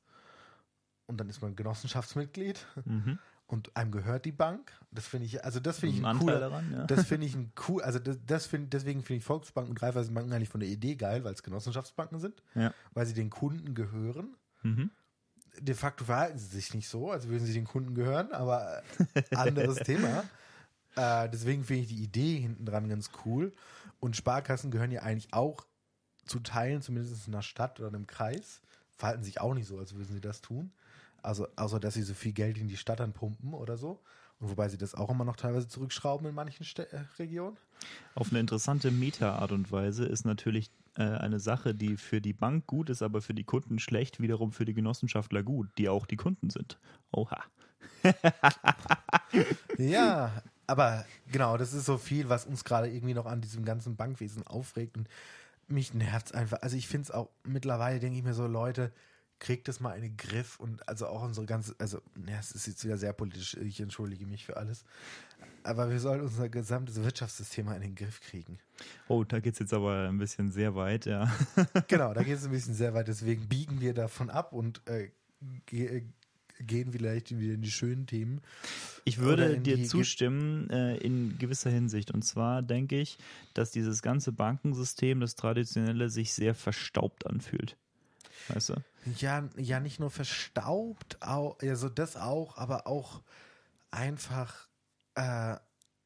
Und 1.06 1.18
dann 1.18 1.28
ist 1.28 1.42
man 1.42 1.54
Genossenschaftsmitglied 1.56 2.64
Mhm. 2.86 3.18
und 3.46 3.76
einem 3.76 3.90
gehört 3.92 4.24
die 4.24 4.32
Bank. 4.32 4.72
Das 4.90 5.06
finde 5.06 5.26
ich, 5.26 5.44
also 5.44 5.60
das 5.60 5.78
finde 5.80 5.96
ich 5.98 6.04
Ein 6.06 6.18
cooler, 6.18 6.40
daran, 6.40 6.72
ja. 6.72 6.84
das 6.86 7.06
finde 7.06 7.26
ich 7.26 7.34
ein 7.34 7.52
cool, 7.68 7.82
also 7.82 7.98
das, 7.98 8.18
das 8.24 8.46
find, 8.46 8.72
deswegen 8.72 9.02
finde 9.02 9.18
ich 9.18 9.24
Volksbanken 9.24 9.72
und 9.72 9.82
Raiffeisenbanken 9.82 10.32
eigentlich 10.32 10.48
von 10.48 10.60
der 10.60 10.70
Idee 10.70 10.94
geil, 10.94 11.22
weil 11.24 11.34
es 11.34 11.42
Genossenschaftsbanken 11.42 12.18
sind, 12.18 12.42
Ja. 12.54 12.72
weil 12.94 13.04
sie 13.04 13.14
den 13.14 13.28
Kunden 13.30 13.74
gehören. 13.74 14.36
Mhm. 14.62 14.90
De 15.60 15.74
facto 15.74 16.04
verhalten 16.04 16.38
sie 16.38 16.46
sich 16.46 16.74
nicht 16.74 16.88
so, 16.88 17.10
als 17.10 17.28
würden 17.28 17.44
sie 17.44 17.52
den 17.52 17.66
Kunden 17.66 17.94
gehören, 17.94 18.32
aber 18.32 18.82
äh, 19.14 19.36
anderes 19.36 19.76
Thema. 19.84 20.24
Äh, 20.96 21.28
deswegen 21.28 21.64
finde 21.64 21.82
ich 21.82 21.88
die 21.88 22.02
Idee 22.02 22.38
hinten 22.38 22.64
dran 22.64 22.88
ganz 22.88 23.10
cool. 23.24 23.52
Und 24.00 24.16
Sparkassen 24.16 24.70
gehören 24.70 24.90
ja 24.90 25.02
eigentlich 25.02 25.32
auch 25.32 25.66
zu 26.26 26.40
Teilen, 26.40 26.82
zumindest 26.82 27.26
in 27.26 27.34
einer 27.34 27.42
Stadt 27.42 27.78
oder 27.80 27.88
einem 27.88 28.06
Kreis, 28.06 28.62
verhalten 28.96 29.24
sich 29.24 29.40
auch 29.40 29.54
nicht 29.54 29.66
so, 29.66 29.78
als 29.78 29.94
würden 29.94 30.14
sie 30.14 30.20
das 30.20 30.40
tun. 30.40 30.72
Also, 31.22 31.48
außer 31.56 31.78
dass 31.78 31.94
sie 31.94 32.02
so 32.02 32.14
viel 32.14 32.32
Geld 32.32 32.58
in 32.58 32.68
die 32.68 32.76
Stadt 32.76 33.00
dann 33.00 33.12
pumpen 33.12 33.54
oder 33.54 33.76
so. 33.76 34.00
Wobei 34.44 34.68
sie 34.68 34.76
das 34.76 34.94
auch 34.94 35.08
immer 35.08 35.24
noch 35.24 35.36
teilweise 35.36 35.68
zurückschrauben 35.68 36.26
in 36.26 36.34
manchen 36.34 36.64
Stä 36.64 36.90
äh, 36.92 37.04
Regionen. 37.18 37.56
Auf 38.14 38.30
eine 38.30 38.40
interessante 38.40 38.90
Meta-Art 38.90 39.52
und 39.52 39.70
Weise 39.70 40.04
ist 40.04 40.24
natürlich 40.24 40.70
äh, 40.96 41.02
eine 41.02 41.38
Sache, 41.38 41.74
die 41.74 41.96
für 41.96 42.20
die 42.20 42.32
Bank 42.32 42.66
gut 42.66 42.90
ist, 42.90 43.02
aber 43.02 43.22
für 43.22 43.34
die 43.34 43.44
Kunden 43.44 43.78
schlecht, 43.78 44.20
wiederum 44.20 44.52
für 44.52 44.64
die 44.64 44.74
Genossenschaftler 44.74 45.44
gut, 45.44 45.68
die 45.78 45.88
auch 45.88 46.06
die 46.06 46.16
Kunden 46.16 46.50
sind. 46.50 46.78
Oha. 47.12 47.42
Ja, 49.78 50.42
aber 50.66 51.04
genau, 51.30 51.56
das 51.56 51.72
ist 51.72 51.86
so 51.86 51.96
viel, 51.96 52.28
was 52.28 52.44
uns 52.44 52.64
gerade 52.64 52.90
irgendwie 52.90 53.14
noch 53.14 53.26
an 53.26 53.40
diesem 53.40 53.64
ganzen 53.64 53.96
Bankwesen 53.96 54.46
aufregt 54.46 54.96
und 54.96 55.08
mich 55.68 55.94
nervt 55.94 56.26
es 56.26 56.32
einfach. 56.32 56.60
Also 56.62 56.76
ich 56.76 56.86
finde 56.86 57.04
es 57.04 57.10
auch 57.10 57.30
mittlerweile, 57.44 57.98
denke 57.98 58.18
ich 58.18 58.24
mir 58.24 58.34
so, 58.34 58.46
Leute, 58.46 58.92
kriegt 59.42 59.66
das 59.66 59.80
mal 59.80 59.94
in 59.94 60.02
den 60.02 60.16
Griff 60.16 60.60
und 60.60 60.88
also 60.88 61.08
auch 61.08 61.22
unsere 61.22 61.46
ganze, 61.46 61.74
also 61.80 62.00
ja, 62.28 62.38
es 62.38 62.52
ist 62.52 62.68
jetzt 62.68 62.84
wieder 62.84 62.96
sehr 62.96 63.12
politisch, 63.12 63.54
ich 63.54 63.80
entschuldige 63.80 64.24
mich 64.24 64.46
für 64.46 64.56
alles, 64.56 64.84
aber 65.64 65.90
wir 65.90 65.98
sollen 65.98 66.20
unser 66.20 66.48
gesamtes 66.48 67.02
Wirtschaftssystem 67.02 67.66
mal 67.66 67.74
in 67.74 67.82
den 67.82 67.94
Griff 67.96 68.20
kriegen. 68.20 68.60
Oh, 69.08 69.24
da 69.24 69.40
geht's 69.40 69.58
jetzt 69.58 69.74
aber 69.74 70.08
ein 70.08 70.18
bisschen 70.18 70.52
sehr 70.52 70.76
weit, 70.76 71.06
ja. 71.06 71.28
Genau, 71.88 72.14
da 72.14 72.22
geht 72.22 72.36
es 72.38 72.44
ein 72.44 72.52
bisschen 72.52 72.74
sehr 72.74 72.94
weit, 72.94 73.08
deswegen 73.08 73.48
biegen 73.48 73.80
wir 73.80 73.94
davon 73.94 74.30
ab 74.30 74.52
und 74.52 74.80
äh, 74.86 75.10
ge 75.66 76.04
gehen 76.60 76.92
vielleicht 76.92 77.36
wieder 77.36 77.54
in 77.54 77.62
die 77.62 77.72
schönen 77.72 78.06
Themen. 78.06 78.40
Ich 79.04 79.18
würde 79.18 79.58
dir 79.58 79.82
zustimmen 79.84 80.70
äh, 80.70 80.96
in 80.98 81.36
gewisser 81.36 81.70
Hinsicht. 81.70 82.12
Und 82.12 82.22
zwar 82.22 82.62
denke 82.62 83.00
ich, 83.00 83.18
dass 83.52 83.72
dieses 83.72 84.00
ganze 84.00 84.30
Bankensystem, 84.30 85.18
das 85.18 85.34
traditionelle, 85.34 86.08
sich 86.08 86.32
sehr 86.32 86.54
verstaubt 86.54 87.26
anfühlt. 87.26 87.76
Weißt 88.46 88.68
du? 88.68 88.74
Ja, 89.18 89.48
ja, 89.56 89.80
nicht 89.80 89.98
nur 90.00 90.10
verstaubt, 90.10 91.20
auch, 91.22 91.58
also 91.60 91.88
das 91.88 92.16
auch, 92.16 92.56
aber 92.56 92.86
auch 92.86 93.22
einfach, 93.90 94.68
äh, 95.14 95.56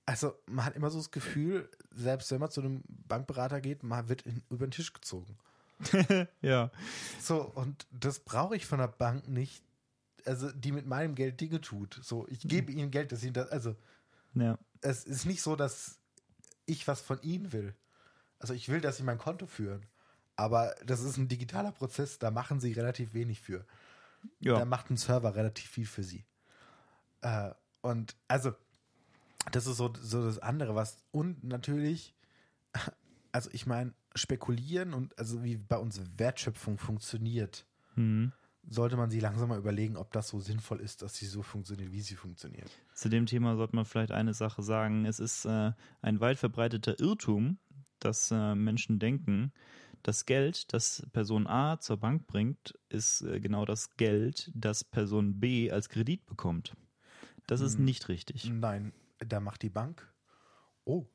also 0.07 0.35
man 0.47 0.65
hat 0.65 0.77
immer 0.77 0.91
so 0.91 0.99
das 0.99 1.11
Gefühl, 1.11 1.69
selbst 1.95 2.31
wenn 2.31 2.41
man 2.41 2.51
zu 2.51 2.61
einem 2.61 2.83
Bankberater 2.89 3.61
geht, 3.61 3.83
man 3.83 4.09
wird 4.09 4.23
in, 4.23 4.43
über 4.51 4.67
den 4.67 4.71
Tisch 4.71 4.93
gezogen. 4.93 5.37
Ja. 6.41 6.71
So, 7.21 7.43
und 7.43 7.87
das 7.91 8.21
brauche 8.21 8.57
ich 8.57 8.65
von 8.65 8.79
der 8.79 8.89
Bank 8.89 9.29
nicht, 9.29 9.63
also 10.25 10.51
die 10.53 10.73
mit 10.73 10.87
meinem 10.87 11.15
Geld 11.15 11.41
Dinge 11.41 11.61
tut. 11.61 12.01
So, 12.03 12.27
ich 12.29 12.41
gebe 12.41 12.73
ihnen 12.73 12.91
Geld, 12.91 13.13
dass 13.13 13.21
sie 13.21 13.33
das, 13.33 13.51
also 13.51 13.77
Ja. 14.35 14.59
es 14.81 15.05
ist 15.05 15.27
nicht 15.27 15.43
so, 15.43 15.55
dass 15.55 15.99
ich 16.65 16.89
was 16.89 17.01
von 17.03 17.21
ihnen 17.21 17.53
will. 17.53 17.75
Also 18.39 18.55
ich 18.55 18.69
will, 18.69 18.81
dass 18.81 18.97
sie 18.97 19.03
mein 19.03 19.19
Konto 19.19 19.47
führen. 19.47 19.85
Aber 20.37 20.75
das 20.85 21.03
ist 21.03 21.17
ein 21.17 21.29
digitaler 21.29 21.73
Prozess, 21.73 22.19
da 22.19 22.31
machen 22.31 22.61
sie 22.61 22.73
relativ 22.73 23.15
wenig 23.15 23.41
für. 23.41 23.65
Ja. 24.41 24.59
Da 24.59 24.65
macht 24.65 24.91
ein 24.91 24.97
Server 24.97 25.35
relativ 25.35 25.69
viel 25.69 25.87
für 25.87 26.03
sie. 26.03 26.25
Äh, 27.23 27.51
und 27.81 28.17
also, 28.29 28.53
das 29.53 29.67
ist 29.67 29.77
so, 29.77 29.93
so 30.01 30.25
das 30.25 30.39
andere, 30.39 30.75
was. 30.75 30.99
Und 31.11 31.43
natürlich, 31.45 32.15
also 33.33 33.51
ich 33.53 33.67
meine, 33.67 33.95
spekulieren 34.15 34.95
und 34.95 35.19
also 35.19 35.43
wie 35.45 35.57
bei 35.57 35.77
uns 35.77 36.01
Wertschöpfung 36.17 36.79
funktioniert, 36.79 37.67
Mhm. 37.97 38.33
sollte 38.69 38.97
man 38.97 39.09
sich 39.11 39.23
langsam 39.23 39.49
mal 39.49 39.59
überlegen, 39.59 39.97
ob 39.97 40.13
das 40.13 40.29
so 40.29 40.39
sinnvoll 40.41 40.81
ist, 40.81 41.01
dass 41.01 41.17
sie 41.17 41.27
so 41.27 41.43
funktioniert, 41.43 41.93
wie 41.93 42.03
sie 42.03 42.15
funktioniert. 42.15 42.71
Zu 42.95 43.09
dem 43.09 43.25
Thema 43.27 43.57
sollte 43.57 43.75
man 43.75 43.87
vielleicht 43.87 44.13
eine 44.13 44.35
Sache 44.35 44.63
sagen. 44.63 45.07
Es 45.07 45.19
ist 45.19 45.47
äh, 45.47 45.73
ein 46.03 46.21
weit 46.21 46.39
verbreiteter 46.39 46.99
Irrtum, 47.01 47.59
dass 48.01 48.31
äh, 48.31 48.55
Menschen 48.55 48.99
denken, 48.99 49.53
das 50.07 50.25
Geld, 50.27 50.73
das 50.73 51.07
Person 51.13 51.47
A 51.47 51.81
zur 51.81 51.97
Bank 51.97 52.27
bringt, 52.27 52.79
ist 52.89 53.23
äh, 53.23 53.41
genau 53.41 53.65
das 53.65 53.97
Geld, 53.97 54.51
das 54.55 54.85
Person 54.85 55.41
B 55.41 55.71
als 55.71 55.89
Kredit 55.89 56.25
bekommt. 56.27 56.75
Das 57.47 57.61
ist 57.61 57.79
Hm. 57.79 57.85
nicht 57.85 58.09
richtig. 58.09 58.45
Nein, 58.45 58.93
da 59.19 59.41
macht 59.41 59.63
die 59.63 59.71
Bank, 59.71 60.07
oh, 60.85 61.07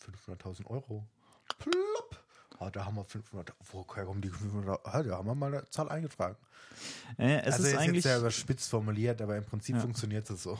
500.000 0.00 0.66
Euro. 0.66 1.08
Plopp. 1.58 2.25
Ah, 2.58 2.70
da 2.70 2.84
haben 2.86 2.96
wir 2.96 3.04
500, 3.04 3.54
woher 3.72 4.04
kommen 4.04 4.20
die 4.20 4.30
500? 4.30 4.80
Ah, 4.84 5.02
da 5.02 5.16
haben 5.16 5.26
wir 5.28 5.34
mal 5.34 5.54
eine 5.54 5.68
Zahl 5.70 5.88
eingetragen. 5.88 6.36
Äh, 7.18 7.40
es 7.40 7.54
also 7.54 7.62
ist 7.68 7.72
ist 7.72 7.78
eigentlich 7.78 7.94
jetzt 7.96 8.02
sehr 8.04 8.18
überspitzt 8.18 8.68
formuliert, 8.68 9.22
aber 9.22 9.36
im 9.36 9.44
Prinzip 9.44 9.76
Ja. 9.76 9.80
funktioniert 9.80 10.28
es 10.28 10.42
so. 10.42 10.58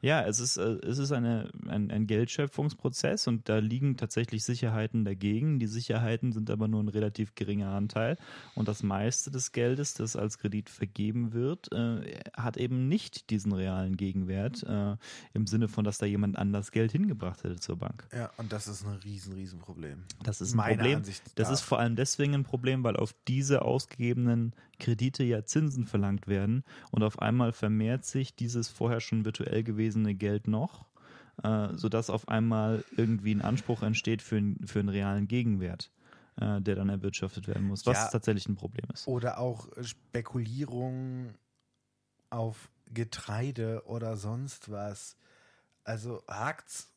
Ja, 0.00 0.22
es 0.26 0.40
ist, 0.40 0.56
äh, 0.56 0.78
es 0.84 0.98
ist 0.98 1.12
eine, 1.12 1.50
ein, 1.68 1.90
ein 1.90 2.06
Geldschöpfungsprozess 2.06 3.26
und 3.28 3.48
da 3.48 3.58
liegen 3.58 3.96
tatsächlich 3.96 4.44
Sicherheiten 4.44 5.04
dagegen. 5.04 5.58
Die 5.58 5.66
Sicherheiten 5.66 6.32
sind 6.32 6.50
aber 6.50 6.66
nur 6.68 6.82
ein 6.82 6.88
relativ 6.88 7.34
geringer 7.34 7.70
Anteil 7.70 8.16
und 8.54 8.66
das 8.66 8.82
meiste 8.82 9.30
des 9.30 9.52
Geldes, 9.52 9.94
das 9.94 10.16
als 10.16 10.38
Kredit 10.38 10.68
vergeben 10.70 11.32
wird, 11.32 11.70
äh, 11.72 12.20
hat 12.36 12.56
eben 12.56 12.88
nicht 12.88 13.30
diesen 13.30 13.52
realen 13.52 13.96
Gegenwert 13.96 14.62
äh, 14.64 14.96
im 15.34 15.46
Sinne 15.46 15.68
von, 15.68 15.84
dass 15.84 15.98
da 15.98 16.06
jemand 16.06 16.36
anders 16.36 16.72
Geld 16.72 16.90
hingebracht 16.92 17.44
hätte 17.44 17.60
zur 17.60 17.76
Bank. 17.76 18.06
Ja, 18.12 18.30
und 18.36 18.52
das 18.52 18.66
ist 18.66 18.84
ein 18.84 18.94
riesen, 19.04 19.32
riesen 19.34 19.60
Problem. 19.60 20.02
Das 20.24 20.40
ist 20.40 20.52
ein 20.54 20.56
Meiner 20.56 20.76
Problem. 20.76 20.96
Ansicht 20.98 21.15
Das 21.34 21.48
nach. 21.48 21.54
ist 21.54 21.60
vor 21.62 21.78
allem 21.78 21.96
deswegen 21.96 22.34
ein 22.34 22.44
Problem, 22.44 22.82
weil 22.84 22.96
auf 22.96 23.14
diese 23.28 23.62
ausgegebenen 23.62 24.54
Kredite 24.78 25.24
ja 25.24 25.44
Zinsen 25.44 25.86
verlangt 25.86 26.26
werden 26.26 26.64
und 26.90 27.02
auf 27.02 27.18
einmal 27.20 27.52
vermehrt 27.52 28.04
sich 28.04 28.34
dieses 28.36 28.68
vorher 28.68 29.00
schon 29.00 29.24
virtuell 29.24 29.62
gewesene 29.62 30.14
Geld 30.14 30.48
noch, 30.48 30.86
äh, 31.42 31.68
sodass 31.74 32.10
auf 32.10 32.28
einmal 32.28 32.84
irgendwie 32.96 33.34
ein 33.34 33.42
Anspruch 33.42 33.82
entsteht 33.82 34.22
für, 34.22 34.36
einen- 34.36 34.66
für 34.66 34.80
einen 34.80 34.88
realen 34.88 35.28
Gegenwert, 35.28 35.90
äh, 36.40 36.60
der 36.60 36.74
dann 36.76 36.88
erwirtschaftet 36.88 37.46
werden 37.48 37.66
muss, 37.66 37.86
was 37.86 37.96
Ja. 37.98 38.08
tatsächlich 38.08 38.48
ein 38.48 38.56
Problem 38.56 38.84
ist. 38.92 39.06
Oder 39.06 39.38
auch 39.38 39.68
Spekulierung 39.82 41.34
auf 42.30 42.70
Getreide 42.92 43.82
oder 43.86 44.16
sonst 44.16 44.70
was. 44.70 45.16
Also 45.84 46.22
hakt's. 46.28 46.92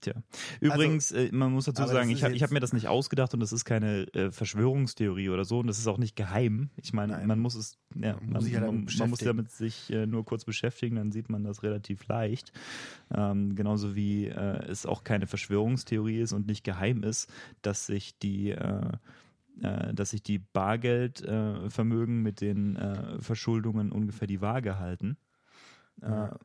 Tja. 0.00 0.14
Übrigens, 0.60 1.12
äh, 1.12 1.30
man 1.32 1.52
muss 1.52 1.66
dazu 1.66 1.86
sagen, 1.86 2.08
ich 2.08 2.24
habe 2.24 2.34
hab 2.34 2.50
mir 2.50 2.60
das 2.60 2.72
nicht 2.72 2.88
ausgedacht 2.88 3.34
und 3.34 3.40
das 3.40 3.52
ist 3.52 3.64
keine 3.66 4.06
äh, 4.14 4.30
Verschwörungstheorie 4.30 5.28
oder 5.28 5.44
so 5.44 5.58
und 5.58 5.66
das 5.66 5.78
ist 5.78 5.86
auch 5.86 5.98
nicht 5.98 6.16
geheim. 6.16 6.70
Ich 6.76 6.94
meine, 6.94 7.12
Nein. 7.12 7.26
man 7.26 7.40
muss 7.40 7.54
es, 7.54 7.78
ja, 7.94 8.14
Man 8.14 8.24
man, 8.24 8.32
muss 8.32 8.44
sich 8.44 8.52
ja 8.54 8.60
damit 8.60 8.86
man, 8.86 8.98
man 8.98 9.10
muss 9.10 9.18
damit 9.18 9.50
sich 9.50 9.90
äh, 9.90 10.06
nur 10.06 10.24
kurz 10.24 10.44
beschäftigen, 10.44 10.96
dann 10.96 11.12
sieht 11.12 11.28
man 11.28 11.44
das 11.44 11.62
relativ 11.62 12.06
leicht. 12.08 12.52
Ähm, 13.14 13.54
genauso 13.54 13.94
wie 13.94 14.26
äh, 14.26 14.64
es 14.66 14.86
auch 14.86 15.04
keine 15.04 15.26
Verschwörungstheorie 15.26 16.20
ist 16.20 16.32
und 16.32 16.46
nicht 16.46 16.64
geheim 16.64 17.02
ist, 17.02 17.30
dass 17.60 17.86
sich 17.86 18.18
die 18.18 18.50
äh, 18.52 18.92
äh, 19.62 19.92
dass 19.92 20.10
sich 20.10 20.22
die 20.22 20.38
Bargeldvermögen 20.38 21.70
Vermögen 21.70 22.22
mit 22.22 22.40
den 22.40 22.78
Verschuldungen 23.20 23.92
ungefähr 23.92 24.26
die 24.26 24.40
Waage 24.40 24.78
halten. 24.78 25.18
Ja. 26.00 26.38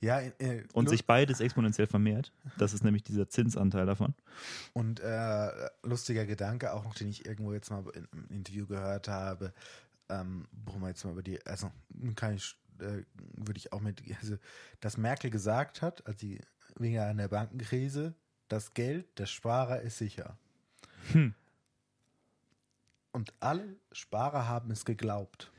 Ja, 0.00 0.20
äh, 0.20 0.64
und 0.72 0.84
lu- 0.86 0.90
sich 0.90 1.06
beides 1.06 1.40
exponentiell 1.40 1.86
vermehrt. 1.86 2.32
Das 2.58 2.72
ist 2.74 2.84
nämlich 2.84 3.02
dieser 3.04 3.28
Zinsanteil 3.28 3.86
davon. 3.86 4.14
Und 4.72 5.00
äh, 5.00 5.50
lustiger 5.82 6.26
Gedanke 6.26 6.72
auch 6.72 6.84
noch, 6.84 6.94
den 6.94 7.08
ich 7.08 7.24
irgendwo 7.26 7.52
jetzt 7.52 7.70
mal 7.70 7.84
in 7.94 8.06
einem 8.12 8.26
Interview 8.30 8.66
gehört 8.66 9.08
habe, 9.08 9.52
ähm, 10.08 10.46
wo 10.66 10.78
man 10.78 10.90
jetzt 10.90 11.04
mal 11.04 11.12
über 11.12 11.22
die, 11.22 11.44
also 11.46 11.70
kann 12.16 12.34
ich, 12.34 12.56
äh, 12.80 13.02
würde 13.36 13.56
ich 13.58 13.72
auch 13.72 13.80
mit, 13.80 14.02
also, 14.20 14.36
dass 14.80 14.96
Merkel 14.96 15.30
gesagt 15.30 15.80
hat, 15.82 16.06
als 16.06 16.20
sie 16.20 16.40
wegen 16.76 16.98
einer 16.98 17.28
Bankenkrise, 17.28 18.14
das 18.48 18.74
Geld 18.74 19.18
der 19.18 19.26
Sparer 19.26 19.80
ist 19.80 19.98
sicher. 19.98 20.36
Hm. 21.12 21.34
Und 23.12 23.32
alle 23.40 23.76
Sparer 23.92 24.48
haben 24.48 24.70
es 24.70 24.84
geglaubt. 24.84 25.50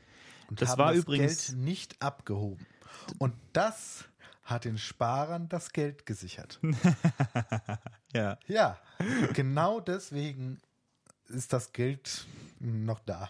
Und 0.48 0.60
Das 0.60 0.70
haben 0.70 0.78
war 0.78 0.92
das 0.92 1.02
übrigens- 1.02 1.46
Geld 1.48 1.58
nicht 1.58 2.02
abgehoben. 2.02 2.66
Und 3.18 3.34
das 3.52 4.04
hat 4.42 4.64
den 4.64 4.78
Sparern 4.78 5.48
das 5.48 5.72
Geld 5.72 6.06
gesichert. 6.06 6.60
Ja. 8.14 8.38
Ja, 8.46 8.78
genau 9.32 9.80
deswegen 9.80 10.60
ist 11.26 11.52
das 11.52 11.72
Geld 11.72 12.26
noch 12.60 13.00
da. 13.00 13.28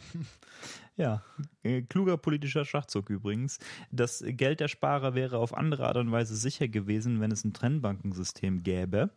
Ja, 0.97 1.23
äh, 1.63 1.81
kluger 1.81 2.19
politischer 2.19 2.67
Schachzug 2.67 3.09
übrigens. 3.09 3.59
Das 3.91 4.23
Geld 4.25 4.61
der 4.61 4.69
Sparer 4.69 5.15
wäre 5.15 5.39
auf 5.39 5.55
andere 5.57 5.87
Art 5.89 5.97
und 5.97 6.13
Weise 6.13 6.37
sicher 6.37 6.69
gewesen, 6.69 7.21
wenn 7.21 7.33
es 7.33 7.45
ein 7.45 7.55
Trennbankensystem 7.55 8.63
gäbe, 8.63 9.09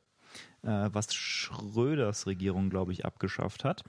äh, 0.64 0.89
was 0.91 1.14
Schröders 1.14 2.28
Regierung, 2.28 2.70
glaube 2.70 2.93
ich, 2.93 3.06
abgeschafft 3.06 3.66
hat. 3.66 3.84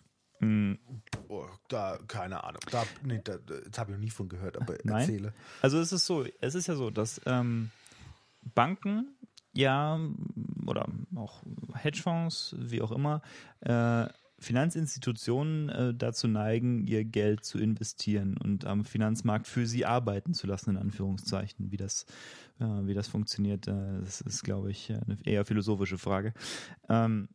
Oh, 1.29 1.47
da, 1.69 1.99
keine 2.09 2.43
Ahnung. 2.43 2.61
Da, 2.71 2.85
nee, 3.03 3.21
da, 3.23 3.37
das 3.39 3.79
habe 3.79 3.91
ich 3.91 3.97
noch 3.97 4.03
nie 4.03 4.11
von 4.11 4.29
gehört, 4.29 4.57
aber 4.57 4.77
Nein? 4.85 5.01
erzähle. 5.01 5.35
Also 5.61 5.79
es 5.79 5.93
ist 5.93 6.07
so, 6.07 6.25
es 6.41 6.55
ist 6.55 6.67
ja 6.67 6.75
so, 6.75 6.91
dass 6.91 7.21
ähm, 7.27 7.71
Banken 8.55 9.15
ja 9.53 10.01
oder 10.67 10.87
auch 11.17 11.43
Hedgefonds, 11.75 12.57
wie 12.59 12.81
auch 12.81 12.93
immer, 12.93 13.23
äh, 13.61 14.07
Finanzinstitutionen 14.41 15.69
äh, 15.69 15.95
dazu 15.95 16.29
neigen, 16.29 16.87
ihr 16.87 17.05
Geld 17.05 17.45
zu 17.45 17.59
investieren 17.59 18.37
und 18.37 18.67
am 18.67 18.85
Finanzmarkt 18.85 19.49
für 19.49 19.67
sie 19.67 19.85
arbeiten 19.85 20.33
zu 20.33 20.47
lassen, 20.47 20.71
in 20.71 20.77
Anführungszeichen. 20.77 21.73
Wie 21.73 21.77
das, 21.77 22.07
äh, 22.61 22.65
wie 22.65 22.95
das 22.95 23.09
funktioniert, 23.09 23.67
äh, 23.67 24.01
das 24.01 24.21
ist, 24.21 24.45
glaube 24.45 24.71
ich, 24.71 24.93
eine 24.93 25.19
eher 25.25 25.45
philosophische 25.45 25.99
Frage. 25.99 26.35
Ähm, 26.89 27.29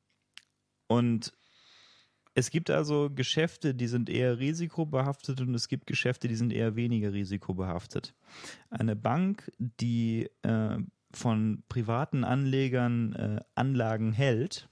und 0.87 1.33
es 2.35 2.49
gibt 2.49 2.69
also 2.69 3.09
Geschäfte, 3.13 3.75
die 3.75 3.87
sind 3.87 4.09
eher 4.09 4.39
risikobehaftet 4.39 5.41
und 5.41 5.53
es 5.53 5.67
gibt 5.67 5.87
Geschäfte, 5.87 6.27
die 6.27 6.35
sind 6.35 6.51
eher 6.51 6.75
weniger 6.75 7.13
risikobehaftet. 7.13 8.15
Eine 8.69 8.95
Bank, 8.95 9.51
die 9.59 10.29
äh, 10.41 10.77
von 11.11 11.63
privaten 11.69 12.23
Anlegern 12.23 13.13
äh, 13.13 13.41
Anlagen 13.55 14.13
hält, 14.13 14.67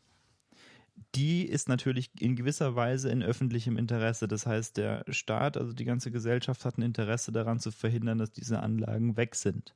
die 1.16 1.46
ist 1.46 1.68
natürlich 1.68 2.10
in 2.20 2.36
gewisser 2.36 2.76
Weise 2.76 3.10
in 3.10 3.22
öffentlichem 3.22 3.78
Interesse. 3.78 4.28
Das 4.28 4.46
heißt, 4.46 4.78
der 4.78 5.04
Staat, 5.10 5.58
also 5.58 5.74
die 5.74 5.84
ganze 5.84 6.10
Gesellschaft 6.10 6.64
hat 6.64 6.78
ein 6.78 6.84
Interesse 6.84 7.32
daran 7.32 7.60
zu 7.60 7.72
verhindern, 7.72 8.18
dass 8.18 8.32
diese 8.32 8.62
Anlagen 8.62 9.18
weg 9.18 9.36
sind. 9.36 9.76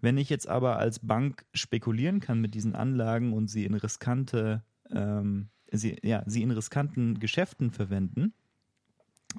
Wenn 0.00 0.18
ich 0.18 0.28
jetzt 0.28 0.46
aber 0.46 0.78
als 0.78 0.98
Bank 1.00 1.46
spekulieren 1.54 2.20
kann 2.20 2.40
mit 2.40 2.54
diesen 2.54 2.74
Anlagen 2.74 3.32
und 3.32 3.48
sie 3.48 3.64
in 3.64 3.74
riskante, 3.74 4.62
ähm, 4.90 5.48
sie, 5.72 5.98
ja, 6.02 6.22
sie 6.26 6.42
in 6.42 6.50
riskanten 6.50 7.18
Geschäften 7.18 7.70
verwenden, 7.70 8.32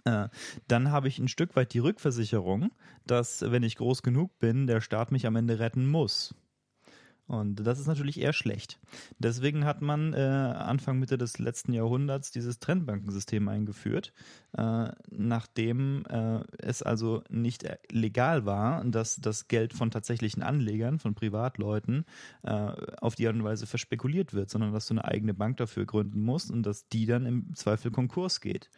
äh, 0.06 0.30
dann 0.68 0.92
habe 0.92 1.08
ich 1.08 1.20
ein 1.20 1.28
Stück 1.28 1.56
weit 1.56 1.74
die 1.74 1.80
Rückversicherung, 1.80 2.72
dass, 3.06 3.42
wenn 3.42 3.64
ich 3.64 3.76
groß 3.76 4.04
genug 4.04 4.38
bin, 4.40 4.68
der 4.68 4.82
Staat 4.82 5.12
mich 5.12 5.26
am 5.26 5.36
Ende 5.36 5.60
retten 5.60 5.88
muss. 5.88 6.36
Und 7.30 7.58
das 7.58 7.80
ist 7.80 7.86
natürlich 7.86 8.20
eher 8.20 8.34
schlecht. 8.34 8.80
Deswegen 9.20 9.64
hat 9.64 9.84
man 9.84 10.14
äh, 10.14 10.18
Anfang 10.18 10.98
Mitte 10.98 11.16
des 11.16 11.38
letzten 11.38 11.74
Jahrhunderts 11.74 12.32
dieses 12.32 12.58
Trennbankensystem 12.58 13.48
eingeführt, 13.48 14.14
äh, 14.58 14.88
nachdem 15.12 16.08
äh, 16.08 16.40
es 16.58 16.82
also 16.82 17.24
nicht 17.30 17.66
äh, 17.66 17.78
legal 17.92 18.48
war, 18.48 18.84
dass 18.84 19.18
das 19.18 19.48
Geld 19.48 19.76
von 19.76 19.92
tatsächlichen 19.92 20.42
Anlegern, 20.42 20.98
von 20.98 21.14
Privatleuten, 21.14 22.06
äh, 22.42 22.50
auf 22.50 23.14
die 23.14 23.28
Art 23.28 23.36
und 23.36 23.44
Weise 23.44 23.68
verspekuliert 23.68 24.34
wird, 24.34 24.50
sondern 24.50 24.74
dass 24.74 24.88
du 24.88 24.96
eine 24.96 25.06
eigene 25.06 25.36
Bank 25.36 25.58
dafür 25.58 25.86
gründen 25.86 26.22
musst 26.22 26.50
und 26.50 26.64
dass 26.64 26.88
die 26.88 27.06
dann 27.06 27.28
im 27.28 27.54
Zweifel 27.54 27.92
Konkurs 27.92 28.42
geht, 28.42 28.72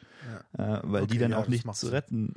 äh, 0.58 0.80
weil 0.84 1.08
die 1.08 1.14
Okay, 1.14 1.20
dann 1.20 1.32
ja, 1.32 1.38
auch 1.38 1.48
nicht 1.48 1.74
zu 1.74 1.88
retten, 1.88 2.36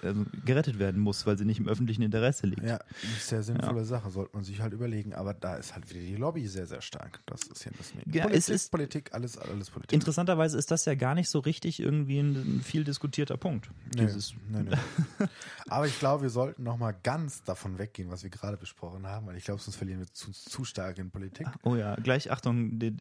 also 0.00 0.24
gerettet 0.44 0.78
werden 0.78 1.00
muss, 1.00 1.26
weil 1.26 1.36
sie 1.36 1.44
nicht 1.44 1.58
im 1.58 1.66
öffentlichen 1.66 2.02
Interesse 2.02 2.46
liegt. 2.46 2.62
Ja, 2.62 2.78
ist 3.02 3.26
sehr 3.26 3.42
sinnvolle 3.42 3.84
Sache, 3.84 4.10
sollte 4.10 4.30
man 4.34 4.44
sich 4.44 4.60
halt 4.60 4.72
überlegen. 4.72 5.12
Aber 5.12 5.34
da 5.34 5.55
ist 5.56 5.74
halt 5.74 5.88
wieder 5.90 6.00
die 6.00 6.16
Lobby 6.16 6.46
sehr, 6.46 6.66
sehr 6.66 6.80
stark. 6.80 7.20
Das 7.26 7.42
ist 7.42 7.64
ja 7.64 7.72
das 7.76 7.92
Ja, 8.12 8.22
Politik, 8.24 8.38
es 8.38 8.48
ist- 8.48 8.70
Politik, 8.70 9.10
alles, 9.12 9.36
alles 9.38 9.70
Politik. 9.70 9.92
Interessanterweise 9.92 10.56
ist 10.58 10.70
das 10.70 10.84
ja 10.84 10.94
gar 10.94 11.14
nicht 11.14 11.28
so 11.28 11.38
richtig 11.40 11.80
irgendwie 11.80 12.18
ein, 12.20 12.60
viel 12.62 12.84
diskutierter 12.84 13.36
Punkt. 13.36 13.70
Nee, 13.94 14.06
nee, 14.50 14.62
nee. 14.62 14.76
Aber 15.68 15.86
ich 15.86 15.98
glaube, 15.98 16.22
wir 16.22 16.30
sollten 16.30 16.62
noch 16.62 16.76
mal 16.78 16.92
ganz 17.02 17.42
davon 17.42 17.78
weggehen, 17.78 18.10
was 18.10 18.22
wir 18.22 18.30
gerade 18.30 18.56
besprochen 18.56 19.06
haben, 19.06 19.26
weil 19.26 19.36
ich 19.36 19.44
glaube, 19.44 19.60
sonst 19.60 19.76
verlieren 19.76 20.00
wir 20.00 20.06
zu, 20.12 20.30
zu 20.32 20.64
stark 20.64 20.98
in 20.98 21.10
Politik. 21.10 21.46
Oh 21.62 21.74
ja, 21.74 21.94
gleich 21.96 22.30
Achtung, 22.30 22.80
äh, 22.80 22.92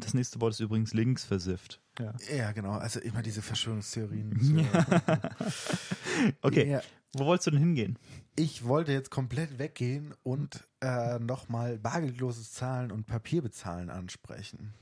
das 0.00 0.14
nächste 0.14 0.40
Wort 0.40 0.52
ist 0.54 0.60
übrigens 0.60 0.92
links 0.94 1.24
versifft. 1.24 1.80
Ja. 1.98 2.14
Ja, 2.34 2.52
genau. 2.52 2.72
Also 2.72 3.00
immer 3.00 3.22
diese 3.22 3.42
Verschwörungstheorien. 3.42 4.38
So. 4.40 4.56
Okay, 6.42 6.68
Ja, 6.70 6.82
wo 7.14 7.26
wolltest 7.26 7.46
du 7.46 7.50
denn 7.52 7.60
hingehen? 7.60 7.98
Ich 8.36 8.64
wollte 8.64 8.92
jetzt 8.92 9.10
komplett 9.10 9.58
weggehen 9.58 10.14
und 10.22 10.66
äh, 10.80 11.18
nochmal 11.18 11.78
bargeldloses 11.78 12.52
Zahlen 12.52 12.90
und 12.90 13.06
Papierbezahlen 13.06 13.90
ansprechen. 13.90 14.74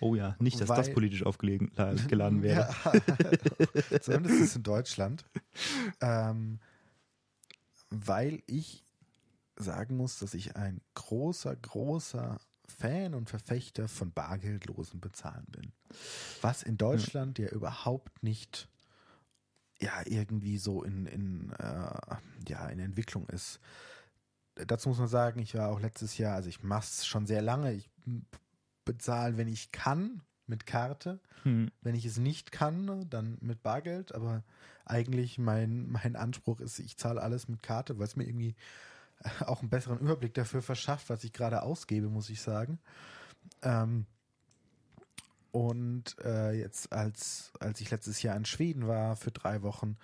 Oh 0.00 0.14
ja, 0.14 0.36
nicht, 0.38 0.60
dass 0.60 0.68
das 0.68 0.88
Weil- 0.88 0.94
politisch 0.94 1.24
aufgeladen 1.24 1.70
geladen 2.08 2.42
wäre. 2.42 2.68
Ja, 3.90 4.00
zumindest 4.00 4.40
ist 4.40 4.56
in 4.56 4.62
Deutschland. 4.62 5.24
Ähm, 6.00 6.60
weil 7.90 8.42
ich 8.46 8.84
sagen 9.56 9.96
muss, 9.96 10.18
dass 10.18 10.34
ich 10.34 10.56
ein 10.56 10.80
großer, 10.94 11.54
großer 11.56 12.38
Fan 12.66 13.14
und 13.14 13.28
Verfechter 13.28 13.88
von 13.88 14.12
bargeldlosen 14.12 15.00
Bezahlen 15.00 15.46
bin. 15.48 15.72
Was 16.40 16.62
in 16.62 16.78
Deutschland 16.78 17.38
ja 17.38 17.48
überhaupt 17.48 18.22
nicht 18.22 18.68
ja 19.82 20.02
irgendwie 20.04 20.58
so 20.58 20.82
in, 20.82 21.06
in, 21.06 21.52
äh, 21.58 22.16
ja, 22.48 22.66
in 22.68 22.78
Entwicklung 22.78 23.28
ist. 23.28 23.60
Dazu 24.54 24.88
muss 24.88 24.98
man 24.98 25.08
sagen, 25.08 25.40
ich 25.40 25.54
war 25.54 25.70
auch 25.70 25.80
letztes 25.80 26.18
Jahr, 26.18 26.34
also 26.34 26.48
ich 26.48 26.62
mache 26.62 26.84
es 26.84 27.06
schon 27.06 27.26
sehr 27.26 27.42
lange, 27.42 27.72
ich 27.72 27.90
bezahle, 28.84 29.36
wenn 29.36 29.48
ich 29.48 29.72
kann, 29.72 30.22
mit 30.46 30.66
Karte. 30.66 31.20
Hm. 31.44 31.70
Wenn 31.80 31.94
ich 31.94 32.04
es 32.04 32.18
nicht 32.18 32.52
kann, 32.52 33.08
dann 33.08 33.38
mit 33.40 33.62
Bargeld. 33.62 34.14
Aber 34.14 34.44
eigentlich 34.84 35.38
mein, 35.38 35.90
mein 35.90 36.16
Anspruch 36.16 36.60
ist, 36.60 36.78
ich 36.78 36.96
zahle 36.96 37.22
alles 37.22 37.48
mit 37.48 37.62
Karte, 37.62 37.98
weil 37.98 38.06
es 38.06 38.16
mir 38.16 38.24
irgendwie 38.24 38.54
auch 39.40 39.60
einen 39.60 39.70
besseren 39.70 39.98
Überblick 39.98 40.34
dafür 40.34 40.62
verschafft, 40.62 41.10
was 41.10 41.24
ich 41.24 41.32
gerade 41.32 41.62
ausgebe, 41.62 42.08
muss 42.08 42.30
ich 42.30 42.40
sagen. 42.40 42.78
Ähm, 43.62 44.06
und 45.52 46.16
äh, 46.24 46.52
jetzt, 46.52 46.92
als, 46.92 47.52
als 47.60 47.80
ich 47.80 47.90
letztes 47.90 48.22
Jahr 48.22 48.36
in 48.36 48.46
Schweden 48.46 48.88
war 48.88 49.16
für 49.16 49.30
drei 49.30 49.62
Wochen 49.62 49.96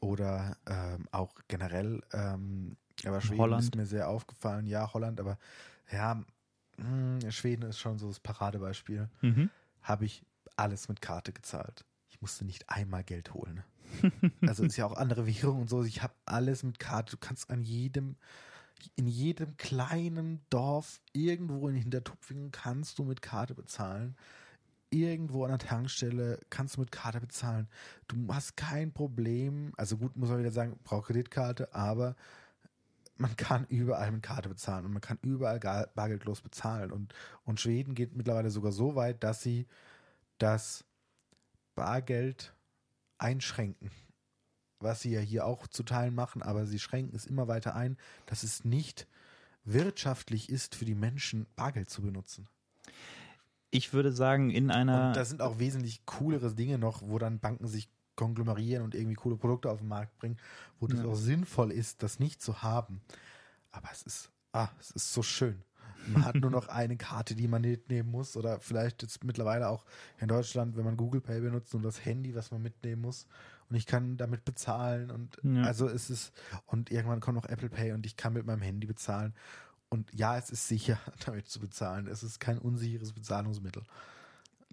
oder 0.00 0.56
ähm, 0.66 1.06
auch 1.10 1.34
generell, 1.48 2.00
ähm, 2.12 2.76
aber 3.04 3.20
Schweden 3.20 3.40
Holland. 3.40 3.64
ist 3.64 3.76
mir 3.76 3.86
sehr 3.86 4.08
aufgefallen. 4.08 4.66
Ja, 4.66 4.92
Holland, 4.94 5.20
aber 5.20 5.38
ja, 5.90 6.22
mh, 6.76 7.30
Schweden 7.30 7.62
ist 7.62 7.78
schon 7.78 7.98
so 7.98 8.08
das 8.08 8.20
Paradebeispiel. 8.20 9.08
Mhm. 9.20 9.50
Habe 9.82 10.04
ich 10.04 10.24
alles 10.56 10.88
mit 10.88 11.00
Karte 11.00 11.32
gezahlt. 11.32 11.84
Ich 12.08 12.20
musste 12.20 12.44
nicht 12.44 12.68
einmal 12.68 13.02
Geld 13.02 13.34
holen. 13.34 13.64
also 14.46 14.64
ist 14.64 14.76
ja 14.76 14.86
auch 14.86 14.96
andere 14.96 15.26
Währung 15.26 15.62
und 15.62 15.68
so. 15.70 15.82
Ich 15.82 16.02
habe 16.02 16.14
alles 16.26 16.62
mit 16.62 16.78
Karte. 16.78 17.12
Du 17.12 17.16
kannst 17.18 17.50
an 17.50 17.62
jedem, 17.62 18.16
in 18.94 19.08
jedem 19.08 19.56
kleinen 19.56 20.44
Dorf 20.48 21.00
irgendwo 21.12 21.68
in 21.68 21.74
Hintertupfingen 21.74 22.52
kannst 22.52 22.98
du 22.98 23.04
mit 23.04 23.20
Karte 23.20 23.54
bezahlen. 23.54 24.16
Irgendwo 24.92 25.44
an 25.44 25.50
der 25.50 25.58
Tankstelle 25.58 26.38
kannst 26.50 26.76
du 26.76 26.80
mit 26.80 26.92
Karte 26.92 27.18
bezahlen. 27.18 27.66
Du 28.08 28.28
hast 28.28 28.58
kein 28.58 28.92
Problem. 28.92 29.72
Also 29.78 29.96
gut, 29.96 30.14
muss 30.16 30.28
man 30.28 30.38
wieder 30.38 30.50
sagen, 30.50 30.78
braucht 30.84 31.06
Kreditkarte, 31.06 31.74
aber 31.74 32.14
man 33.16 33.34
kann 33.36 33.66
überall 33.68 34.12
mit 34.12 34.22
Karte 34.22 34.50
bezahlen 34.50 34.84
und 34.84 34.92
man 34.92 35.00
kann 35.00 35.18
überall 35.22 35.58
bargeldlos 35.94 36.42
bezahlen. 36.42 36.92
Und, 36.92 37.14
und 37.44 37.58
Schweden 37.58 37.94
geht 37.94 38.14
mittlerweile 38.14 38.50
sogar 38.50 38.72
so 38.72 38.94
weit, 38.94 39.24
dass 39.24 39.42
sie 39.42 39.66
das 40.36 40.84
Bargeld 41.74 42.54
einschränken. 43.16 43.90
Was 44.78 45.00
sie 45.00 45.12
ja 45.12 45.20
hier 45.20 45.46
auch 45.46 45.68
zu 45.68 45.84
Teilen 45.84 46.14
machen, 46.14 46.42
aber 46.42 46.66
sie 46.66 46.78
schränken 46.78 47.16
es 47.16 47.24
immer 47.24 47.48
weiter 47.48 47.74
ein, 47.74 47.96
dass 48.26 48.42
es 48.42 48.64
nicht 48.64 49.06
wirtschaftlich 49.64 50.50
ist 50.50 50.74
für 50.74 50.84
die 50.84 50.96
Menschen, 50.96 51.46
Bargeld 51.56 51.88
zu 51.88 52.02
benutzen. 52.02 52.48
Ich 53.74 53.94
würde 53.94 54.12
sagen, 54.12 54.50
in 54.50 54.70
einer. 54.70 55.08
Und 55.08 55.16
da 55.16 55.24
sind 55.24 55.40
auch 55.40 55.58
wesentlich 55.58 56.04
coolere 56.04 56.54
Dinge 56.54 56.76
noch, 56.78 57.00
wo 57.02 57.18
dann 57.18 57.40
Banken 57.40 57.66
sich 57.66 57.88
konglomerieren 58.16 58.84
und 58.84 58.94
irgendwie 58.94 59.14
coole 59.14 59.36
Produkte 59.36 59.70
auf 59.70 59.78
den 59.78 59.88
Markt 59.88 60.16
bringen, 60.18 60.36
wo 60.78 60.86
das 60.86 61.00
Ja. 61.00 61.06
auch 61.06 61.14
sinnvoll 61.14 61.72
ist, 61.72 62.02
das 62.02 62.20
nicht 62.20 62.42
zu 62.42 62.62
haben. 62.62 63.00
Aber 63.70 63.88
es 63.90 64.02
ist, 64.02 64.30
ah, 64.52 64.68
es 64.78 64.90
ist 64.90 65.14
so 65.14 65.22
schön. 65.22 65.62
Man 66.06 66.22
hat 66.22 66.34
nur 66.34 66.50
noch 66.50 66.68
eine 66.68 66.98
Karte, 66.98 67.34
die 67.34 67.48
man 67.48 67.62
mitnehmen 67.62 68.10
muss 68.10 68.36
oder 68.36 68.60
vielleicht 68.60 69.00
jetzt 69.02 69.24
mittlerweile 69.24 69.68
auch 69.68 69.86
in 70.20 70.28
Deutschland, 70.28 70.76
wenn 70.76 70.84
man 70.84 70.98
Google 70.98 71.22
Pay 71.22 71.40
benutzt 71.40 71.74
und 71.74 71.82
das 71.82 72.04
Handy, 72.04 72.34
was 72.34 72.50
man 72.50 72.60
mitnehmen 72.60 73.00
muss 73.00 73.26
und 73.70 73.76
ich 73.76 73.86
kann 73.86 74.18
damit 74.18 74.44
bezahlen 74.44 75.10
und 75.10 75.38
Ja. 75.42 75.62
also 75.62 75.88
es 75.88 76.10
ist 76.10 76.32
und 76.66 76.90
irgendwann 76.90 77.20
kommt 77.20 77.36
noch 77.36 77.46
Apple 77.46 77.70
Pay 77.70 77.92
und 77.92 78.04
ich 78.04 78.16
kann 78.16 78.34
mit 78.34 78.44
meinem 78.44 78.60
Handy 78.60 78.86
bezahlen 78.86 79.32
und 79.92 80.08
ja, 80.14 80.38
es 80.38 80.50
ist 80.50 80.68
sicher, 80.68 80.98
damit 81.26 81.48
zu 81.48 81.60
bezahlen. 81.60 82.06
Es 82.06 82.22
ist 82.22 82.40
kein 82.40 82.58
unsicheres 82.58 83.12
Bezahlungsmittel. 83.12 83.82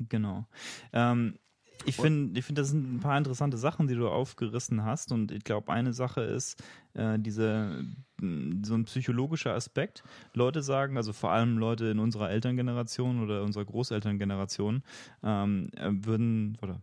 Genau. 0.08 0.46
Ähm, 0.94 1.38
ich 1.86 1.96
finde, 1.96 2.38
ich 2.40 2.46
finde, 2.46 2.62
das 2.62 2.70
sind 2.70 2.96
ein 2.96 3.00
paar 3.00 3.18
interessante 3.18 3.58
Sachen, 3.58 3.88
die 3.88 3.96
du 3.96 4.10
aufgerissen 4.10 4.84
hast. 4.84 5.12
Und 5.12 5.32
ich 5.32 5.44
glaube, 5.44 5.72
eine 5.72 5.94
Sache 5.94 6.22
ist 6.22 6.62
äh, 6.94 7.18
diese 7.20 7.86
mh, 8.22 8.66
so 8.66 8.76
ein 8.76 8.86
psychologischer 8.86 9.54
Aspekt. 9.54 10.04
Leute 10.34 10.62
sagen, 10.62 10.98
also 10.98 11.14
vor 11.14 11.32
allem 11.32 11.58
Leute 11.58 11.86
in 11.88 12.00
unserer 12.00 12.30
Elterngeneration 12.30 13.22
oder 13.22 13.44
unserer 13.44 13.66
Großelterngeneration, 13.66 14.84
ähm, 15.24 15.70
äh, 15.76 15.90
würden 15.92 16.58
oder 16.62 16.82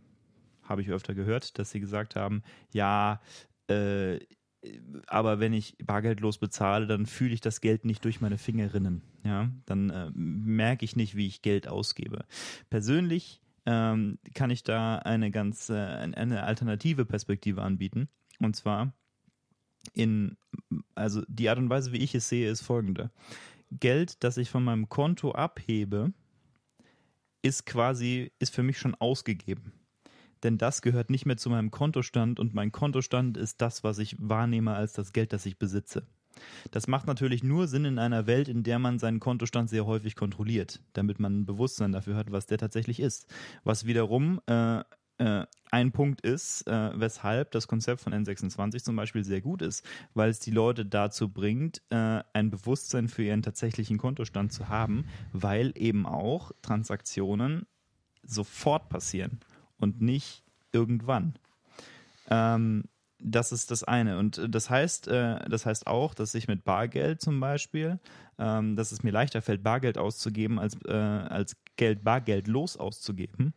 habe 0.63 0.81
ich 0.81 0.89
öfter 0.89 1.13
gehört, 1.13 1.57
dass 1.57 1.71
sie 1.71 1.79
gesagt 1.79 2.15
haben, 2.15 2.43
ja, 2.71 3.21
äh, 3.69 4.19
aber 5.07 5.39
wenn 5.39 5.53
ich 5.53 5.75
bargeldlos 5.83 6.37
bezahle, 6.37 6.87
dann 6.87 7.05
fühle 7.05 7.33
ich 7.33 7.41
das 7.41 7.61
Geld 7.61 7.85
nicht 7.85 8.03
durch 8.05 8.21
meine 8.21 8.37
Finger 8.37 8.73
rinnen. 8.73 9.01
Ja, 9.23 9.49
dann 9.65 9.89
äh, 9.89 10.11
merke 10.13 10.85
ich 10.85 10.95
nicht, 10.95 11.15
wie 11.15 11.27
ich 11.27 11.41
Geld 11.41 11.67
ausgebe. 11.67 12.25
Persönlich 12.69 13.41
ähm, 13.65 14.19
kann 14.33 14.49
ich 14.49 14.63
da 14.63 14.97
eine 14.99 15.31
ganz 15.31 15.69
äh, 15.69 15.75
eine 15.75 16.43
alternative 16.43 17.05
Perspektive 17.05 17.61
anbieten. 17.61 18.07
Und 18.39 18.55
zwar 18.55 18.93
in, 19.93 20.37
also 20.95 21.23
die 21.27 21.49
Art 21.49 21.57
und 21.57 21.69
Weise, 21.69 21.91
wie 21.91 21.97
ich 21.97 22.15
es 22.15 22.29
sehe, 22.29 22.49
ist 22.49 22.61
folgende. 22.61 23.11
Geld, 23.71 24.23
das 24.23 24.37
ich 24.37 24.49
von 24.49 24.63
meinem 24.63 24.89
Konto 24.89 25.31
abhebe, 25.31 26.13
ist 27.41 27.65
quasi, 27.65 28.31
ist 28.39 28.53
für 28.53 28.63
mich 28.63 28.77
schon 28.77 28.95
ausgegeben. 28.95 29.73
Denn 30.43 30.57
das 30.57 30.81
gehört 30.81 31.09
nicht 31.09 31.25
mehr 31.25 31.37
zu 31.37 31.49
meinem 31.49 31.71
Kontostand 31.71 32.39
und 32.39 32.53
mein 32.53 32.71
Kontostand 32.71 33.37
ist 33.37 33.61
das, 33.61 33.83
was 33.83 33.99
ich 33.99 34.15
wahrnehme 34.19 34.73
als 34.73 34.93
das 34.93 35.13
Geld, 35.13 35.33
das 35.33 35.45
ich 35.45 35.57
besitze. 35.57 36.03
Das 36.71 36.87
macht 36.87 37.07
natürlich 37.07 37.43
nur 37.43 37.67
Sinn 37.67 37.85
in 37.85 37.99
einer 37.99 38.27
Welt, 38.27 38.47
in 38.47 38.63
der 38.63 38.79
man 38.79 38.99
seinen 38.99 39.19
Kontostand 39.19 39.69
sehr 39.69 39.85
häufig 39.85 40.15
kontrolliert, 40.15 40.81
damit 40.93 41.19
man 41.19 41.39
ein 41.39 41.45
Bewusstsein 41.45 41.91
dafür 41.91 42.15
hat, 42.15 42.31
was 42.31 42.45
der 42.45 42.57
tatsächlich 42.57 42.99
ist. 42.99 43.27
Was 43.63 43.85
wiederum 43.85 44.39
äh, 44.47 44.83
äh, 45.17 45.45
ein 45.71 45.91
Punkt 45.91 46.21
ist, 46.21 46.67
äh, 46.67 46.91
weshalb 46.93 47.51
das 47.51 47.67
Konzept 47.67 48.01
von 48.01 48.13
N26 48.13 48.83
zum 48.83 48.95
Beispiel 48.95 49.23
sehr 49.23 49.41
gut 49.41 49.61
ist, 49.61 49.85
weil 50.13 50.29
es 50.29 50.39
die 50.39 50.51
Leute 50.51 50.85
dazu 50.85 51.29
bringt, 51.29 51.81
äh, 51.89 52.21
ein 52.33 52.49
Bewusstsein 52.51 53.07
für 53.07 53.23
ihren 53.23 53.41
tatsächlichen 53.41 53.97
Kontostand 53.97 54.53
zu 54.53 54.69
haben, 54.69 55.05
weil 55.33 55.73
eben 55.75 56.05
auch 56.05 56.51
Transaktionen 56.61 57.65
sofort 58.23 58.89
passieren 58.89 59.39
und 59.79 60.01
nicht 60.01 60.43
irgendwann. 60.71 61.35
Ähm, 62.29 62.83
das 63.19 63.51
ist 63.51 63.71
das 63.71 63.83
eine. 63.83 64.17
Und 64.19 64.37
äh, 64.37 64.49
das 64.49 64.69
heißt, 64.69 65.07
äh, 65.07 65.49
das 65.49 65.65
heißt 65.65 65.87
auch, 65.87 66.13
dass 66.13 66.35
ich 66.35 66.47
mit 66.47 66.63
Bargeld 66.63 67.21
zum 67.21 67.39
Beispiel, 67.39 67.99
ähm, 68.37 68.75
dass 68.75 68.91
es 68.91 69.03
mir 69.03 69.11
leichter 69.11 69.41
fällt, 69.41 69.63
Bargeld 69.63 69.97
auszugeben, 69.97 70.59
als, 70.59 70.77
äh, 70.85 70.93
als 70.93 71.55
Geld 71.75 72.03
bargeldlos 72.03 72.77
auszugeben, 72.77 73.53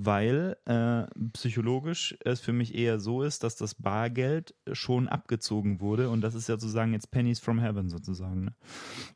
weil 0.00 0.56
äh, 0.64 1.06
psychologisch 1.32 2.16
es 2.24 2.40
für 2.40 2.52
mich 2.52 2.76
eher 2.76 3.00
so 3.00 3.24
ist, 3.24 3.42
dass 3.42 3.56
das 3.56 3.74
Bargeld 3.74 4.54
schon 4.72 5.08
abgezogen 5.08 5.80
wurde 5.80 6.08
und 6.08 6.20
das 6.20 6.36
ist 6.36 6.48
ja 6.48 6.54
sozusagen 6.54 6.92
jetzt 6.92 7.10
Pennies 7.10 7.40
from 7.40 7.58
Heaven 7.58 7.90
sozusagen. 7.90 8.44
Ne? 8.44 8.54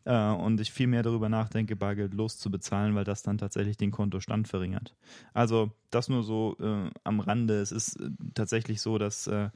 Äh, 0.04 0.34
und 0.34 0.60
ich 0.60 0.72
viel 0.72 0.88
mehr 0.88 1.04
darüber 1.04 1.28
nachdenke, 1.28 1.76
Bargeld 1.76 2.14
loszubezahlen, 2.14 2.96
weil 2.96 3.04
das 3.04 3.22
dann 3.22 3.38
tatsächlich 3.38 3.76
den 3.76 3.92
Kontostand 3.92 4.48
verringert. 4.48 4.96
Also 5.32 5.70
das 5.90 6.08
nur 6.08 6.24
so 6.24 6.56
äh, 6.58 6.90
am 7.04 7.20
Rande. 7.20 7.60
Es 7.60 7.70
ist 7.70 8.00
äh, 8.00 8.10
tatsächlich 8.34 8.80
so, 8.80 8.98
dass 8.98 9.28
äh, 9.28 9.50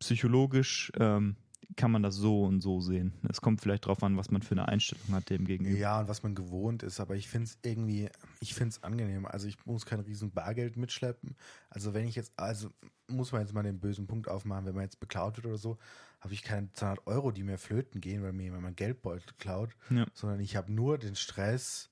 psychologisch 0.00 0.90
ähm, 0.98 1.36
kann 1.76 1.90
man 1.90 2.02
das 2.02 2.14
so 2.16 2.44
und 2.44 2.60
so 2.60 2.80
sehen. 2.80 3.12
Es 3.28 3.40
kommt 3.40 3.60
vielleicht 3.60 3.86
drauf 3.86 4.02
an, 4.02 4.16
was 4.16 4.30
man 4.30 4.42
für 4.42 4.52
eine 4.52 4.68
Einstellung 4.68 5.14
hat 5.14 5.30
dem 5.30 5.44
gegenüber. 5.46 5.78
Ja, 5.78 6.00
und 6.00 6.08
was 6.08 6.22
man 6.22 6.34
gewohnt 6.34 6.82
ist, 6.82 7.00
aber 7.00 7.14
ich 7.16 7.28
finde 7.28 7.46
es 7.46 7.58
irgendwie, 7.62 8.08
ich 8.40 8.54
finde 8.54 8.70
es 8.70 8.82
angenehm. 8.82 9.26
Also 9.26 9.46
ich 9.46 9.64
muss 9.66 9.86
kein 9.86 10.00
riesen 10.00 10.30
Bargeld 10.32 10.76
mitschleppen. 10.76 11.36
Also 11.70 11.94
wenn 11.94 12.06
ich 12.06 12.14
jetzt, 12.14 12.32
also 12.36 12.70
muss 13.08 13.32
man 13.32 13.40
jetzt 13.42 13.52
mal 13.54 13.62
den 13.62 13.80
bösen 13.80 14.06
Punkt 14.06 14.28
aufmachen, 14.28 14.66
wenn 14.66 14.74
man 14.74 14.84
jetzt 14.84 15.00
beklaut 15.00 15.36
wird 15.36 15.46
oder 15.46 15.58
so, 15.58 15.78
habe 16.20 16.34
ich 16.34 16.42
keine 16.42 16.72
200 16.72 17.06
Euro, 17.06 17.30
die 17.32 17.42
mir 17.42 17.58
flöten 17.58 18.00
gehen, 18.00 18.22
weil 18.22 18.32
mir 18.32 18.44
jemand 18.44 18.62
mein 18.62 18.76
Geldbeutel 18.76 19.32
klaut, 19.38 19.70
Ja. 19.90 20.06
sondern 20.14 20.40
ich 20.40 20.56
habe 20.56 20.72
nur 20.72 20.98
den 20.98 21.16
Stress, 21.16 21.90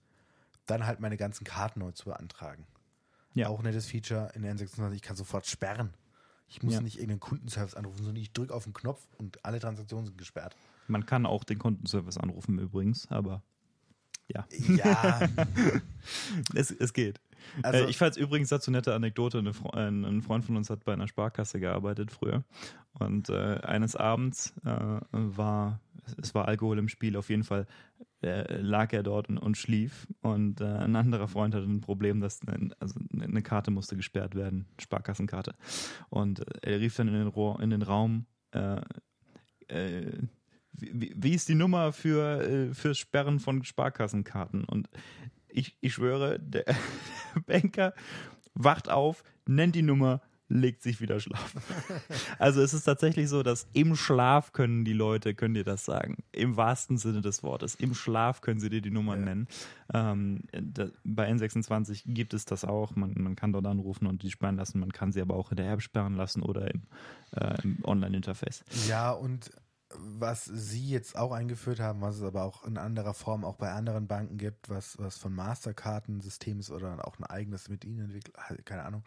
dann 0.67 0.87
halt 0.87 1.01
meine 1.01 1.17
ganzen 1.17 1.45
Karten 1.45 1.81
neu 1.81 1.91
zu 1.93 2.05
beantragen. 2.05 2.67
Ja. 3.35 3.49
Auch 3.49 3.59
ein 3.61 3.65
nettes 3.65 3.87
Feature 3.87 4.31
in 4.35 4.43
der 4.43 4.55
N26, 4.57 4.93
ich 4.95 5.03
kann 5.03 5.17
sofort 5.17 5.47
sperren. 5.47 5.91
Ich 6.51 6.63
muss 6.63 6.75
Ja. 6.75 6.81
nicht 6.81 6.97
irgendeinen 6.97 7.21
Kundenservice 7.21 7.75
anrufen, 7.77 7.99
sondern 7.99 8.17
ich 8.17 8.33
drücke 8.33 8.53
auf 8.53 8.65
den 8.65 8.73
Knopf 8.75 9.01
und 9.19 9.43
alle 9.45 9.59
Transaktionen 9.61 10.05
sind 10.07 10.19
gesperrt. 10.19 10.57
Man 10.89 11.07
kann 11.07 11.25
auch 11.25 11.45
den 11.45 11.59
Kundenservice 11.59 12.19
anrufen 12.19 12.59
übrigens, 12.59 13.09
aber 13.11 13.43
ja, 14.29 14.47
Ja, 14.69 15.21
es, 16.55 16.71
es 16.71 16.93
geht. 16.93 17.21
Also- 17.63 17.85
äh, 17.87 17.91
ich 17.91 17.97
fand 17.99 18.17
übrigens 18.17 18.49
dazu 18.49 18.71
nette 18.71 18.95
Anekdote. 18.95 19.39
Eine 19.39 19.53
ein, 19.73 20.05
ein 20.05 20.23
Freund 20.23 20.45
von 20.45 20.57
uns 20.57 20.71
hat 20.71 20.85
bei 20.85 20.93
einer 20.93 21.09
Sparkasse 21.09 21.59
gearbeitet 21.61 22.11
früher. 22.11 22.45
Und 22.93 23.29
äh, 23.31 23.61
eines 23.63 23.97
Abends 23.97 24.53
äh, 24.65 24.99
war, 25.11 25.81
es 26.21 26.35
war 26.35 26.49
Alkohol 26.49 26.79
im 26.79 26.89
Spiel, 26.89 27.17
auf 27.17 27.31
jeden 27.31 27.45
Fall 27.45 27.67
äh, 28.23 28.61
lag 28.61 28.93
er 28.93 29.03
dort 29.03 29.29
und, 29.29 29.39
und 29.39 29.57
schlief. 29.57 30.07
Und 30.21 30.61
äh, 30.61 30.65
ein 30.65 30.97
anderer 30.97 31.29
Freund 31.29 31.55
hatte 31.55 31.67
ein 31.67 31.81
Problem, 31.81 32.21
dass 32.21 32.41
ein, 32.47 32.75
also 32.79 33.01
eine 33.13 33.43
Karte 33.43 33.71
musste 33.71 33.97
gesperrt 33.97 34.35
werden, 34.35 34.67
Sparkassenkarte. 34.79 35.55
Und 36.09 36.41
äh, 36.41 36.73
er 36.73 36.81
rief 36.81 36.97
dann 36.97 37.09
in 37.09 37.15
den, 37.15 37.27
Rohr, 37.27 37.61
in 37.61 37.71
den 37.71 37.83
Raum, 37.83 38.27
äh, 38.53 38.81
äh, 39.69 40.19
wie, 40.73 41.13
wie 41.17 41.35
ist 41.35 41.49
die 41.49 41.55
Nummer 41.55 41.93
für 41.93 42.41
äh, 42.43 42.75
fürs 42.75 42.99
Sperren 42.99 43.39
von 43.39 43.65
Sparkassenkarten? 43.65 44.65
Und 44.65 44.89
ich, 45.49 45.77
ich 45.81 45.95
schwöre, 45.95 46.39
der 46.39 46.65
Banker 47.47 47.95
wacht 48.55 48.89
auf, 48.89 49.25
nennt 49.47 49.75
die 49.75 49.83
Nummer, 49.83 50.21
legt 50.51 50.83
sich 50.83 51.01
wieder 51.01 51.21
schlafen. 51.21 51.63
also 52.39 52.61
es 52.61 52.75
ist 52.75 52.85
tatsächlich 52.85 53.29
so, 53.29 53.43
dass 53.43 53.69
im 53.73 53.95
Schlaf 53.95 54.53
können 54.53 54.85
die 54.85 54.93
Leute, 54.93 55.35
können 55.35 55.55
dir 55.55 55.65
das 55.65 55.85
sagen. 55.85 56.25
Im 56.33 56.57
wahrsten 56.57 56.99
Sinne 56.99 57.23
des 57.23 57.43
Wortes. 57.43 57.77
Im 57.77 57.95
Schlaf 57.95 58.41
können 58.41 58.61
sie 58.61 58.69
dir 58.69 58.83
die 58.83 58.91
Nummern 58.91 59.21
ja. 59.21 59.25
nennen. 59.27 59.49
Ähm, 59.95 60.43
da, 60.53 60.89
bei 61.05 61.31
N26 61.31 62.03
gibt 62.07 62.35
es 62.35 62.45
das 62.45 62.65
auch. 62.65 62.97
Man, 62.97 63.15
man 63.17 63.37
kann 63.37 63.53
dort 63.53 63.67
anrufen 63.67 64.07
und 64.07 64.23
die 64.23 64.31
sperren 64.31 64.57
lassen. 64.57 64.81
Man 64.81 64.93
kann 64.93 65.13
sie 65.13 65.21
aber 65.21 65.37
auch 65.37 65.53
in 65.53 65.57
der 65.57 65.71
App 65.71 65.83
sperren 65.83 66.15
lassen 66.15 66.43
oder 66.43 66.69
im, 66.75 66.83
äh, 67.37 67.63
im 67.63 67.79
Online-Interface. 67.85 68.65
Ja, 68.89 69.13
und 69.13 69.51
was 69.93 70.45
Sie 70.45 70.89
jetzt 70.89 71.17
auch 71.17 71.33
eingeführt 71.33 71.81
haben, 71.81 72.01
was 72.01 72.17
es 72.17 72.23
aber 72.23 72.45
auch 72.45 72.65
in 72.65 72.79
anderer 72.79 73.15
Form 73.15 73.45
auch 73.45 73.57
bei 73.57 73.73
anderen 73.73 74.07
Banken 74.07 74.37
gibt, 74.37 74.69
was, 74.69 74.99
was 74.99 75.19
von 75.19 75.35
Masterkarten-System 75.35 76.61
ist 76.61 76.71
oder 76.71 77.07
auch 77.07 77.19
ein 77.19 77.25
eigenes 77.25 77.69
mit 77.69 77.85
Ihnen 77.85 78.05
entwickelt, 78.05 78.37
keine 78.65 78.85
Ahnung, 78.85 79.05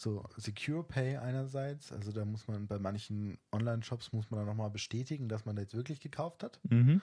so 0.00 0.24
Secure 0.36 0.84
Pay 0.84 1.16
einerseits, 1.16 1.92
also 1.92 2.12
da 2.12 2.24
muss 2.24 2.46
man 2.46 2.66
bei 2.66 2.78
manchen 2.78 3.38
Online-Shops 3.52 4.12
muss 4.12 4.30
man 4.30 4.38
dann 4.38 4.48
nochmal 4.48 4.70
bestätigen, 4.70 5.28
dass 5.28 5.44
man 5.44 5.56
da 5.56 5.62
jetzt 5.62 5.74
wirklich 5.74 6.00
gekauft 6.00 6.42
hat. 6.42 6.60
Mhm. 6.68 7.02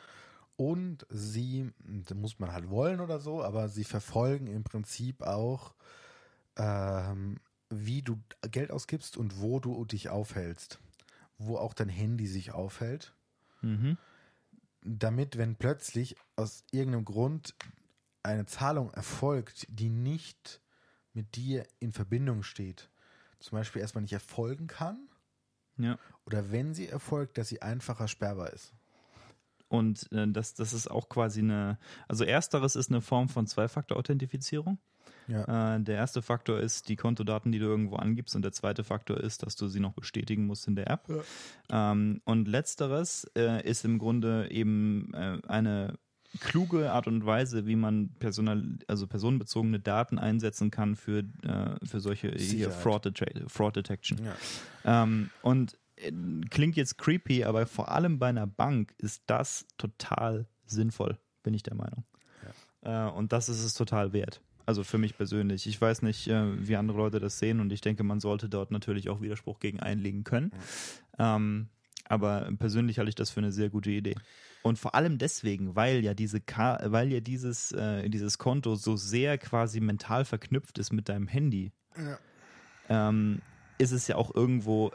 Und 0.58 1.06
sie, 1.10 1.72
da 1.84 2.16
muss 2.16 2.40
man 2.40 2.54
halt 2.54 2.70
wollen 2.70 3.02
oder 3.02 3.20
so, 3.20 3.44
aber 3.44 3.68
sie 3.68 3.84
verfolgen 3.84 4.48
im 4.48 4.64
Prinzip 4.64 5.22
auch, 5.22 5.74
ähm, 6.56 7.40
wie 7.70 8.02
du 8.02 8.22
Geld 8.52 8.72
ausgibst 8.72 9.18
und 9.18 9.42
wo 9.42 9.60
du 9.60 9.84
dich 9.84 10.10
aufhältst. 10.10 10.80
Wo 11.38 11.58
auch 11.58 11.74
dein 11.74 11.90
Handy 11.90 12.28
sich 12.28 12.54
aufhält. 12.54 13.14
Mhm. 13.62 13.98
Damit, 14.82 15.38
wenn 15.38 15.56
plötzlich 15.56 16.16
aus 16.38 16.64
irgendeinem 16.72 17.04
Grund 17.04 17.56
eine 18.24 18.46
Zahlung 18.46 18.92
erfolgt, 18.92 19.68
die 19.70 19.90
nicht 19.90 20.62
mit 21.16 21.36
dir 21.36 21.66
in 21.80 21.92
Verbindung 21.92 22.44
steht, 22.44 22.90
zum 23.40 23.58
Beispiel 23.58 23.82
erstmal 23.82 24.02
nicht 24.04 24.14
erfolgen 24.14 24.68
kann. 24.68 25.08
Ja. 25.78 25.98
Oder 26.26 26.52
wenn 26.52 26.74
sie 26.74 26.88
erfolgt, 26.88 27.38
dass 27.38 27.50
sie 27.50 27.62
einfacher 27.62 28.08
sperrbar 28.08 28.54
ist. 28.54 28.74
Und 29.68 30.12
äh, 30.12 30.28
das, 30.28 30.54
das 30.54 30.74
ist 30.74 30.90
auch 30.90 31.10
quasi 31.10 31.42
eine, 31.42 31.78
also 32.08 32.24
ersteres 32.24 32.76
ist 32.76 32.90
eine 32.90 33.02
Form 33.02 33.30
von 33.30 33.48
Zwei-Faktor-Authentifizierung. 33.48 34.78
Ja. 35.28 35.76
Äh, 35.76 35.82
der 35.82 35.96
erste 35.96 36.22
Faktor 36.22 36.60
ist 36.60 36.88
die 36.88 36.96
Kontodaten, 36.96 37.52
die 37.52 37.60
du 37.60 37.66
irgendwo 37.66 37.96
angibst, 37.96 38.36
und 38.36 38.44
der 38.44 38.52
zweite 38.52 38.84
Faktor 38.84 39.18
ist, 39.18 39.44
dass 39.44 39.56
du 39.56 39.68
sie 39.68 39.80
noch 39.80 39.94
bestätigen 39.94 40.46
musst 40.46 40.68
in 40.68 40.76
der 40.76 40.90
App. 40.90 41.10
Ja. 41.10 41.92
Ähm, 41.92 42.22
und 42.26 42.48
letzteres 42.48 43.26
äh, 43.36 43.68
ist 43.68 43.86
im 43.86 43.98
Grunde 43.98 44.50
eben 44.52 45.14
äh, 45.14 45.40
eine 45.48 45.98
kluge 46.40 46.92
Art 46.92 47.08
und 47.08 47.26
Weise, 47.26 47.66
wie 47.66 47.76
man 47.76 48.10
personal, 48.20 48.64
also 48.88 49.08
personenbezogene 49.08 49.80
Daten 49.80 50.18
einsetzen 50.18 50.72
kann 50.72 50.96
für, 50.96 51.20
äh, 51.44 51.86
für 51.86 52.00
solche 52.00 52.32
hier 52.32 52.72
Fraud, 52.72 53.12
Fraud 53.48 53.76
Detection. 53.76 54.20
Ja. 54.24 55.04
Ähm, 55.04 55.30
und 55.42 55.78
äh, 55.98 56.12
klingt 56.50 56.76
jetzt 56.76 56.98
creepy, 56.98 57.44
aber 57.44 57.66
vor 57.66 57.90
allem 57.90 58.20
bei 58.20 58.28
einer 58.28 58.48
Bank 58.48 58.94
ist 58.98 59.24
das 59.28 59.66
total 59.78 60.48
sinnvoll, 60.66 61.18
bin 61.44 61.54
ich 61.54 61.64
der 61.64 61.76
Meinung. 61.76 62.04
Ja. 62.84 63.10
Äh, 63.10 63.12
und 63.12 63.32
das 63.32 63.50
ist 63.50 63.64
es 63.64 63.74
total 63.74 64.14
wert. 64.14 64.42
Also 64.66 64.84
für 64.84 64.98
mich 64.98 65.16
persönlich. 65.16 65.68
Ich 65.68 65.80
weiß 65.80 66.02
nicht, 66.02 66.28
äh, 66.28 66.68
wie 66.68 66.76
andere 66.76 66.98
Leute 66.98 67.20
das 67.20 67.38
sehen 67.38 67.60
und 67.60 67.72
ich 67.72 67.82
denke, 67.82 68.04
man 68.04 68.20
sollte 68.20 68.50
dort 68.50 68.72
natürlich 68.72 69.10
auch 69.10 69.22
Widerspruch 69.22 69.60
gegen 69.60 69.80
einlegen 69.80 70.24
können. 70.24 70.52
Ja. 71.20 71.36
Ähm, 71.36 71.70
aber 72.08 72.52
persönlich 72.58 73.00
halte 73.00 73.10
ich 73.10 73.16
das 73.16 73.32
für 73.32 73.40
eine 73.40 73.52
sehr 73.52 73.70
gute 73.70 73.92
Idee. 73.92 74.16
Und 74.66 74.80
vor 74.80 74.96
allem 74.96 75.20
deswegen, 75.20 75.76
weil 75.76 76.04
ja 76.04 76.16
diese 76.16 76.42
Ka 76.42 76.80
weil 76.86 77.14
ja 77.14 77.20
dieses, 77.20 77.72
äh, 77.72 78.10
dieses 78.10 78.40
Konto 78.40 78.74
so 78.74 78.96
sehr 78.96 79.38
quasi 79.38 79.80
mental 79.80 80.26
verknüpft 80.26 80.80
ist 80.80 80.92
mit 80.92 81.08
deinem 81.08 81.28
Handy, 81.28 81.72
ja. 81.96 82.18
ähm, 82.90 83.44
ist 83.78 83.92
es 83.92 84.08
ja 84.08 84.16
auch 84.16 84.34
irgendwo 84.34 84.92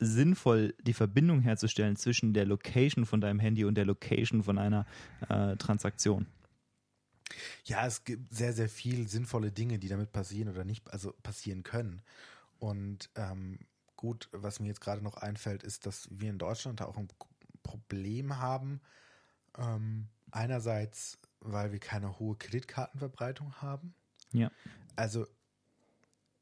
sinnvoll, 0.00 0.74
die 0.82 0.92
Verbindung 0.92 1.40
herzustellen 1.40 1.94
zwischen 1.94 2.34
der 2.34 2.46
Location 2.46 3.06
von 3.06 3.20
deinem 3.20 3.38
Handy 3.38 3.64
und 3.64 3.76
der 3.76 3.84
Location 3.84 4.42
von 4.42 4.58
einer 4.58 4.86
äh, 5.28 5.54
Transaktion. 5.54 6.26
Ja, 7.62 7.86
es 7.86 8.02
gibt 8.02 8.34
sehr, 8.34 8.52
sehr 8.52 8.68
viel 8.68 9.06
sinnvolle 9.06 9.52
Dinge, 9.52 9.78
die 9.78 9.86
damit 9.86 10.10
passieren 10.10 10.48
oder 10.48 10.64
nicht, 10.64 10.92
also 10.92 11.14
passieren 11.22 11.62
können. 11.62 12.02
Und 12.58 13.08
ähm, 13.14 13.60
gut, 13.94 14.28
was 14.32 14.58
mir 14.58 14.66
jetzt 14.66 14.80
gerade 14.80 15.00
noch 15.00 15.14
einfällt, 15.14 15.62
ist, 15.62 15.86
dass 15.86 16.08
wir 16.10 16.28
in 16.28 16.38
Deutschland 16.38 16.82
auch 16.82 16.96
ein 16.96 17.06
Problem 17.62 18.38
haben, 18.38 18.80
ähm, 19.58 20.08
einerseits, 20.30 21.18
weil 21.40 21.72
wir 21.72 21.78
keine 21.78 22.18
hohe 22.18 22.36
Kreditkartenverbreitung 22.36 23.54
haben. 23.60 23.94
Ja. 24.32 24.50
Also, 24.96 25.26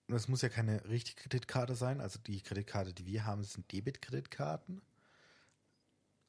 das 0.09 0.29
muss 0.29 0.43
ja 0.43 0.49
keine 0.49 0.89
richtige 0.89 1.23
Kreditkarte 1.23 1.75
sein. 1.75 2.01
Also, 2.01 2.19
die 2.19 2.41
Kreditkarte, 2.41 2.93
die 2.93 3.07
wir 3.07 3.25
haben, 3.25 3.43
sind 3.43 3.71
Debit-Kreditkarten. 3.73 4.83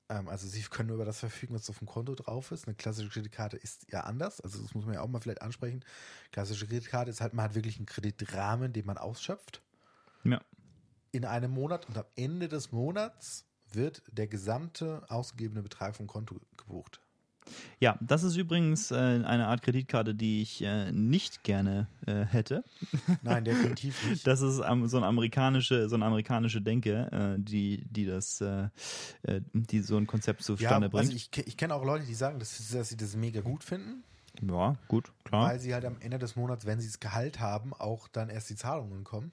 Ähm, 0.09 0.27
also, 0.27 0.47
sie 0.47 0.61
können 0.63 0.87
nur 0.87 0.95
über 0.95 1.05
das 1.05 1.19
verfügen, 1.19 1.53
was 1.53 1.69
auf 1.69 1.79
dem 1.79 1.87
Konto 1.87 2.15
drauf 2.15 2.51
ist. 2.51 2.67
Eine 2.67 2.75
klassische 2.75 3.09
Kreditkarte 3.09 3.57
ist 3.57 3.91
ja 3.91 4.01
anders. 4.01 4.41
Also, 4.41 4.61
das 4.61 4.73
muss 4.73 4.85
man 4.85 4.95
ja 4.95 5.01
auch 5.01 5.07
mal 5.07 5.21
vielleicht 5.21 5.41
ansprechen. 5.41 5.83
Klassische 6.31 6.67
Kreditkarte 6.67 7.11
ist 7.11 7.21
halt, 7.21 7.33
man 7.33 7.45
hat 7.45 7.55
wirklich 7.55 7.77
einen 7.77 7.85
Kreditrahmen, 7.85 8.73
den 8.73 8.85
man 8.85 8.97
ausschöpft. 8.97 9.61
Ja. 10.23 10.41
In 11.11 11.25
einem 11.25 11.51
Monat 11.51 11.87
und 11.89 11.97
am 11.97 12.05
Ende 12.15 12.47
des 12.47 12.71
Monats 12.71 13.45
wird 13.75 14.03
der 14.11 14.27
gesamte 14.27 15.03
ausgegebene 15.09 15.61
Betrag 15.61 15.95
vom 15.95 16.07
Konto 16.07 16.39
gebucht. 16.57 17.01
Ja, 17.79 17.97
das 18.01 18.23
ist 18.23 18.35
übrigens 18.35 18.91
äh, 18.91 18.95
eine 18.95 19.47
Art 19.47 19.63
Kreditkarte, 19.63 20.13
die 20.13 20.41
ich 20.41 20.61
äh, 20.61 20.91
nicht 20.91 21.43
gerne 21.43 21.87
äh, 22.05 22.23
hätte. 22.23 22.63
Nein, 23.23 23.43
definitiv 23.43 24.05
nicht. 24.09 24.25
Das 24.27 24.41
ist 24.41 24.61
ähm, 24.65 24.87
so 24.87 24.97
eine 24.97 25.07
amerikanische, 25.07 25.89
so 25.89 25.95
eine 25.95 26.05
amerikanische 26.05 26.61
Denke, 26.61 27.09
äh, 27.11 27.41
die, 27.41 27.83
die 27.89 28.05
das, 28.05 28.41
äh, 28.41 28.69
äh, 29.23 29.41
die 29.53 29.81
so 29.81 29.97
ein 29.97 30.07
Konzept 30.07 30.43
zustande 30.43 30.87
ja, 30.87 30.91
bringt. 30.91 31.11
Also 31.11 31.13
ich, 31.13 31.29
ich 31.47 31.57
kenne 31.57 31.73
auch 31.73 31.83
Leute, 31.83 32.05
die 32.05 32.13
sagen, 32.13 32.39
dass, 32.39 32.69
dass 32.69 32.89
sie 32.89 32.97
das 32.97 33.15
mega 33.15 33.41
gut 33.41 33.63
finden. 33.63 34.03
Ja, 34.41 34.77
gut, 34.87 35.11
klar. 35.23 35.49
Weil 35.49 35.59
sie 35.59 35.73
halt 35.73 35.85
am 35.85 35.97
Ende 35.99 36.19
des 36.19 36.35
Monats, 36.35 36.65
wenn 36.65 36.79
sie 36.79 36.87
das 36.87 36.99
Gehalt 36.99 37.39
haben, 37.39 37.73
auch 37.73 38.07
dann 38.07 38.29
erst 38.29 38.49
die 38.49 38.55
Zahlungen 38.55 39.03
kommen. 39.03 39.31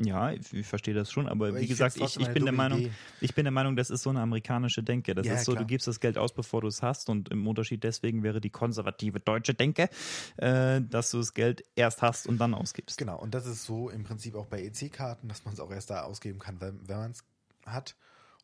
Ja, 0.00 0.30
ich, 0.30 0.52
ich, 0.52 0.66
verstehe 0.66 0.94
das 0.94 1.10
schon, 1.10 1.28
aber, 1.28 1.48
aber 1.48 1.60
wie 1.60 1.66
gesagt, 1.66 1.96
ich, 1.96 2.20
ich 2.20 2.28
bin 2.28 2.44
der 2.44 2.52
Meinung, 2.52 2.78
Idee. 2.78 2.92
ich 3.20 3.34
bin 3.34 3.44
der 3.44 3.50
Meinung, 3.50 3.74
das 3.74 3.90
ist 3.90 4.02
so 4.02 4.10
eine 4.10 4.20
amerikanische 4.20 4.82
Denke. 4.82 5.14
Das 5.14 5.26
ja, 5.26 5.34
ist 5.34 5.44
so, 5.44 5.52
klar. 5.52 5.64
du 5.64 5.66
gibst 5.66 5.88
das 5.88 5.98
Geld 5.98 6.16
aus, 6.16 6.32
bevor 6.32 6.60
du 6.60 6.68
es 6.68 6.82
hast, 6.82 7.08
und 7.08 7.30
im 7.30 7.46
Unterschied 7.46 7.82
deswegen 7.82 8.22
wäre 8.22 8.40
die 8.40 8.50
konservative 8.50 9.18
deutsche 9.18 9.54
Denke, 9.54 9.88
äh, 10.36 10.80
dass 10.82 11.10
du 11.10 11.18
das 11.18 11.34
Geld 11.34 11.64
erst 11.74 12.02
hast 12.02 12.28
und 12.28 12.38
dann 12.38 12.54
ausgibst. 12.54 12.96
Genau, 12.96 13.18
und 13.18 13.34
das 13.34 13.46
ist 13.46 13.64
so 13.64 13.90
im 13.90 14.04
Prinzip 14.04 14.36
auch 14.36 14.46
bei 14.46 14.62
EC-Karten, 14.62 15.28
dass 15.28 15.44
man 15.44 15.54
es 15.54 15.60
auch 15.60 15.70
erst 15.70 15.90
da 15.90 16.02
ausgeben 16.02 16.38
kann, 16.38 16.60
wenn, 16.60 16.88
wenn 16.88 16.98
man 16.98 17.10
es 17.10 17.24
hat. 17.66 17.96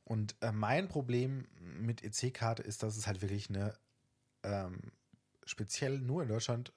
Und 0.05 0.35
äh, 0.41 0.51
mein 0.51 0.89
Problem 0.89 1.47
mit 1.81 2.03
EC-Karte 2.03 2.63
ist, 2.63 2.83
dass 2.83 2.97
es 2.97 3.07
halt 3.07 3.23
wirklich 3.23 3.49
eine 3.49 3.75
ähm, 4.43 4.93
speziell 5.47 5.99
nur 5.99 6.23
in 6.23 6.29
Deutschland 6.29 6.73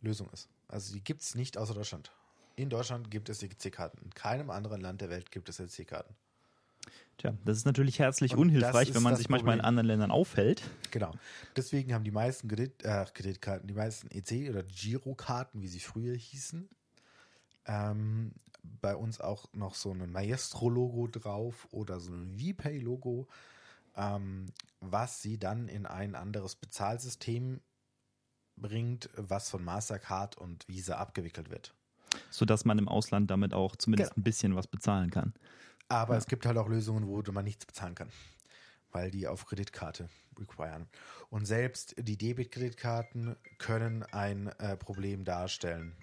Lösung 0.00 0.28
ist. 0.32 0.48
Also 0.68 0.92
die 0.92 1.02
gibt 1.02 1.22
es 1.22 1.34
nicht 1.34 1.56
außer 1.56 1.74
Deutschland. 1.74 2.12
In 2.56 2.70
Deutschland 2.70 3.10
gibt 3.10 3.28
es 3.28 3.42
EC-Karten. 3.42 3.98
In 4.02 4.10
keinem 4.10 4.50
anderen 4.50 4.80
Land 4.80 5.00
der 5.00 5.10
Welt 5.10 5.30
gibt 5.32 5.48
es 5.48 5.58
EC-Karten. 5.58 6.14
Tja, 7.18 7.34
das 7.44 7.58
ist 7.58 7.64
natürlich 7.64 7.98
herzlich 7.98 8.32
Und 8.32 8.40
unhilfreich, 8.40 8.94
wenn 8.94 9.02
man 9.02 9.16
sich 9.16 9.28
manchmal 9.28 9.52
Problem. 9.52 9.60
in 9.60 9.64
anderen 9.66 9.86
Ländern 9.86 10.10
aufhält. 10.10 10.62
Genau. 10.90 11.12
Deswegen 11.56 11.94
haben 11.94 12.04
die 12.04 12.10
meisten 12.10 12.48
Kredit, 12.48 12.84
äh, 12.84 13.06
Kreditkarten, 13.12 13.66
die 13.66 13.74
meisten 13.74 14.08
EC- 14.08 14.50
oder 14.50 14.62
Girokarten, 14.64 15.62
wie 15.62 15.68
sie 15.68 15.80
früher 15.80 16.16
hießen, 16.16 16.68
ähm, 17.66 18.32
bei 18.62 18.96
uns 18.96 19.20
auch 19.20 19.52
noch 19.52 19.74
so 19.74 19.92
ein 19.92 20.10
Maestro-Logo 20.10 21.06
drauf 21.08 21.68
oder 21.70 22.00
so 22.00 22.12
ein 22.12 22.36
VPay-Logo, 22.38 23.28
ähm, 23.96 24.46
was 24.80 25.22
sie 25.22 25.38
dann 25.38 25.68
in 25.68 25.86
ein 25.86 26.14
anderes 26.14 26.56
Bezahlsystem 26.56 27.60
bringt, 28.56 29.08
was 29.16 29.50
von 29.50 29.64
Mastercard 29.64 30.36
und 30.36 30.66
Visa 30.68 30.96
abgewickelt 30.96 31.50
wird 31.50 31.74
sodass 32.30 32.64
man 32.64 32.78
im 32.78 32.88
Ausland 32.88 33.30
damit 33.30 33.54
auch 33.54 33.76
zumindest 33.76 34.12
genau. 34.12 34.20
ein 34.20 34.24
bisschen 34.24 34.56
was 34.56 34.66
bezahlen 34.66 35.10
kann. 35.10 35.34
Aber 35.88 36.14
ja. 36.14 36.18
es 36.18 36.26
gibt 36.26 36.46
halt 36.46 36.56
auch 36.56 36.68
Lösungen, 36.68 37.06
wo 37.06 37.22
man 37.32 37.44
nichts 37.44 37.66
bezahlen 37.66 37.94
kann, 37.94 38.08
weil 38.92 39.10
die 39.10 39.28
auf 39.28 39.46
Kreditkarte 39.46 40.08
requiren. 40.38 40.88
Und 41.30 41.46
selbst 41.46 41.94
die 41.98 42.16
Debit-Kreditkarten 42.16 43.36
können 43.58 44.02
ein 44.02 44.48
äh, 44.58 44.76
Problem 44.76 45.24
darstellen. 45.24 45.96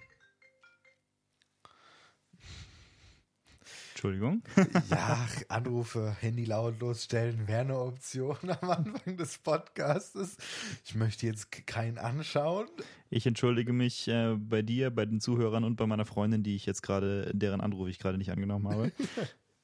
Entschuldigung. 4.02 4.42
Ja, 4.90 5.28
Anrufe, 5.46 6.16
Handy 6.18 6.44
lautlos 6.44 7.04
stellen 7.04 7.46
wäre 7.46 7.60
eine 7.60 7.78
Option 7.78 8.36
am 8.60 8.70
Anfang 8.70 9.16
des 9.16 9.38
Podcasts. 9.38 10.38
Ich 10.84 10.96
möchte 10.96 11.26
jetzt 11.26 11.52
keinen 11.68 11.98
anschauen. 11.98 12.66
Ich 13.10 13.28
entschuldige 13.28 13.72
mich 13.72 14.08
äh, 14.08 14.34
bei 14.34 14.62
dir, 14.62 14.90
bei 14.90 15.06
den 15.06 15.20
Zuhörern 15.20 15.62
und 15.62 15.76
bei 15.76 15.86
meiner 15.86 16.04
Freundin, 16.04 16.42
die 16.42 16.56
ich 16.56 16.66
jetzt 16.66 16.82
gerade, 16.82 17.30
deren 17.32 17.60
Anruf 17.60 17.86
ich 17.86 18.00
gerade 18.00 18.18
nicht 18.18 18.32
angenommen 18.32 18.68
habe. 18.68 18.90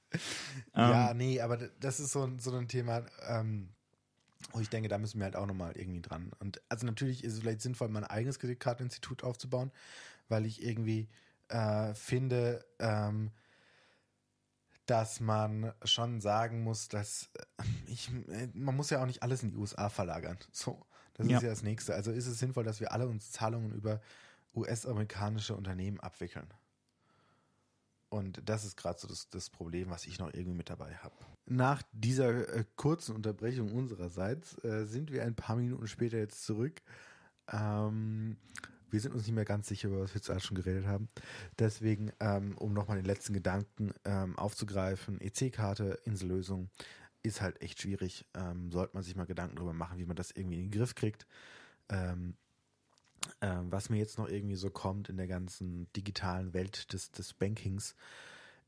ja, 0.76 1.10
ähm, 1.10 1.16
nee, 1.16 1.40
aber 1.40 1.56
das 1.56 1.98
ist 1.98 2.12
so, 2.12 2.22
ein, 2.22 2.38
so 2.38 2.54
ein 2.54 2.68
Thema, 2.68 3.06
ähm, 3.28 3.70
und 4.52 4.62
ich 4.62 4.68
denke, 4.68 4.88
da 4.88 4.98
müssen 4.98 5.18
wir 5.18 5.24
halt 5.24 5.34
auch 5.34 5.46
nochmal 5.46 5.72
irgendwie 5.76 6.00
dran. 6.00 6.30
Und 6.38 6.62
also 6.68 6.86
natürlich 6.86 7.24
ist 7.24 7.32
es 7.32 7.40
vielleicht 7.40 7.60
sinnvoll, 7.60 7.88
mein 7.88 8.04
eigenes 8.04 8.38
Kreditkarteninstitut 8.38 9.24
aufzubauen, 9.24 9.72
weil 10.28 10.46
ich 10.46 10.62
irgendwie 10.62 11.08
äh, 11.48 11.92
finde, 11.94 12.64
ähm, 12.78 13.32
dass 14.88 15.20
man 15.20 15.72
schon 15.84 16.20
sagen 16.20 16.62
muss, 16.62 16.88
dass 16.88 17.30
äh, 17.58 17.64
ich, 17.86 18.10
äh, 18.28 18.48
man 18.54 18.74
muss 18.74 18.90
ja 18.90 19.00
auch 19.02 19.06
nicht 19.06 19.22
alles 19.22 19.42
in 19.42 19.50
die 19.50 19.56
USA 19.56 19.88
verlagern. 19.90 20.38
So, 20.52 20.84
das 21.14 21.28
Ja. 21.28 21.36
ist 21.36 21.42
ja 21.42 21.50
das 21.50 21.62
Nächste. 21.62 21.94
Also 21.94 22.10
ist 22.10 22.26
es 22.26 22.38
sinnvoll, 22.38 22.64
dass 22.64 22.80
wir 22.80 22.92
alle 22.92 23.06
uns 23.06 23.30
Zahlungen 23.30 23.72
über 23.72 24.00
US-amerikanische 24.54 25.54
Unternehmen 25.54 26.00
abwickeln. 26.00 26.48
Und 28.08 28.40
das 28.48 28.64
ist 28.64 28.76
gerade 28.76 28.98
so 28.98 29.06
das, 29.06 29.28
das 29.28 29.50
Problem, 29.50 29.90
was 29.90 30.06
ich 30.06 30.18
noch 30.18 30.32
irgendwie 30.32 30.56
mit 30.56 30.70
dabei 30.70 30.94
habe. 30.96 31.14
Nach 31.44 31.82
dieser 31.92 32.48
äh, 32.54 32.64
kurzen 32.76 33.14
Unterbrechung 33.14 33.72
unsererseits 33.72 34.56
äh, 34.64 34.86
sind 34.86 35.12
wir 35.12 35.22
ein 35.24 35.34
paar 35.34 35.56
Minuten 35.56 35.86
später 35.86 36.16
jetzt 36.16 36.44
zurück. 36.44 36.80
Ähm, 37.52 38.38
wir 38.90 39.00
sind 39.00 39.14
uns 39.14 39.26
nicht 39.26 39.34
mehr 39.34 39.44
ganz 39.44 39.68
sicher, 39.68 39.88
über 39.88 40.00
was 40.00 40.14
wir 40.14 40.18
jetzt 40.18 40.30
alles 40.30 40.44
schon 40.44 40.56
geredet 40.56 40.86
haben. 40.86 41.08
Deswegen, 41.58 42.12
ähm, 42.20 42.56
um 42.58 42.72
nochmal 42.72 42.96
den 42.96 43.06
letzten 43.06 43.34
Gedanken 43.34 43.92
ähm, 44.04 44.38
aufzugreifen, 44.38 45.20
EC-Karte, 45.20 46.00
Insellösung 46.04 46.70
ist 47.22 47.40
halt 47.40 47.60
echt 47.62 47.82
schwierig. 47.82 48.24
Ähm, 48.34 48.70
sollte 48.70 48.94
man 48.94 49.02
sich 49.02 49.16
mal 49.16 49.26
Gedanken 49.26 49.56
darüber 49.56 49.72
machen, 49.72 49.98
wie 49.98 50.06
man 50.06 50.16
das 50.16 50.30
irgendwie 50.30 50.56
in 50.56 50.70
den 50.70 50.78
Griff 50.78 50.94
kriegt. 50.94 51.26
Ähm, 51.88 52.34
ähm, 53.40 53.70
was 53.70 53.90
mir 53.90 53.98
jetzt 53.98 54.18
noch 54.18 54.28
irgendwie 54.28 54.56
so 54.56 54.70
kommt 54.70 55.08
in 55.08 55.16
der 55.16 55.26
ganzen 55.26 55.92
digitalen 55.92 56.54
Welt 56.54 56.92
des, 56.92 57.10
des 57.10 57.34
Bankings, 57.34 57.94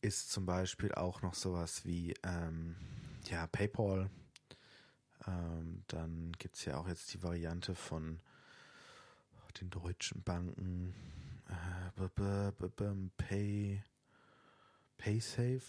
ist 0.02 0.30
zum 0.30 0.46
Beispiel 0.46 0.92
auch 0.92 1.22
noch 1.22 1.34
sowas 1.34 1.84
wie 1.84 2.14
ähm, 2.22 2.76
ja, 3.28 3.46
PayPal. 3.46 4.10
Ähm, 5.26 5.82
dann 5.88 6.32
gibt 6.38 6.56
es 6.56 6.64
ja 6.64 6.78
auch 6.78 6.88
jetzt 6.88 7.12
die 7.14 7.22
Variante 7.22 7.74
von 7.74 8.20
den 9.53 9.70
deutschen 9.70 10.22
Banken. 10.22 10.94
Äh, 11.48 12.09
Pay, 13.16 13.82
PaySafe? 14.98 15.62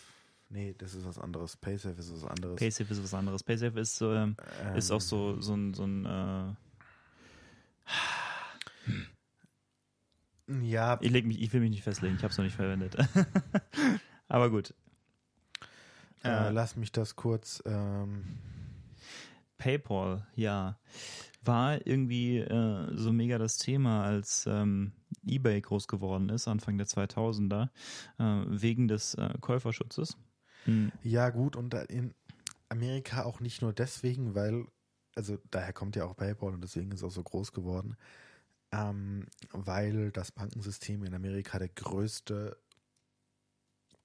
Nee, 0.49 0.75
das 0.77 0.93
ist 0.93 1.05
was 1.05 1.17
anderes. 1.17 1.55
PaySafe 1.55 1.99
ist 1.99 2.13
was 2.13 2.25
anderes. 2.25 2.57
PaySafe 2.57 2.93
ist 2.93 3.03
was 3.03 3.13
anderes. 3.13 3.43
PaySafe 3.43 3.79
ist, 3.79 4.01
ähm, 4.01 4.35
ist 4.75 4.91
auch 4.91 5.01
so, 5.01 5.39
so 5.39 5.55
ein, 5.55 5.73
so 5.73 5.85
ein 5.85 6.05
äh, 6.05 6.55
Ja, 10.61 10.97
ich, 11.01 11.11
leg 11.11 11.25
mich, 11.25 11.41
ich 11.41 11.53
will 11.53 11.61
mich 11.61 11.69
nicht 11.69 11.83
festlegen, 11.83 12.15
ich 12.15 12.23
habe 12.23 12.31
es 12.31 12.37
noch 12.37 12.43
nicht 12.43 12.55
verwendet. 12.55 12.97
Aber 14.27 14.49
gut. 14.49 14.73
äh, 16.23 16.29
Äh, 16.29 16.49
lass 16.51 16.75
mich 16.75 16.91
das 16.91 17.15
kurz. 17.15 17.63
Ähm, 17.65 18.25
PayPal, 19.57 20.27
ja. 20.35 20.77
War 21.43 21.85
irgendwie 21.87 22.37
äh, 22.37 22.95
so 22.95 23.11
mega 23.11 23.37
das 23.37 23.57
Thema, 23.57 24.03
als 24.03 24.45
ähm, 24.47 24.93
eBay 25.25 25.61
groß 25.61 25.87
geworden 25.87 26.29
ist, 26.29 26.47
Anfang 26.47 26.77
der 26.77 26.87
2000er, 26.87 27.69
äh, 28.19 28.43
wegen 28.47 28.87
des 28.87 29.15
äh, 29.15 29.33
Käuferschutzes. 29.41 30.17
Hm. 30.65 30.91
Ja, 31.03 31.29
gut, 31.29 31.55
und 31.55 31.73
in 31.73 32.13
Amerika 32.69 33.23
auch 33.23 33.39
nicht 33.39 33.61
nur 33.61 33.73
deswegen, 33.73 34.35
weil, 34.35 34.65
also 35.15 35.37
daher 35.49 35.73
kommt 35.73 35.95
ja 35.95 36.05
auch 36.05 36.15
PayPal 36.15 36.53
und 36.53 36.61
deswegen 36.61 36.91
ist 36.91 36.99
es 36.99 37.03
auch 37.03 37.11
so 37.11 37.23
groß 37.23 37.51
geworden, 37.51 37.97
ähm, 38.71 39.25
weil 39.51 40.11
das 40.11 40.31
Bankensystem 40.31 41.03
in 41.03 41.13
Amerika 41.13 41.59
der 41.59 41.69
größte, 41.69 42.57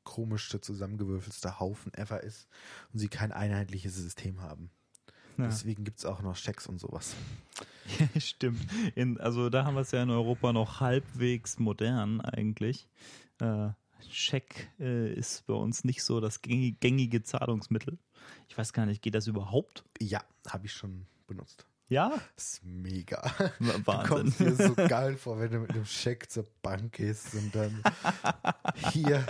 komischste, 0.03 0.61
zusammengewürfelste 0.61 1.61
Haufen 1.61 1.93
ever 1.95 2.22
ist 2.22 2.49
und 2.93 2.99
sie 2.99 3.09
kein 3.09 3.32
einheitliches 3.32 3.95
System 3.95 4.41
haben. 4.41 4.70
Ja. 5.39 5.45
Deswegen 5.47 5.84
gibt 5.84 5.99
es 5.99 6.05
auch 6.07 6.22
noch 6.22 6.37
Schecks 6.37 6.66
und 6.66 6.78
sowas. 6.80 7.14
Stimmt. 8.18 8.61
In, 8.95 9.18
also 9.20 9.49
da 9.51 9.64
haben 9.64 9.74
wir 9.74 9.82
es 9.82 9.91
ja 9.93 10.03
in 10.03 10.11
Europa 10.11 10.53
noch 10.53 10.80
halbwegs 10.80 11.59
modern 11.59 12.20
eigentlich. 12.20 12.89
Äh, 13.41 13.68
Scheck 14.11 14.68
äh, 14.78 15.12
ist 15.12 15.47
bei 15.47 15.55
uns 15.55 15.84
nicht 15.84 16.03
so 16.03 16.20
das 16.20 16.41
gängige, 16.43 17.22
Zahlungsmittel. 17.22 17.99
Ich 18.49 18.57
weiß 18.57 18.72
gar 18.72 18.87
nicht, 18.87 19.03
geht 19.03 19.14
das 19.14 19.26
überhaupt? 19.26 19.84
Ja, 20.01 20.22
habe 20.49 20.66
ich 20.66 20.72
schon 20.72 21.07
benutzt. 21.26 21.66
Ja? 21.89 22.12
Das 22.34 22.55
ist 22.55 22.64
mega. 22.64 23.22
W- 23.59 23.72
Du 23.72 23.87
Wahnsinn. 23.87 24.07
kommst 24.09 24.41
dir 24.41 24.55
so 24.57 24.74
geil 24.89 25.16
vor, 25.16 25.39
wenn 25.39 25.53
du 25.53 25.59
mit 25.61 25.70
einem 25.70 25.84
Scheck 25.87 26.30
zur 26.30 26.45
Bank 26.62 26.95
gehst 26.95 27.34
und 27.34 27.55
dann 27.55 27.82
hier 28.93 29.24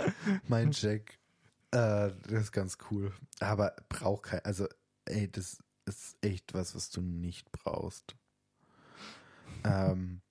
mein 0.47 0.73
Scheck. 0.73 1.19
Äh, 1.71 2.11
das 2.27 2.43
ist 2.43 2.51
ganz 2.51 2.77
cool. 2.89 3.13
Aber 3.39 3.75
braucht 3.89 4.23
kein, 4.23 4.43
also 4.45 4.67
ey, 5.05 5.29
das 5.31 5.59
ist 5.87 6.17
echt 6.21 6.53
was, 6.53 6.75
was 6.75 6.89
du 6.89 7.01
nicht 7.01 7.51
brauchst. 7.51 8.15
Ähm, 9.63 10.21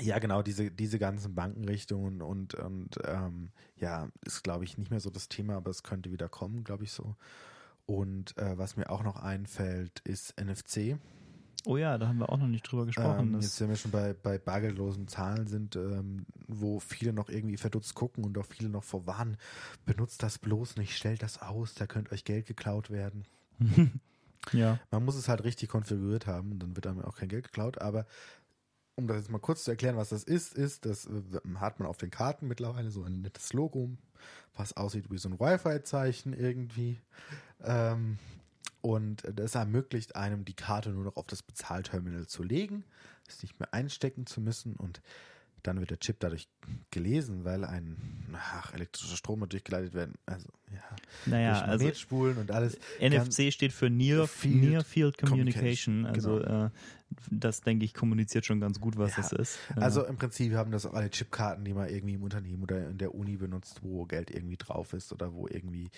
ja, 0.00 0.18
genau, 0.18 0.42
diese, 0.42 0.70
diese 0.70 0.98
ganzen 0.98 1.34
Bankenrichtungen 1.34 2.20
und, 2.20 2.54
und 2.54 2.98
ähm, 3.04 3.50
ja, 3.76 4.08
ist, 4.24 4.42
glaube 4.42 4.64
ich, 4.64 4.76
nicht 4.76 4.90
mehr 4.90 5.00
so 5.00 5.10
das 5.10 5.28
Thema, 5.28 5.56
aber 5.56 5.70
es 5.70 5.82
könnte 5.82 6.10
wieder 6.10 6.28
kommen, 6.28 6.64
glaube 6.64 6.84
ich 6.84 6.92
so. 6.92 7.14
Und 7.86 8.36
äh, 8.38 8.58
was 8.58 8.76
mir 8.76 8.90
auch 8.90 9.02
noch 9.02 9.16
einfällt, 9.16 10.00
ist 10.00 10.40
NFC. 10.40 10.98
Oh 11.66 11.76
ja, 11.76 11.96
da 11.96 12.08
haben 12.08 12.18
wir 12.18 12.28
auch 12.28 12.38
noch 12.38 12.48
nicht 12.48 12.70
drüber 12.70 12.86
gesprochen. 12.86 13.34
Ähm, 13.34 13.40
jetzt, 13.40 13.60
wenn 13.60 13.68
wir 13.68 13.76
schon 13.76 13.90
bei, 13.90 14.14
bei 14.14 14.36
bargeldlosen 14.38 15.08
Zahlen 15.08 15.46
sind, 15.46 15.76
ähm, 15.76 16.26
wo 16.46 16.80
viele 16.80 17.12
noch 17.12 17.28
irgendwie 17.28 17.56
verdutzt 17.56 17.94
gucken 17.94 18.24
und 18.24 18.36
auch 18.36 18.46
viele 18.46 18.68
noch 18.68 18.84
vorwarnen, 18.84 19.36
benutzt 19.86 20.22
das 20.22 20.38
bloß 20.38 20.76
nicht, 20.76 20.96
stellt 20.96 21.22
das 21.22 21.40
aus, 21.40 21.74
da 21.74 21.86
könnte 21.86 22.12
euch 22.12 22.24
Geld 22.24 22.46
geklaut 22.46 22.90
werden. 22.90 23.24
ja. 24.52 24.78
Man 24.90 25.04
muss 25.04 25.16
es 25.16 25.28
halt 25.28 25.44
richtig 25.44 25.68
konfiguriert 25.68 26.26
haben 26.26 26.58
dann 26.58 26.76
wird 26.76 26.86
einem 26.86 27.02
auch 27.02 27.16
kein 27.16 27.28
Geld 27.28 27.44
geklaut, 27.44 27.80
aber 27.80 28.06
um 28.96 29.06
das 29.06 29.16
jetzt 29.16 29.30
mal 29.30 29.38
kurz 29.38 29.64
zu 29.64 29.70
erklären, 29.70 29.96
was 29.96 30.10
das 30.10 30.22
ist, 30.22 30.54
ist, 30.54 30.86
das 30.86 31.06
äh, 31.06 31.40
hat 31.56 31.80
man 31.80 31.88
auf 31.88 31.96
den 31.96 32.10
Karten 32.10 32.46
mittlerweile 32.46 32.90
so 32.90 33.02
ein 33.02 33.22
nettes 33.22 33.52
Logo, 33.52 33.90
was 34.54 34.76
aussieht 34.76 35.10
wie 35.10 35.18
so 35.18 35.28
ein 35.28 35.40
Wi-Fi-Zeichen 35.40 36.32
irgendwie. 36.32 37.00
Ähm, 37.62 38.18
und 38.80 39.22
das 39.34 39.54
ermöglicht 39.54 40.14
einem, 40.14 40.44
die 40.44 40.54
Karte 40.54 40.90
nur 40.90 41.04
noch 41.04 41.16
auf 41.16 41.26
das 41.26 41.42
Bezahlterminal 41.42 42.26
zu 42.26 42.42
legen, 42.42 42.84
es 43.26 43.42
nicht 43.42 43.58
mehr 43.58 43.72
einstecken 43.72 44.26
zu 44.26 44.40
müssen 44.40 44.76
und 44.76 45.00
dann 45.66 45.80
wird 45.80 45.90
der 45.90 45.98
Chip 45.98 46.16
dadurch 46.20 46.48
gelesen, 46.90 47.44
weil 47.44 47.64
ein 47.64 47.96
ach, 48.34 48.72
elektrischer 48.74 49.16
Strom 49.16 49.40
natürlich 49.40 49.64
geleitet 49.64 49.94
werden. 49.94 50.14
Also 50.26 50.48
ja, 50.72 50.80
Naja, 51.26 51.52
durch 51.52 51.62
also 51.62 51.84
Magnetspulen 51.84 52.38
und 52.38 52.50
alles. 52.50 52.78
NFC 53.00 53.52
steht 53.52 53.72
für 53.72 53.90
Near 53.90 54.28
Field 54.28 54.70
Near 54.70 54.84
Field 54.84 55.18
Communication. 55.18 56.04
Communication, 56.04 56.38
genau. 56.38 56.56
Also 56.58 56.66
äh, 56.66 56.70
das, 57.30 57.60
denke 57.60 57.84
ich, 57.84 57.94
kommuniziert 57.94 58.44
schon 58.44 58.60
ganz 58.60 58.80
gut, 58.80 58.96
was 58.96 59.16
Ja, 59.16 59.22
das 59.22 59.32
ist. 59.32 59.58
Äh, 59.76 59.80
Also 59.80 60.04
im 60.04 60.16
Prinzip 60.16 60.52
haben 60.54 60.70
das 60.70 60.84
auch 60.86 60.94
alle 60.94 61.10
Chipkarten, 61.10 61.64
die 61.64 61.72
man 61.72 61.88
irgendwie 61.88 62.14
im 62.14 62.22
Unternehmen 62.22 62.62
oder 62.62 62.88
in 62.88 62.98
der 62.98 63.14
Uni 63.14 63.36
benutzt, 63.36 63.80
wo 63.82 64.04
Geld 64.04 64.30
irgendwie 64.30 64.56
drauf 64.56 64.92
ist 64.92 65.12
oder 65.12 65.32
wo 65.34 65.46
irgendwie 65.48 65.90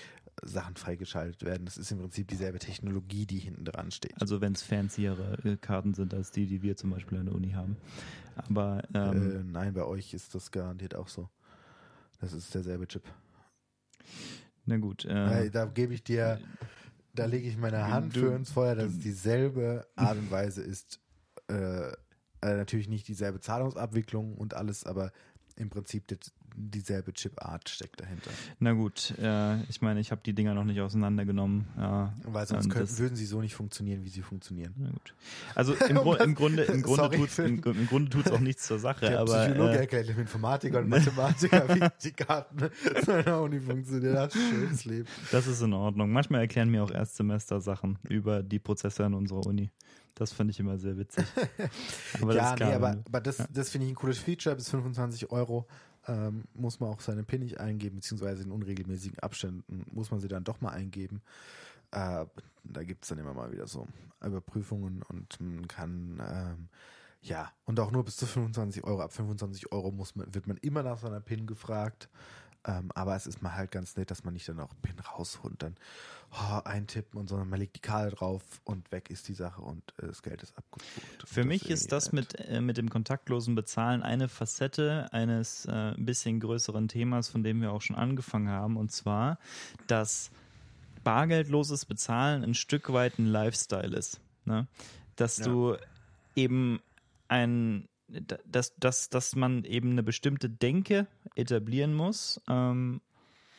Sachen 0.42 0.76
freigeschaltet 0.76 1.42
werden. 1.44 1.64
Das 1.64 1.78
ist 1.78 1.90
im 1.90 1.98
Prinzip 1.98 2.28
dieselbe 2.28 2.58
Technologie, 2.58 3.24
die 3.26 3.38
hinten 3.38 3.64
dran 3.64 3.90
steht. 3.90 4.20
Also 4.20 4.40
wenn 4.40 4.52
es 4.52 4.62
fanciere 4.62 5.38
äh, 5.44 5.56
Karten 5.56 5.94
sind 5.94 6.12
als 6.12 6.30
die, 6.30 6.46
die 6.46 6.62
wir 6.62 6.76
zum 6.76 6.90
Beispiel 6.90 7.18
an 7.18 7.26
der 7.26 7.34
Uni 7.34 7.52
haben. 7.52 7.76
Aber 8.36 8.82
ähm, 8.94 9.40
äh, 9.40 9.42
nein, 9.44 9.74
bei 9.74 9.84
euch 9.84 10.14
ist 10.14 10.34
das 10.34 10.50
garantiert 10.50 10.94
auch 10.94 11.08
so. 11.08 11.28
Das 12.20 12.32
ist 12.32 12.54
derselbe 12.54 12.86
Chip. 12.86 13.02
na 14.64 14.76
gut. 14.76 15.04
Äh, 15.04 15.50
da 15.50 15.64
gebe 15.64 15.94
ich 15.94 16.04
dir, 16.04 16.38
da 17.14 17.24
lege 17.24 17.48
ich 17.48 17.56
meine 17.56 17.90
Hand 17.90 18.14
für 18.14 18.34
ins 18.34 18.52
Feuer, 18.52 18.74
dass 18.74 18.92
es 18.92 18.98
dieselbe 18.98 19.86
Art 19.96 20.18
und 20.18 20.30
Weise 20.30 20.62
ist. 20.62 21.00
Äh, 21.48 21.92
äh, 22.42 22.56
natürlich 22.56 22.88
nicht 22.88 23.08
dieselbe 23.08 23.40
Zahlungsabwicklung 23.40 24.34
und 24.34 24.54
alles, 24.54 24.84
aber 24.84 25.12
im 25.56 25.70
Prinzip 25.70 26.06
dieselbe 26.56 27.12
Chipart 27.12 27.68
steckt 27.68 28.00
dahinter. 28.00 28.30
na 28.58 28.72
gut. 28.72 29.12
Äh, 29.18 29.62
ich 29.64 29.82
meine, 29.82 30.00
ich 30.00 30.10
habe 30.10 30.22
die 30.24 30.32
Dinger 30.32 30.54
noch 30.54 30.64
nicht 30.64 30.80
auseinandergenommen. 30.80 31.66
Ja, 31.76 32.14
Weil 32.24 32.46
sonst 32.46 32.70
könnten, 32.70 32.88
das- 32.88 32.98
würden 32.98 33.14
sie 33.14 33.26
so 33.26 33.40
nicht 33.40 33.54
funktionieren, 33.54 34.04
wie 34.04 34.08
sie 34.08 34.22
funktionieren. 34.22 34.74
Na 34.76 34.90
gut. 34.90 35.14
Also 35.54 35.74
im, 35.88 35.96
Gru 35.96 36.14
im 36.14 36.34
Grunde, 36.34 36.62
im 36.64 36.82
Grunde 36.82 37.02
Sorry 37.02 37.16
tut's, 37.18 37.38
im, 37.38 37.62
im 37.62 37.86
Grunde 37.86 38.10
tut's 38.10 38.30
auch 38.30 38.40
nichts 38.40 38.66
zur 38.66 38.78
Sache. 38.78 39.06
Der 39.06 39.20
aber 39.20 39.44
Psychologe 39.46 39.72
äh, 39.74 39.80
erklärt 39.80 40.08
dem 40.08 40.18
Informatiker 40.18 40.78
und 40.78 40.88
Mathematiker, 40.88 41.68
wie 41.74 41.88
die 42.02 42.12
Karten 42.12 42.70
seiner 43.04 43.42
Uni 43.42 43.60
funktionieren. 43.60 44.14
Das 44.14 44.34
ist 44.34 44.40
ein 44.40 44.50
schönes 44.50 44.84
Leben. 44.86 45.08
das 45.30 45.46
ist 45.46 45.60
in 45.60 45.72
Ordnung. 45.74 46.10
Manchmal 46.10 46.40
erklären 46.40 46.70
mir 46.70 46.82
auch 46.82 46.90
Erstsemester 46.90 47.60
Sachen 47.60 47.98
über 48.08 48.42
die 48.42 48.58
Prozesse 48.58 49.04
an 49.04 49.14
unserer 49.14 49.46
Uni. 49.46 49.70
Das 50.14 50.32
fand 50.32 50.50
ich 50.50 50.58
immer 50.58 50.78
sehr 50.78 50.96
witzig. 50.96 51.26
Aber 52.22 52.32
das 52.32 52.42
ja, 52.42 52.54
klar, 52.56 52.68
nee, 52.70 52.74
aber, 52.74 52.96
aber 53.06 53.20
das, 53.20 53.36
das 53.52 53.68
finde 53.68 53.86
ich 53.86 53.92
ein 53.92 53.96
cooles 53.96 54.16
Feature. 54.18 54.56
Bis 54.56 54.70
25 54.70 55.30
Euro 55.30 55.66
ähm, 56.06 56.44
muss 56.54 56.80
man 56.80 56.90
auch 56.90 57.00
seine 57.00 57.24
PIN 57.24 57.42
nicht 57.42 57.60
eingeben, 57.60 57.96
beziehungsweise 57.96 58.42
in 58.42 58.52
unregelmäßigen 58.52 59.18
Abständen 59.20 59.84
muss 59.90 60.10
man 60.10 60.20
sie 60.20 60.28
dann 60.28 60.44
doch 60.44 60.60
mal 60.60 60.70
eingeben. 60.70 61.22
Äh, 61.90 62.26
da 62.64 62.82
gibt 62.82 63.04
es 63.04 63.08
dann 63.08 63.18
immer 63.18 63.34
mal 63.34 63.52
wieder 63.52 63.66
so 63.66 63.86
Überprüfungen 64.24 65.02
und 65.02 65.40
man 65.40 65.68
kann, 65.68 66.22
ähm, 66.26 66.68
ja, 67.22 67.52
und 67.64 67.80
auch 67.80 67.90
nur 67.90 68.04
bis 68.04 68.16
zu 68.16 68.26
25 68.26 68.84
Euro. 68.84 69.02
Ab 69.02 69.12
25 69.12 69.72
Euro 69.72 69.90
muss 69.90 70.16
man, 70.16 70.32
wird 70.34 70.46
man 70.46 70.56
immer 70.58 70.82
nach 70.82 70.98
seiner 70.98 71.20
PIN 71.20 71.46
gefragt. 71.46 72.08
Ähm, 72.66 72.90
aber 72.94 73.14
es 73.14 73.26
ist 73.26 73.42
mal 73.42 73.54
halt 73.54 73.70
ganz 73.70 73.96
nett, 73.96 74.10
dass 74.10 74.24
man 74.24 74.34
nicht 74.34 74.48
dann 74.48 74.58
auch 74.58 74.74
PIN 74.82 74.98
rausholt 74.98 75.62
dann 75.62 75.76
oh, 76.32 76.60
eintippen 76.64 77.18
und 77.18 77.28
sondern 77.28 77.48
man 77.48 77.60
legt 77.60 77.76
die 77.76 77.80
Karte 77.80 78.14
drauf 78.14 78.42
und 78.64 78.90
weg 78.90 79.08
ist 79.08 79.28
die 79.28 79.34
Sache 79.34 79.62
und 79.62 79.82
äh, 79.98 80.06
das 80.08 80.22
Geld 80.22 80.42
ist 80.42 80.56
abgebucht. 80.58 80.90
Für 81.24 81.44
mich 81.44 81.70
ist 81.70 81.92
das 81.92 82.12
mit, 82.12 82.34
äh, 82.40 82.60
mit 82.60 82.76
dem 82.76 82.90
kontaktlosen 82.90 83.54
Bezahlen 83.54 84.02
eine 84.02 84.28
Facette 84.28 85.08
eines 85.12 85.66
äh, 85.66 85.70
ein 85.70 86.04
bisschen 86.04 86.40
größeren 86.40 86.88
Themas, 86.88 87.28
von 87.28 87.44
dem 87.44 87.60
wir 87.60 87.72
auch 87.72 87.82
schon 87.82 87.96
angefangen 87.96 88.48
haben, 88.48 88.76
und 88.76 88.90
zwar, 88.90 89.38
dass 89.86 90.30
bargeldloses 91.04 91.84
Bezahlen 91.84 92.42
ein 92.42 92.54
Stück 92.54 92.92
weit 92.92 93.18
ein 93.20 93.26
Lifestyle 93.26 93.96
ist. 93.96 94.20
Ne? 94.44 94.66
Dass 95.14 95.38
ja. 95.38 95.44
du 95.44 95.76
eben 96.34 96.80
ein 97.28 97.88
dass, 98.08 98.74
dass, 98.76 99.10
dass 99.10 99.36
man 99.36 99.64
eben 99.64 99.92
eine 99.92 100.02
bestimmte 100.02 100.48
Denke 100.48 101.06
etablieren 101.34 101.94
muss, 101.94 102.40
ähm, 102.48 103.00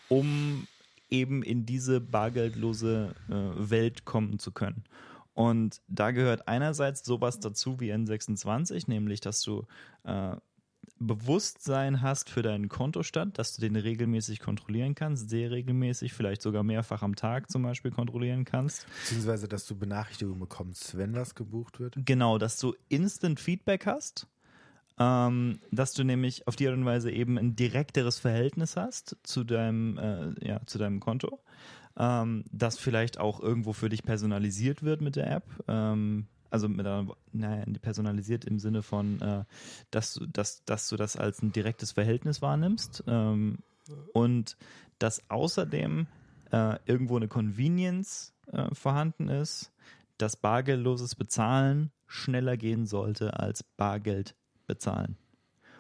um 0.10 0.68
eben 1.10 1.44
in 1.44 1.66
diese 1.66 2.02
bargeldlose 2.02 3.16
äh, 3.30 3.70
Welt 3.70 4.06
kommen 4.06 4.40
zu 4.40 4.52
können. 4.52 4.84
Und 5.34 5.82
da 5.88 6.12
gehört 6.12 6.48
einerseits 6.48 7.06
sowas 7.06 7.40
dazu 7.40 7.80
wie 7.80 7.94
N26, 7.94 8.86
nämlich 8.88 9.22
dass 9.22 9.42
du 9.42 9.66
äh, 10.04 10.36
Bewusstsein 11.00 12.02
hast 12.02 12.30
für 12.30 12.42
deinen 12.42 12.70
Kontostand, 12.70 13.38
dass 13.38 13.56
du 13.56 13.62
den 13.62 13.76
regelmäßig 13.76 14.40
kontrollieren 14.40 14.96
kannst, 14.96 15.30
sehr 15.30 15.52
regelmäßig, 15.52 16.14
vielleicht 16.14 16.42
sogar 16.42 16.64
mehrfach 16.64 17.04
am 17.04 17.16
Tag 17.16 17.52
zum 17.52 17.62
Beispiel 17.62 17.92
kontrollieren 17.92 18.46
kannst. 18.46 18.88
Beziehungsweise, 19.02 19.48
dass 19.48 19.68
du 19.68 19.76
Benachrichtigungen 19.76 20.40
bekommst, 20.40 20.98
wenn 20.98 21.14
was 21.14 21.36
gebucht 21.36 21.80
wird. 21.80 21.98
Genau, 22.04 22.40
dass 22.40 22.58
du 22.58 22.76
Instant 22.90 23.40
Feedback 23.40 23.86
hast 23.86 24.28
ähm, 25.00 25.60
dass 25.72 25.94
du 25.94 26.04
nämlich 26.04 26.48
auf 26.48 26.56
die 26.56 26.68
Art 26.68 26.76
und 26.76 26.86
Weise 26.86 27.12
eben 27.12 27.38
ein 27.38 27.56
direkteres 27.56 28.20
Verhältnis 28.20 28.76
hast 28.76 29.18
zu 29.24 29.44
deinem, 29.44 29.98
äh, 29.98 30.48
ja, 30.48 30.60
zu 30.66 30.78
deinem 30.78 31.00
Konto, 31.00 31.40
ähm, 31.98 32.46
das 32.52 32.78
vielleicht 32.78 33.20
auch 33.20 33.40
irgendwo 33.40 33.74
für 33.74 33.90
dich 33.90 34.04
personalisiert 34.04 34.84
wird 34.84 35.02
mit 35.02 35.16
der 35.16 35.32
App. 35.32 35.46
Ähm, 35.68 36.28
also 36.50 36.70
mit 36.70 36.86
einer, 36.86 37.08
naja, 37.34 37.66
personalisiert 37.82 38.46
im 38.46 38.58
Sinne 38.60 38.82
von, 38.82 39.22
äh, 39.22 39.44
dass, 39.92 40.14
du, 40.14 40.26
dass, 40.28 40.64
dass 40.64 40.88
du 40.88 40.96
das 40.96 41.18
als 41.18 41.42
ein 41.42 41.52
direktes 41.52 41.92
Verhältnis 41.92 42.42
wahrnimmst 42.42 43.04
ähm, 43.06 43.60
und 44.14 44.58
dass 44.98 45.30
außerdem 45.30 46.08
äh, 46.52 46.78
irgendwo 46.86 47.18
eine 47.18 47.28
Convenience 47.28 48.34
äh, 48.52 48.74
vorhanden 48.74 49.28
ist, 49.28 49.74
dass 50.18 50.38
bargeldloses 50.38 51.16
Bezahlen 51.16 51.92
schneller 52.08 52.58
gehen 52.58 52.86
sollte 52.86 53.40
als 53.40 53.64
Bargeld 53.64 54.36
bezahlen. 54.68 55.18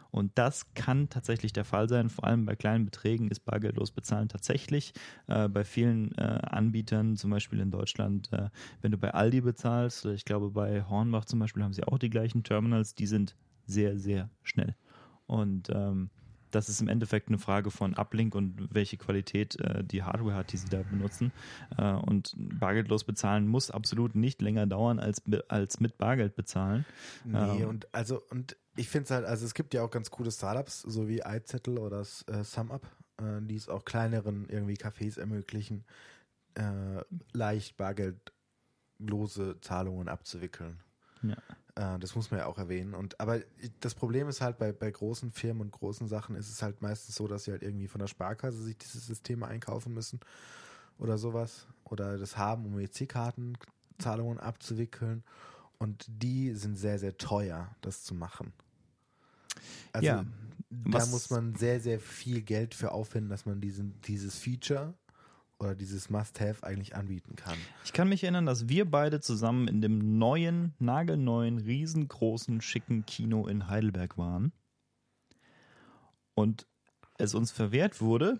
Und 0.09 0.31
das 0.35 0.73
kann 0.73 1.09
tatsächlich 1.09 1.53
der 1.53 1.65
Fall 1.65 1.89
sein. 1.89 2.09
Vor 2.09 2.23
allem 2.25 2.45
bei 2.45 2.55
kleinen 2.55 2.85
Beträgen 2.85 3.29
ist 3.29 3.41
bargeldlos 3.41 3.91
bezahlen 3.91 4.29
tatsächlich. 4.29 4.93
Äh, 5.27 5.49
bei 5.49 5.63
vielen 5.63 6.17
äh, 6.17 6.21
Anbietern, 6.21 7.17
zum 7.17 7.31
Beispiel 7.31 7.59
in 7.59 7.71
Deutschland, 7.71 8.31
äh, 8.31 8.49
wenn 8.81 8.91
du 8.91 8.97
bei 8.97 9.13
Aldi 9.13 9.41
bezahlst, 9.41 10.05
ich 10.05 10.25
glaube 10.25 10.49
bei 10.49 10.83
Hornbach 10.83 11.25
zum 11.25 11.39
Beispiel 11.39 11.63
haben 11.63 11.73
sie 11.73 11.83
auch 11.83 11.99
die 11.99 12.09
gleichen 12.09 12.43
Terminals, 12.43 12.95
die 12.95 13.05
sind 13.05 13.35
sehr, 13.65 13.97
sehr 13.99 14.29
schnell. 14.43 14.75
Und 15.25 15.69
ähm, 15.69 16.09
das 16.51 16.69
ist 16.69 16.81
im 16.81 16.87
Endeffekt 16.87 17.27
eine 17.27 17.37
Frage 17.37 17.71
von 17.71 17.93
Uplink 17.95 18.33
und 18.33 18.73
welche 18.73 18.97
Qualität 18.97 19.59
äh, 19.59 19.83
die 19.83 20.03
Hardware 20.03 20.35
hat, 20.35 20.51
die 20.51 20.57
sie 20.57 20.69
da 20.69 20.81
benutzen. 20.81 21.31
Äh, 21.77 21.91
und 21.91 22.33
bargeldlos 22.37 23.03
bezahlen 23.03 23.47
muss 23.47 23.69
absolut 23.69 24.15
nicht 24.15 24.41
länger 24.41 24.65
dauern 24.65 24.99
als, 24.99 25.21
als 25.49 25.79
mit 25.79 25.97
Bargeld 25.97 26.35
bezahlen. 26.35 26.85
Nee, 27.25 27.61
ähm, 27.61 27.69
und 27.69 27.93
also, 27.93 28.21
und 28.29 28.55
ich 28.77 28.87
finde 28.89 29.05
es 29.05 29.11
halt, 29.11 29.25
also 29.25 29.45
es 29.45 29.53
gibt 29.53 29.73
ja 29.73 29.83
auch 29.83 29.91
ganz 29.91 30.09
coole 30.11 30.31
Startups, 30.31 30.81
so 30.81 31.07
wie 31.07 31.21
iZettel 31.25 31.77
oder 31.79 32.01
äh, 32.01 32.43
SumUp, 32.43 32.85
äh, 33.17 33.41
die 33.41 33.55
es 33.55 33.69
auch 33.69 33.83
kleineren 33.85 34.47
irgendwie 34.49 34.75
Cafés 34.75 35.19
ermöglichen, 35.19 35.83
äh, 36.55 37.03
leicht 37.33 37.77
bargeldlose 37.77 39.59
Zahlungen 39.61 40.07
abzuwickeln. 40.07 40.79
Ja. 41.23 41.35
Äh, 41.75 41.99
das 41.99 42.15
muss 42.15 42.31
man 42.31 42.39
ja 42.39 42.45
auch 42.45 42.57
erwähnen. 42.57 42.93
Und 42.93 43.19
aber 43.19 43.41
das 43.79 43.95
Problem 43.95 44.27
ist 44.27 44.41
halt 44.41 44.57
bei, 44.57 44.71
bei 44.71 44.91
großen 44.91 45.31
Firmen 45.31 45.61
und 45.61 45.71
großen 45.71 46.07
Sachen 46.07 46.35
ist 46.35 46.49
es 46.49 46.61
halt 46.61 46.81
meistens 46.81 47.15
so, 47.15 47.27
dass 47.27 47.45
sie 47.45 47.51
halt 47.51 47.63
irgendwie 47.63 47.87
von 47.87 47.99
der 47.99 48.07
Sparkasse 48.07 48.61
sich 48.61 48.77
diese 48.77 48.99
Systeme 48.99 49.47
einkaufen 49.47 49.93
müssen 49.93 50.19
oder 50.99 51.17
sowas. 51.17 51.67
Oder 51.83 52.17
das 52.17 52.37
haben, 52.37 52.65
um 52.65 52.79
EC-Kartenzahlungen 52.79 54.39
abzuwickeln. 54.39 55.23
Und 55.79 56.05
die 56.07 56.53
sind 56.53 56.75
sehr, 56.75 56.99
sehr 56.99 57.17
teuer, 57.17 57.75
das 57.81 58.03
zu 58.03 58.15
machen. 58.15 58.51
Also 59.91 60.05
ja, 60.05 60.25
da 60.69 61.05
muss 61.07 61.29
man 61.29 61.55
sehr, 61.55 61.79
sehr 61.79 61.99
viel 61.99 62.41
Geld 62.41 62.73
für 62.75 62.91
aufwenden, 62.91 63.29
dass 63.29 63.45
man 63.45 63.61
diesen, 63.61 63.99
dieses 64.01 64.37
Feature 64.37 64.93
oder 65.59 65.75
dieses 65.75 66.09
Must-Have 66.09 66.63
eigentlich 66.63 66.95
anbieten 66.95 67.35
kann. 67.35 67.57
Ich 67.83 67.93
kann 67.93 68.09
mich 68.09 68.23
erinnern, 68.23 68.45
dass 68.45 68.69
wir 68.69 68.89
beide 68.89 69.21
zusammen 69.21 69.67
in 69.67 69.81
dem 69.81 70.17
neuen, 70.17 70.73
nagelneuen, 70.79 71.57
riesengroßen, 71.57 72.61
schicken 72.61 73.05
Kino 73.05 73.47
in 73.47 73.67
Heidelberg 73.67 74.17
waren 74.17 74.51
und 76.35 76.67
es 77.17 77.33
uns 77.33 77.51
verwehrt 77.51 78.01
wurde, 78.01 78.39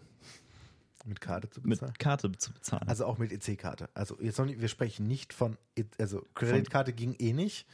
mit 1.06 1.22
Karte 1.22 1.50
zu 1.50 1.62
bezahlen. 1.62 1.92
Mit 1.92 2.00
Karte 2.00 2.32
zu 2.34 2.54
bezahlen. 2.54 2.88
Also 2.88 3.06
auch 3.06 3.18
mit 3.18 3.32
EC-Karte. 3.32 3.90
Also 3.94 4.18
jetzt 4.20 4.38
noch 4.38 4.46
nicht, 4.46 4.60
wir 4.60 4.68
sprechen 4.68 5.08
nicht 5.08 5.34
von, 5.34 5.58
e 5.76 5.86
also 5.98 6.26
Kreditkarte 6.36 6.94
ging 6.94 7.16
eh 7.18 7.34
nicht. 7.34 7.66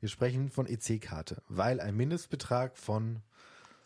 Wir 0.00 0.08
sprechen 0.08 0.50
von 0.50 0.66
EC-Karte, 0.66 1.42
weil 1.48 1.80
ein 1.80 1.96
Mindestbetrag 1.96 2.76
von 2.76 3.22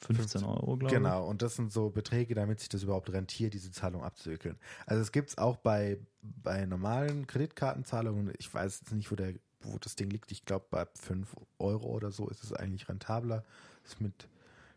15 0.00 0.44
Euro, 0.44 0.76
glaube 0.76 0.86
ich. 0.86 0.92
Genau, 0.92 1.26
und 1.26 1.42
das 1.42 1.56
sind 1.56 1.72
so 1.72 1.90
Beträge, 1.90 2.34
damit 2.34 2.60
sich 2.60 2.68
das 2.68 2.82
überhaupt 2.82 3.10
rentiert, 3.12 3.54
diese 3.54 3.70
Zahlung 3.70 4.02
abzuwickeln. 4.02 4.58
Also 4.86 5.00
es 5.00 5.12
gibt 5.12 5.30
es 5.30 5.38
auch 5.38 5.56
bei, 5.56 5.98
bei 6.20 6.66
normalen 6.66 7.26
Kreditkartenzahlungen. 7.26 8.32
Ich 8.38 8.52
weiß 8.52 8.80
jetzt 8.80 8.92
nicht, 8.92 9.10
wo, 9.10 9.16
der, 9.16 9.34
wo 9.60 9.78
das 9.78 9.96
Ding 9.96 10.10
liegt. 10.10 10.32
Ich 10.32 10.44
glaube, 10.44 10.66
bei 10.70 10.86
5 11.00 11.36
Euro 11.58 11.86
oder 11.86 12.10
so 12.10 12.28
ist 12.28 12.42
es 12.42 12.52
eigentlich 12.52 12.88
rentabler, 12.88 13.44
es 13.84 14.00
mit 14.00 14.28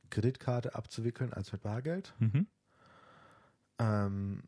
Kreditkarte 0.10 0.76
abzuwickeln 0.76 1.34
als 1.34 1.52
mit 1.52 1.64
Bargeld. 1.64 2.14
Mhm. 2.20 2.48
Ähm, 3.80 4.44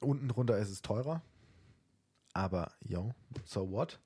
unten 0.00 0.28
drunter 0.28 0.56
ist 0.58 0.70
es 0.70 0.82
teurer. 0.82 1.22
Aber, 2.32 2.72
yo, 2.80 3.14
so 3.44 3.70
what? 3.70 4.00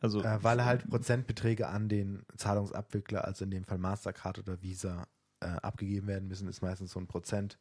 Also, 0.00 0.22
äh, 0.22 0.42
weil 0.42 0.64
halt 0.64 0.88
Prozentbeträge 0.88 1.68
an 1.68 1.88
den 1.88 2.24
Zahlungsabwickler, 2.36 3.24
also 3.24 3.44
in 3.44 3.50
dem 3.50 3.64
Fall 3.64 3.78
Mastercard 3.78 4.38
oder 4.38 4.62
Visa, 4.62 5.06
äh, 5.40 5.46
abgegeben 5.46 6.06
werden 6.06 6.28
müssen, 6.28 6.48
ist 6.48 6.62
meistens 6.62 6.92
so 6.92 7.00
ein 7.00 7.06
Prozent, 7.06 7.58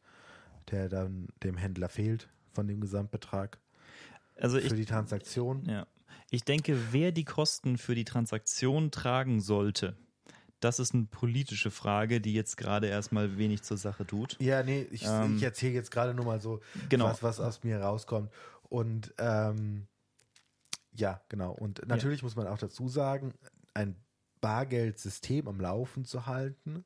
der 0.71 0.89
dann 0.89 1.27
dem 1.43 1.57
Händler 1.57 1.89
fehlt 1.89 2.29
von 2.51 2.67
dem 2.67 2.81
Gesamtbetrag 2.81 3.59
also 4.35 4.59
für 4.59 4.67
ich, 4.67 4.73
die 4.73 4.85
Transaktion. 4.85 5.65
Ja. 5.65 5.87
Ich 6.31 6.43
denke, 6.43 6.77
wer 6.91 7.11
die 7.11 7.25
Kosten 7.25 7.77
für 7.77 7.95
die 7.95 8.05
Transaktion 8.05 8.91
tragen 8.91 9.41
sollte, 9.41 9.95
das 10.59 10.79
ist 10.79 10.93
eine 10.93 11.05
politische 11.05 11.71
Frage, 11.71 12.19
die 12.19 12.33
jetzt 12.33 12.57
gerade 12.57 12.87
erstmal 12.87 13.37
wenig 13.37 13.63
zur 13.63 13.77
Sache 13.77 14.05
tut. 14.05 14.37
Ja, 14.39 14.61
nee, 14.61 14.85
ich, 14.91 15.05
ähm, 15.05 15.37
ich 15.37 15.43
erzähle 15.43 15.73
jetzt 15.73 15.91
gerade 15.91 16.13
nur 16.13 16.25
mal 16.25 16.41
so, 16.41 16.59
genau. 16.89 17.05
was, 17.05 17.23
was 17.23 17.39
aus 17.39 17.63
mir 17.63 17.79
rauskommt. 17.79 18.29
Und 18.63 19.13
ähm, 19.17 19.87
ja, 20.93 21.21
genau. 21.29 21.51
Und 21.51 21.87
natürlich 21.87 22.21
ja. 22.21 22.25
muss 22.25 22.35
man 22.35 22.47
auch 22.47 22.57
dazu 22.57 22.87
sagen, 22.87 23.33
ein 23.73 23.95
Bargeldsystem 24.41 25.47
am 25.47 25.59
Laufen 25.59 26.05
zu 26.05 26.25
halten, 26.25 26.85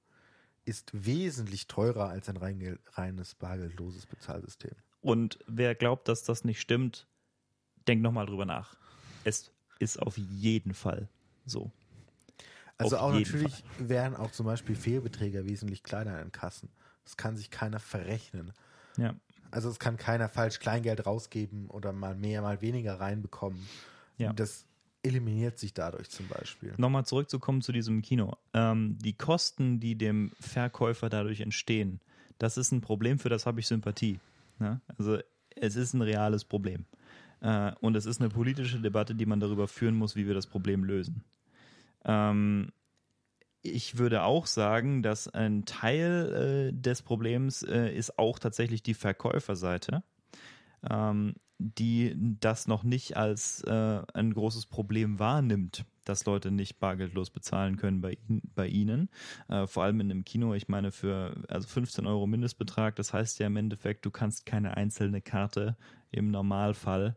ist 0.65 0.91
wesentlich 0.93 1.67
teurer 1.67 2.09
als 2.09 2.29
ein 2.29 2.37
rein, 2.37 2.79
reines 2.93 3.35
bargeldloses 3.35 4.05
Bezahlsystem. 4.05 4.71
Und 5.01 5.39
wer 5.47 5.75
glaubt, 5.75 6.07
dass 6.07 6.23
das 6.23 6.45
nicht 6.45 6.61
stimmt, 6.61 7.07
denkt 7.87 8.03
nochmal 8.03 8.25
drüber 8.25 8.45
nach. 8.45 8.77
Es 9.23 9.51
ist 9.79 10.01
auf 10.01 10.17
jeden 10.17 10.73
Fall 10.73 11.09
so. 11.45 11.71
Also 12.77 12.97
auf 12.97 13.03
auch 13.03 13.13
natürlich 13.13 13.63
Fall. 13.63 13.89
wären 13.89 14.15
auch 14.15 14.31
zum 14.31 14.45
Beispiel 14.45 14.75
Fehlbeträge 14.75 15.45
wesentlich 15.45 15.83
kleiner 15.83 16.21
in 16.21 16.31
Kassen. 16.31 16.69
Das 17.03 17.17
kann 17.17 17.35
sich 17.35 17.51
keiner 17.51 17.79
verrechnen. 17.79 18.53
Ja. 18.97 19.15
Also 19.51 19.69
es 19.69 19.79
kann 19.79 19.97
keiner 19.97 20.29
falsch 20.29 20.59
Kleingeld 20.59 21.05
rausgeben 21.05 21.69
oder 21.69 21.91
mal 21.91 22.15
mehr, 22.15 22.41
mal 22.41 22.61
weniger 22.61 22.99
reinbekommen. 22.99 23.67
Ja. 24.18 24.34
Das 24.34 24.66
eliminiert 25.03 25.59
sich 25.59 25.74
dadurch 25.74 26.09
zum 26.09 26.28
Beispiel. 26.28 26.74
Nochmal 26.78 27.05
zurückzukommen 27.05 27.61
zu 27.61 27.72
diesem 27.72 28.01
Kino. 28.01 28.38
Ähm, 28.53 28.97
die 28.99 29.14
Kosten, 29.14 29.80
die 29.80 29.95
dem 29.95 30.32
Verkäufer 30.39 31.09
dadurch 31.09 31.41
entstehen, 31.41 31.99
das 32.39 32.57
ist 32.57 32.72
ein 32.72 32.82
Problem, 32.82 33.20
für 33.20 33.30
das 33.30 33.45
habe 33.45 33.59
ich 33.59 33.68
Sympathie. 33.68 34.20
Ne? 34.59 34.82
Also 34.97 35.20
es 35.55 35.76
ist 35.76 35.93
ein 35.93 36.01
reales 36.01 36.45
Problem. 36.45 36.86
Äh, 37.41 37.74
und 37.82 37.95
es 37.95 38.05
ist 38.05 38.22
eine 38.22 38.30
politische 38.30 38.80
Debatte, 38.80 39.14
die 39.14 39.26
man 39.26 39.39
darüber 39.39 39.68
führen 39.68 39.95
muss, 39.95 40.16
wie 40.16 40.26
wir 40.26 40.34
das 40.34 40.47
Problem 40.47 40.84
lösen. 40.84 41.24
Ähm, 42.05 42.72
ich 43.61 43.97
würde 43.97 44.24
auch 44.24 44.45
sagen, 44.45 45.03
dass 45.03 45.28
ein 45.28 45.66
Teil 45.66 46.72
äh, 46.72 46.74
des 46.74 47.01
Problems 47.01 47.64
äh, 47.64 47.93
ist 47.93 48.18
auch 48.18 48.39
tatsächlich 48.39 48.84
die 48.84 48.93
Verkäuferseite. 48.93 50.03
Ähm, 50.89 51.36
die 51.57 52.15
das 52.39 52.67
noch 52.67 52.83
nicht 52.83 53.15
als 53.17 53.61
äh, 53.63 54.01
ein 54.13 54.33
großes 54.33 54.65
Problem 54.65 55.19
wahrnimmt, 55.19 55.85
dass 56.03 56.25
Leute 56.25 56.51
nicht 56.51 56.79
bargeldlos 56.79 57.29
bezahlen 57.29 57.77
können 57.77 58.01
bei, 58.01 58.17
bei 58.55 58.67
ihnen. 58.67 59.09
Äh, 59.47 59.67
vor 59.67 59.83
allem 59.83 59.99
in 60.01 60.11
einem 60.11 60.25
Kino, 60.25 60.53
ich 60.53 60.67
meine, 60.67 60.91
für 60.91 61.35
also 61.47 61.67
15 61.67 62.05
Euro 62.05 62.27
Mindestbetrag, 62.27 62.95
das 62.95 63.13
heißt 63.13 63.39
ja 63.39 63.47
im 63.47 63.55
Endeffekt, 63.55 64.05
du 64.05 64.11
kannst 64.11 64.45
keine 64.45 64.75
einzelne 64.75 65.21
Karte 65.21 65.77
im 66.11 66.31
Normalfall 66.31 67.15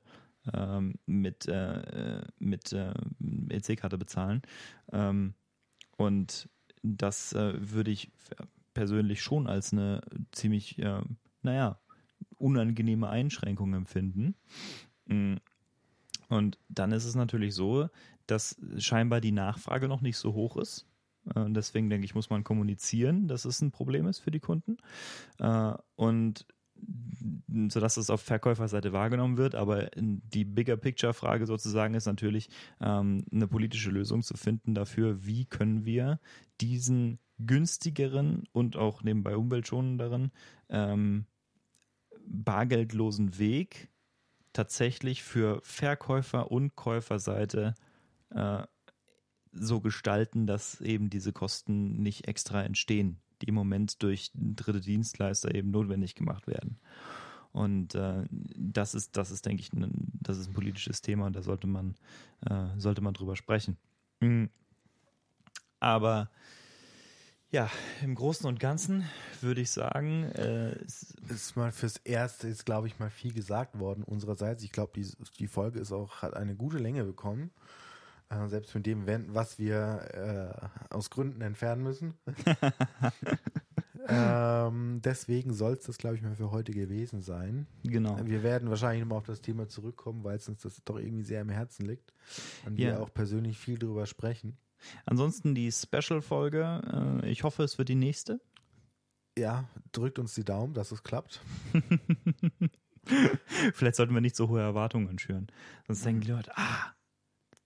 ähm, 0.55 0.95
mit, 1.07 1.47
äh, 1.49 2.23
mit 2.39 2.73
äh, 2.73 2.95
EC-Karte 3.49 3.99
bezahlen. 3.99 4.43
Ähm, 4.93 5.35
und 5.97 6.49
das 6.83 7.33
äh, 7.33 7.55
würde 7.59 7.91
ich 7.91 8.13
persönlich 8.75 9.23
schon 9.23 9.47
als 9.47 9.73
eine 9.73 10.03
ziemlich, 10.33 10.79
äh, 10.79 11.01
naja, 11.43 11.81
unangenehme 12.39 13.09
Einschränkung 13.09 13.75
empfinden. 13.75 14.35
Mm. 15.07 15.35
Und 16.29 16.59
dann 16.69 16.91
ist 16.91 17.05
es 17.05 17.15
natürlich 17.15 17.55
so, 17.55 17.89
dass 18.27 18.57
scheinbar 18.79 19.21
die 19.21 19.33
Nachfrage 19.33 19.87
noch 19.87 20.01
nicht 20.01 20.17
so 20.17 20.35
hoch 20.35 20.57
ist. 20.57 20.87
Äh, 21.35 21.45
deswegen 21.51 21.89
denke 21.89 22.05
ich, 22.05 22.15
muss 22.15 22.31
man 22.31 22.45
kommunizieren, 22.45 23.29
dass 23.29 23.45
es 23.45 23.61
ein 23.63 23.71
Problem 23.71 24.07
ist 24.07 24.19
für 24.19 24.33
die 24.33 24.41
Kunden. 24.41 24.77
Äh, 25.39 25.75
und 25.95 26.47
sodass 27.69 27.97
es 27.97 28.11
auf 28.11 28.21
Verkäuferseite 28.21 28.93
wahrgenommen 28.93 29.37
wird. 29.37 29.55
Aber 29.55 29.89
die 29.97 30.45
Bigger 30.45 30.77
Picture 30.77 31.15
Frage 31.15 31.47
sozusagen 31.47 31.95
ist 31.95 32.07
natürlich, 32.07 32.49
ähm, 32.81 33.25
eine 33.33 33.49
politische 33.49 33.91
Lösung 33.91 34.23
zu 34.23 34.37
finden 34.37 34.75
dafür, 34.75 35.25
wie 35.25 35.47
können 35.47 35.85
wir 35.85 36.21
diesen 36.61 37.19
günstigeren 37.39 38.45
und 38.53 38.77
auch 38.77 39.03
nebenbei 39.03 39.37
umweltschonenderen 39.37 40.33
ähm, 40.69 41.27
bargeldlosen 42.27 43.39
Weg 43.39 43.89
tatsächlich 44.53 45.23
für 45.23 45.61
Verkäufer 45.63 46.51
und 46.51 46.77
Käuferseite 46.77 47.75
äh, 48.31 48.63
so 49.53 49.81
gestalten, 49.81 50.47
dass 50.47 50.81
eben 50.81 51.11
diese 51.11 51.33
Kosten 51.33 52.03
nicht 52.03 52.29
extra 52.29 52.63
entstehen, 52.63 53.19
die 53.41 53.49
im 53.49 53.55
Moment 53.55 54.03
durch 54.03 54.31
dritte 54.35 54.81
Dienstleister 54.81 55.55
eben 55.55 55.71
notwendig 55.71 56.15
gemacht 56.15 56.47
werden. 56.47 56.79
Und 57.53 57.95
äh, 57.95 58.25
das 58.31 58.95
ist, 58.95 59.17
das 59.17 59.31
ist, 59.31 59.47
denke 59.47 59.63
ich, 59.63 59.73
ein, 59.73 59.91
das 60.21 60.37
ist 60.37 60.49
ein 60.49 60.55
politisches 60.55 61.01
Thema 61.01 61.27
und 61.27 61.35
da 61.35 61.43
sollte 61.43 61.67
man, 61.67 61.95
äh, 62.49 62.67
sollte 62.77 63.01
man 63.01 63.15
drüber 63.15 63.35
sprechen. 63.35 63.79
Mhm. 64.21 64.51
Aber 65.81 66.31
ja, 67.57 67.71
im 68.03 68.15
Großen 68.15 68.47
und 68.47 68.61
Ganzen 68.61 69.09
würde 69.41 69.63
ich 69.63 69.71
sagen, 69.71 70.25
äh, 70.25 70.77
ist 71.31 71.57
mal 71.57 71.73
fürs 71.73 71.97
Erste 71.97 72.49
ist, 72.49 72.67
glaube 72.67 72.87
ich, 72.87 72.99
mal 72.99 73.09
viel 73.09 73.33
gesagt 73.33 73.79
worden 73.79 74.05
unsererseits. 74.05 74.63
Ich 74.63 74.73
glaube, 74.73 74.93
die, 74.95 75.11
die 75.39 75.47
Folge 75.47 75.79
ist 75.81 75.91
auch 75.91 76.21
hat 76.21 76.35
eine 76.35 76.55
gute 76.55 76.77
Länge 76.77 77.05
bekommen. 77.05 77.51
Äh, 78.29 78.47
selbst 78.49 78.75
mit 78.75 78.85
dem, 78.85 79.07
was 79.29 79.59
wir 79.59 80.61
äh, 80.91 80.95
aus 80.95 81.09
Gründen 81.09 81.41
entfernen 81.41 81.83
müssen. 81.83 82.13
ähm, 84.09 85.01
deswegen 85.03 85.55
soll 85.55 85.73
es 85.73 85.87
das, 85.87 85.97
glaube 85.97 86.17
ich, 86.17 86.23
mal 86.23 86.37
für 86.37 86.51
heute 86.51 86.73
gewesen 86.73 87.23
sein. 87.23 87.67
Genau. 87.85 88.19
Wir 88.23 88.43
werden 88.43 88.69
wahrscheinlich 88.69 89.01
nochmal 89.01 89.17
auf 89.17 89.27
das 89.27 89.41
Thema 89.41 89.67
zurückkommen, 89.67 90.25
weil 90.25 90.37
es 90.37 90.47
uns 90.47 90.61
das 90.61 90.85
doch 90.85 90.99
irgendwie 90.99 91.25
sehr 91.25 91.41
am 91.41 91.49
Herzen 91.49 91.87
liegt 91.87 92.13
und 92.67 92.79
ja. 92.79 92.89
wir 92.89 93.01
auch 93.01 93.15
persönlich 93.15 93.57
viel 93.57 93.79
darüber 93.79 94.05
sprechen. 94.05 94.59
Ansonsten 95.05 95.55
die 95.55 95.71
Special-Folge. 95.71 97.21
Äh, 97.23 97.31
ich 97.31 97.45
hoffe, 97.45 97.63
es 97.63 97.79
wird 97.79 97.89
die 97.89 97.95
nächste. 97.95 98.41
Ja, 99.39 99.69
drückt 99.93 100.19
uns 100.19 100.35
die 100.35 100.45
Daumen, 100.45 100.75
dass 100.75 100.93
es 100.93 101.03
klappt. 101.03 101.41
Vielleicht 103.75 103.97
sollten 103.97 104.15
wir 104.15 104.21
nicht 104.21 104.37
so 104.37 104.49
hohe 104.49 104.61
Erwartungen 104.61 105.19
schüren. 105.19 105.47
Sonst 105.87 106.05
denken 106.05 106.23
die 106.23 106.31
Leute, 106.31 106.53
ah, 106.57 106.95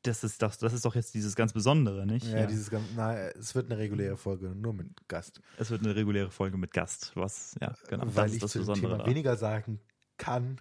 das 0.02 0.24
ist, 0.24 0.42
das, 0.42 0.58
das 0.58 0.72
ist 0.72 0.84
doch 0.84 0.94
jetzt 0.94 1.14
dieses 1.14 1.36
ganz 1.36 1.52
Besondere, 1.52 2.06
nicht? 2.06 2.26
Ja, 2.26 2.40
ja. 2.40 2.46
dieses 2.46 2.70
ganz, 2.70 2.86
na, 2.96 3.16
es 3.16 3.54
wird 3.54 3.70
eine 3.70 3.78
reguläre 3.78 4.16
Folge, 4.16 4.48
nur 4.48 4.72
mit 4.72 5.08
Gast. 5.08 5.40
Es 5.58 5.70
wird 5.70 5.82
eine 5.82 5.94
reguläre 5.94 6.30
Folge 6.30 6.56
mit 6.56 6.72
Gast, 6.72 7.12
was, 7.14 7.56
ja, 7.60 7.74
genau. 7.88 8.04
Weil 8.06 8.26
das 8.26 8.34
ich 8.34 8.40
das 8.40 8.52
zu 8.52 8.58
Besondere 8.60 8.96
Thema 8.96 9.06
weniger 9.06 9.36
sagen 9.36 9.80
kann 10.16 10.60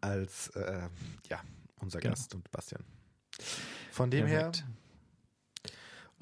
als, 0.00 0.48
äh, 0.48 0.88
ja, 1.28 1.40
unser 1.80 2.00
genau. 2.00 2.12
Gast 2.12 2.34
und 2.34 2.50
Bastian. 2.50 2.84
Von 3.92 4.10
dem 4.10 4.26
Perfekt. 4.26 4.58
her 4.58 4.68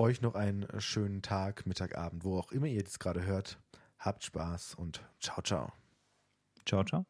euch 0.01 0.23
noch 0.23 0.35
einen 0.35 0.67
schönen 0.81 1.23
Tag, 1.23 1.67
Mittag, 1.67 1.97
Abend, 1.97 2.25
wo 2.25 2.39
auch 2.39 2.51
immer 2.53 2.67
ihr 2.67 2.83
das 2.83 2.99
gerade 2.99 3.25
hört. 3.25 3.59
Habt 3.99 4.25
Spaß 4.25 4.75
und 4.75 5.05
ciao, 5.21 5.43
ciao. 5.43 5.73
Ciao, 6.65 6.83
ciao. 6.85 7.05